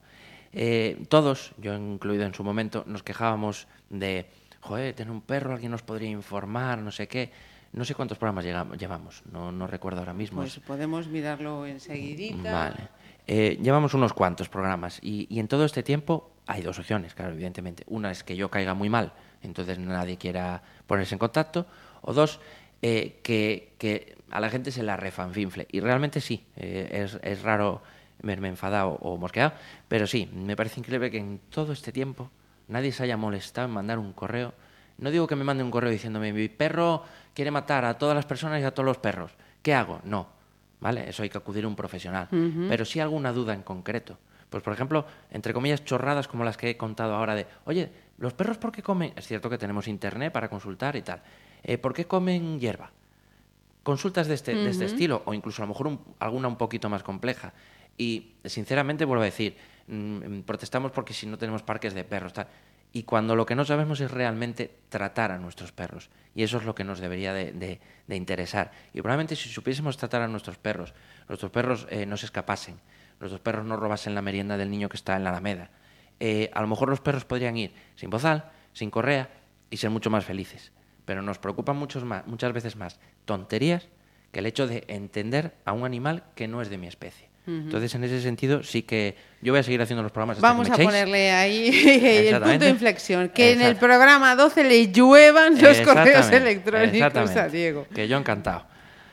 Eh, 0.53 1.03
todos, 1.09 1.53
yo 1.59 1.75
incluido 1.75 2.25
en 2.25 2.35
su 2.35 2.45
momento, 2.45 2.85
nos 2.87 3.03
quejábamos 3.03 3.67
de, 3.91 4.27
joder, 4.65 4.95
tener 4.95 5.11
un 5.13 5.21
perro, 5.21 5.53
alguien 5.53 5.71
nos 5.73 5.83
podría 5.83 6.11
informar, 6.11 6.79
no 6.79 6.91
sé 6.91 7.07
qué. 7.07 7.31
No 7.73 7.85
sé 7.85 7.95
cuántos 7.95 8.19
programas 8.19 8.45
llegamos- 8.45 8.79
llevamos, 8.79 9.23
no, 9.33 9.51
no 9.51 9.67
recuerdo 9.67 9.99
ahora 9.99 10.13
mismo. 10.15 10.41
Pues 10.41 10.61
podemos 10.61 11.09
mirarlo 11.09 11.67
enseguidita. 11.67 12.53
Vale. 12.53 12.89
Eh, 13.27 13.59
llevamos 13.61 13.95
unos 13.95 14.13
cuantos 14.13 14.49
programas 14.49 15.01
y, 15.03 15.27
y 15.29 15.41
en 15.41 15.49
todo 15.49 15.65
este 15.65 15.83
tiempo 15.83 16.31
hay 16.47 16.63
dos 16.63 16.79
opciones, 16.79 17.15
claro, 17.15 17.33
evidentemente. 17.33 17.83
Una 17.89 18.11
es 18.13 18.23
que 18.23 18.37
yo 18.37 18.49
caiga 18.49 18.75
muy 18.75 18.89
mal, 18.89 19.13
entonces 19.43 19.79
nadie 19.81 20.19
quiera 20.19 20.63
ponerse 20.87 21.17
en 21.17 21.19
contacto. 21.19 21.67
O 22.03 22.13
dos, 22.13 22.39
eh, 22.81 23.19
que, 23.25 23.73
que 23.79 24.17
a 24.31 24.39
la 24.41 24.51
gente 24.51 24.71
se 24.71 24.83
la 24.85 24.97
refanfinfle. 24.97 25.67
Y 25.73 25.81
realmente 25.81 26.21
sí, 26.21 26.45
eh, 26.57 26.89
es, 27.05 27.19
es 27.23 27.43
raro 27.43 27.83
verme 28.23 28.49
enfadado 28.49 28.91
o 29.03 29.17
mosqueado, 29.17 29.53
pero 29.89 30.07
sí, 30.07 30.31
me 30.33 30.55
parece 30.55 30.79
increíble 30.81 31.11
que 31.11 31.19
en 31.19 31.41
todo 31.51 31.73
este 31.73 31.91
tiempo 31.93 32.31
nadie 32.69 32.93
se 32.93 33.03
haya 33.03 33.17
molestado 33.17 33.67
en 33.69 33.75
mandar 33.75 33.99
un 33.99 34.13
correo. 34.13 34.53
No 34.99 35.11
digo 35.11 35.27
que 35.27 35.37
me 35.37 35.45
mande 35.45 35.65
un 35.65 35.71
correo 35.71 35.91
diciéndome, 35.91 36.33
mi 36.33 36.49
perro 36.49 37.03
quiere 37.35 37.51
matar 37.51 37.85
a 37.85 37.99
todas 37.99 38.15
las 38.15 38.27
personas 38.27 38.61
y 38.61 38.65
a 38.65 38.73
todos 38.73 38.87
los 38.87 38.99
perros. 38.99 39.33
¿Qué 39.63 39.75
hago? 39.75 40.01
No. 40.05 40.29
¿Vale? 40.81 41.09
Eso 41.09 41.23
hay 41.23 41.31
que 41.31 41.39
acudir 41.39 41.65
a 41.65 41.69
un 41.69 41.77
profesional. 41.77 42.29
Pero 42.69 42.85
sí 42.85 43.01
alguna 43.01 43.33
duda 43.33 43.55
en 43.55 43.63
concreto. 43.63 44.19
Pues, 44.51 44.63
por 44.63 44.73
ejemplo, 44.73 45.05
entre 45.31 45.53
comillas, 45.53 45.85
chorradas 45.85 46.29
como 46.29 46.45
las 46.45 46.57
que 46.57 46.71
he 46.71 46.77
contado 46.77 47.15
ahora 47.15 47.35
de, 47.35 47.47
oye, 47.65 47.91
¿los 48.19 48.35
perros 48.35 48.59
por 48.59 48.71
qué 48.71 48.83
comen? 48.83 49.13
Es 49.17 49.27
cierto 49.27 49.51
que 49.51 49.59
tenemos 49.59 49.89
internet 49.89 50.33
para 50.33 50.49
consultar 50.49 50.95
y 50.95 51.03
tal. 51.03 51.23
Eh, 51.65 51.79
¿Por 51.79 51.93
qué 51.95 52.05
comen 52.07 52.61
hierba? 52.61 52.91
Consultas 53.83 54.29
de 54.29 54.35
este, 54.35 54.55
de 54.55 54.71
este 54.71 54.85
estilo, 54.87 55.23
o 55.27 55.35
incluso 55.35 55.63
a 55.63 55.67
lo 55.67 55.69
mejor 55.73 55.87
un- 55.89 56.01
alguna 56.19 56.49
un 56.49 56.57
poquito 56.57 56.89
más 56.89 57.03
compleja. 57.03 57.53
Y, 57.99 58.33
sinceramente, 58.45 59.05
vuelvo 59.05 59.23
a 59.23 59.27
decir, 59.27 59.57
mm, 59.89 60.41
protestamos 60.41 60.93
porque 60.93 61.15
si 61.15 61.27
no 61.27 61.39
tenemos 61.39 61.63
parques 61.63 61.95
de 61.95 62.05
perros, 62.05 62.33
tal. 62.33 62.49
Y 62.93 63.03
cuando 63.03 63.35
lo 63.35 63.45
que 63.45 63.57
no 63.57 63.65
sabemos 63.65 64.01
es 64.01 64.11
realmente 64.11 64.71
tratar 64.89 65.33
a 65.33 65.39
nuestros 65.39 65.73
perros. 65.73 66.11
Y 66.35 66.45
eso 66.45 66.59
es 66.59 66.65
lo 66.65 66.75
que 66.77 66.85
nos 66.85 67.01
debería 67.01 67.33
de, 67.33 67.51
de- 67.53 67.81
de 68.07 68.17
interesar. 68.17 68.71
Y 68.93 69.01
probablemente 69.03 69.35
si 69.35 69.49
supiésemos 69.49 69.97
tratar 69.97 70.23
a 70.23 70.29
nuestros 70.29 70.59
perros, 70.59 70.95
nuestros 71.29 71.51
perros 71.51 71.87
eh, 71.91 72.07
no 72.07 72.17
se 72.17 72.27
escapasen, 72.27 72.81
nuestros 73.19 73.41
perros 73.41 73.65
no 73.67 73.77
robasen 73.77 74.15
la 74.15 74.23
merienda 74.23 74.57
del 74.57 74.71
niño 74.71 74.89
que 74.89 74.97
está 74.97 75.17
en 75.17 75.25
la 75.25 75.31
alameda, 75.31 75.71
eh, 76.21 76.51
a 76.55 76.61
lo 76.61 76.69
mejor 76.69 76.89
los 76.89 77.01
perros 77.01 77.25
podrían 77.25 77.57
ir 77.57 77.75
sin 77.97 78.11
bozal, 78.11 78.51
sin 78.73 78.91
correa 78.91 79.29
y 79.71 79.77
ser 79.79 79.91
mucho 79.91 80.11
más 80.11 80.25
felices. 80.25 80.71
Pero 81.05 81.21
nos 81.21 81.39
preocupan 81.41 81.77
muchos 81.77 82.05
más, 82.05 82.27
muchas 82.29 82.53
veces 82.53 82.77
más 82.77 83.01
tonterías 83.25 83.89
que 84.31 84.39
el 84.39 84.47
hecho 84.47 84.67
de 84.69 84.85
entender 84.87 85.55
a 85.65 85.73
un 85.73 85.85
animal 85.85 86.23
que 86.37 86.47
no 86.49 86.63
es 86.63 86.71
de 86.71 86.79
mi 86.79 86.87
especie. 86.87 87.29
Entonces, 87.47 87.95
en 87.95 88.05
ese 88.05 88.23
sentido, 88.23 88.63
sí 88.63 88.83
que 88.83 89.17
yo 89.43 89.53
voy 89.53 89.61
a 89.61 89.63
seguir 89.63 89.83
haciendo 89.83 90.03
los 90.03 90.13
programas 90.13 90.39
hasta 90.39 90.49
Vamos 90.49 90.67
que 90.67 90.73
a 90.73 90.75
echéis. 90.77 90.89
ponerle 90.89 91.31
ahí 91.31 91.69
el 92.29 92.41
punto 92.41 92.65
de 92.65 92.71
inflexión. 92.71 93.29
Que 93.29 93.53
en 93.53 93.61
el 93.61 93.77
programa 93.77 94.35
12 94.35 94.65
le 94.65 94.91
lluevan 94.91 95.61
los 95.61 95.81
correos 95.83 96.31
electrónicos 96.31 97.37
a. 97.37 97.49
Diego. 97.49 97.87
Que 97.95 98.09
yo 98.09 98.17
encantado. 98.17 98.65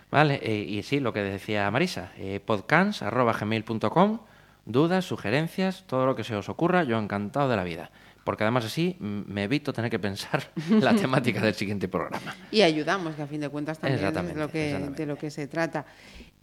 Vale, 0.09 0.39
eh, 0.43 0.65
y 0.67 0.83
sí, 0.83 0.99
lo 0.99 1.13
que 1.13 1.21
decía 1.21 1.69
Marisa, 1.71 2.11
eh, 2.17 2.41
dudas, 4.65 5.05
sugerencias, 5.05 5.83
todo 5.87 6.05
lo 6.05 6.15
que 6.15 6.23
se 6.23 6.35
os 6.35 6.49
ocurra, 6.49 6.83
yo 6.83 6.97
encantado 6.99 7.49
de 7.49 7.55
la 7.55 7.63
vida. 7.63 7.91
Porque 8.23 8.43
además 8.43 8.65
así 8.65 8.97
me 8.99 9.45
evito 9.45 9.73
tener 9.73 9.89
que 9.89 9.97
pensar 9.97 10.51
la 10.69 10.93
temática 10.93 11.41
del 11.41 11.55
siguiente 11.55 11.87
programa. 11.87 12.35
Y 12.51 12.61
ayudamos, 12.61 13.15
que 13.15 13.23
a 13.23 13.27
fin 13.27 13.41
de 13.41 13.49
cuentas 13.49 13.79
también 13.79 14.05
es 14.05 14.35
lo, 14.35 14.49
que, 14.49 14.91
de 14.95 15.05
lo 15.05 15.17
que 15.17 15.31
se 15.31 15.47
trata. 15.47 15.85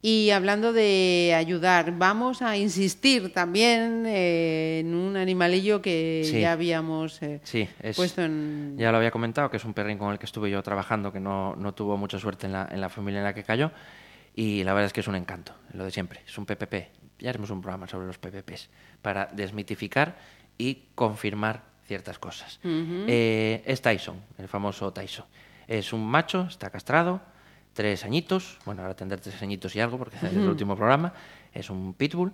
Y 0.00 0.30
hablando 0.30 0.72
de 0.72 1.34
ayudar, 1.36 1.92
vamos 1.98 2.40
a 2.40 2.56
insistir 2.56 3.32
también 3.32 4.04
eh, 4.06 4.78
en 4.80 4.94
un 4.94 5.16
animalillo 5.16 5.82
que 5.82 6.22
Sí. 6.24 6.40
ya 6.40 6.52
habíamos 6.52 7.20
eh, 7.22 7.40
Sí, 7.42 7.68
es, 7.82 7.96
puesto 7.96 8.22
en... 8.22 8.76
ya 8.78 8.92
lo 8.92 8.98
había 8.98 9.10
comentado, 9.10 9.50
que 9.50 9.56
es 9.56 9.64
un 9.64 9.74
perrín 9.74 9.98
con 9.98 10.12
el 10.12 10.18
que 10.20 10.26
estuve 10.26 10.50
yo 10.50 10.62
trabajando, 10.62 11.12
que 11.12 11.18
no, 11.18 11.56
no 11.56 11.74
tuvo 11.74 11.96
mucha 11.96 12.18
suerte 12.20 12.46
en 12.46 12.52
la, 12.52 12.68
en 12.70 12.80
la 12.80 12.88
familia 12.88 13.18
en 13.18 13.24
la 13.24 13.34
que 13.34 13.42
cayó. 13.42 13.72
Y 14.36 14.62
la 14.62 14.72
verdad 14.72 14.86
es 14.86 14.92
que 14.92 15.00
es 15.00 15.08
un 15.08 15.16
encanto, 15.16 15.52
lo 15.72 15.82
de 15.84 15.90
siempre. 15.90 16.20
Es 16.24 16.38
un 16.38 16.46
PPP. 16.46 16.74
Ya 17.18 17.30
haremos 17.30 17.50
un 17.50 17.60
programa 17.60 17.88
sobre 17.88 18.06
los 18.06 18.18
PPPs 18.18 18.68
para 19.02 19.26
desmitificar 19.32 20.16
y 20.56 20.84
confirmar 20.94 21.64
ciertas 21.88 22.20
cosas. 22.20 22.60
Eh, 22.62 23.64
es 23.66 23.82
Tyson, 23.82 24.20
el 24.38 24.46
famoso 24.46 24.92
Tyson. 24.92 25.24
Es 25.66 25.92
un 25.92 26.06
macho, 26.06 26.46
está 26.48 26.70
castrado, 26.70 27.20
tres 27.78 28.04
añitos, 28.04 28.58
bueno, 28.64 28.82
ahora 28.82 28.96
tendrá 28.96 29.16
tres 29.18 29.40
añitos 29.40 29.76
y 29.76 29.80
algo 29.80 29.98
porque 29.98 30.16
es 30.16 30.22
el 30.24 30.48
último 30.48 30.74
programa. 30.74 31.12
Es 31.54 31.70
un 31.70 31.94
pitbull. 31.94 32.32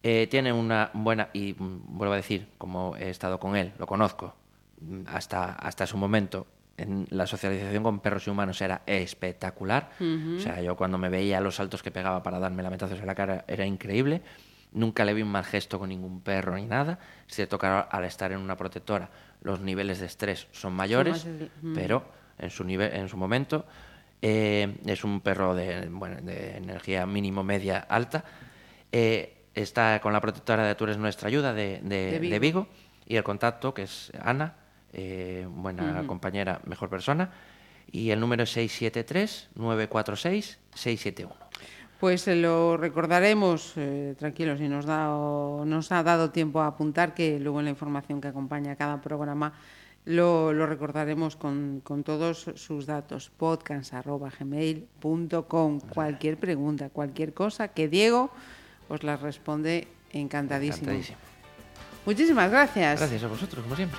Eh, 0.00 0.28
tiene 0.30 0.52
una 0.52 0.90
buena, 0.94 1.28
y 1.32 1.54
mm, 1.58 1.98
vuelvo 1.98 2.12
a 2.12 2.16
decir, 2.16 2.46
como 2.56 2.94
he 2.96 3.10
estado 3.10 3.40
con 3.40 3.56
él, 3.56 3.72
lo 3.80 3.86
conozco, 3.88 4.32
mm, 4.80 5.00
hasta, 5.08 5.54
hasta 5.54 5.88
su 5.88 5.96
momento, 5.96 6.46
en 6.76 7.04
la 7.10 7.26
socialización 7.26 7.82
con 7.82 7.98
perros 7.98 8.28
y 8.28 8.30
humanos 8.30 8.60
era 8.60 8.82
espectacular. 8.86 9.90
O 10.36 10.40
sea, 10.40 10.60
yo 10.62 10.76
cuando 10.76 10.98
me 10.98 11.08
veía 11.08 11.40
los 11.40 11.56
saltos 11.56 11.82
que 11.82 11.90
pegaba 11.90 12.22
para 12.22 12.38
darme 12.38 12.62
lamentazos 12.62 13.00
en 13.00 13.06
la 13.06 13.14
cara 13.16 13.44
era 13.48 13.66
increíble. 13.66 14.22
Nunca 14.72 15.04
le 15.04 15.14
vi 15.14 15.22
un 15.22 15.32
mal 15.32 15.44
gesto 15.44 15.80
con 15.80 15.88
ningún 15.88 16.20
perro 16.20 16.54
ni 16.54 16.66
nada. 16.66 17.00
Que 17.34 17.48
ahora, 17.50 17.80
al 17.80 18.04
estar 18.04 18.30
en 18.30 18.38
una 18.38 18.56
protectora 18.56 19.10
los 19.42 19.60
niveles 19.60 19.98
de 19.98 20.06
estrés 20.06 20.46
son 20.52 20.74
mayores, 20.74 21.14
más 21.14 21.26
ele- 21.26 21.50
mm. 21.62 21.74
pero 21.74 22.04
en 22.38 22.50
su, 22.50 22.62
nivel, 22.62 22.92
en 22.94 23.08
su 23.08 23.16
momento 23.16 23.64
eh, 24.28 24.74
es 24.86 25.04
un 25.04 25.20
perro 25.20 25.54
de, 25.54 25.86
bueno, 25.88 26.16
de 26.20 26.56
energía 26.56 27.06
mínimo 27.06 27.44
media 27.44 27.78
alta. 27.78 28.24
Eh, 28.90 29.44
está 29.54 30.00
con 30.00 30.12
la 30.12 30.20
protectora 30.20 30.66
de 30.66 30.74
Tú 30.74 30.82
eres 30.82 30.98
nuestra 30.98 31.28
ayuda 31.28 31.54
de, 31.54 31.78
Vigo. 31.80 32.32
de 32.32 32.38
Vigo 32.40 32.66
y 33.06 33.14
el 33.14 33.22
contacto 33.22 33.72
que 33.72 33.84
es 33.84 34.10
Ana, 34.20 34.56
eh, 34.92 35.46
buena 35.48 36.02
compañera, 36.08 36.60
mejor 36.64 36.90
persona. 36.90 37.30
Y 37.92 38.10
el 38.10 38.18
número 38.18 38.42
es 38.42 38.56
673-946-671. 38.56 41.28
Pues 42.00 42.26
lo 42.26 42.76
recordaremos, 42.76 43.74
eh, 43.76 44.16
tranquilos, 44.18 44.58
si 44.58 44.66
nos, 44.66 44.86
da, 44.86 45.06
nos 45.06 45.92
ha 45.92 46.02
dado 46.02 46.30
tiempo 46.30 46.62
a 46.62 46.66
apuntar, 46.66 47.14
que 47.14 47.38
luego 47.38 47.60
en 47.60 47.66
la 47.66 47.70
información 47.70 48.20
que 48.20 48.26
acompaña 48.26 48.74
cada 48.74 49.00
programa 49.00 49.52
lo, 50.06 50.52
lo 50.52 50.66
recordaremos 50.66 51.36
con, 51.36 51.80
con 51.84 52.02
todos 52.02 52.50
sus 52.54 52.86
datos. 52.86 53.30
podcast.gmail.com. 53.36 55.80
Cualquier 55.80 56.38
pregunta, 56.38 56.88
cualquier 56.88 57.34
cosa, 57.34 57.68
que 57.68 57.88
Diego 57.88 58.30
os 58.88 59.02
la 59.02 59.16
responde 59.16 59.88
encantadísimo. 60.12 60.90
Encantadísimo. 60.90 61.18
Muchísimas 62.06 62.50
gracias. 62.50 63.00
Gracias 63.00 63.24
a 63.24 63.26
vosotros, 63.26 63.62
como 63.64 63.76
siempre. 63.76 63.98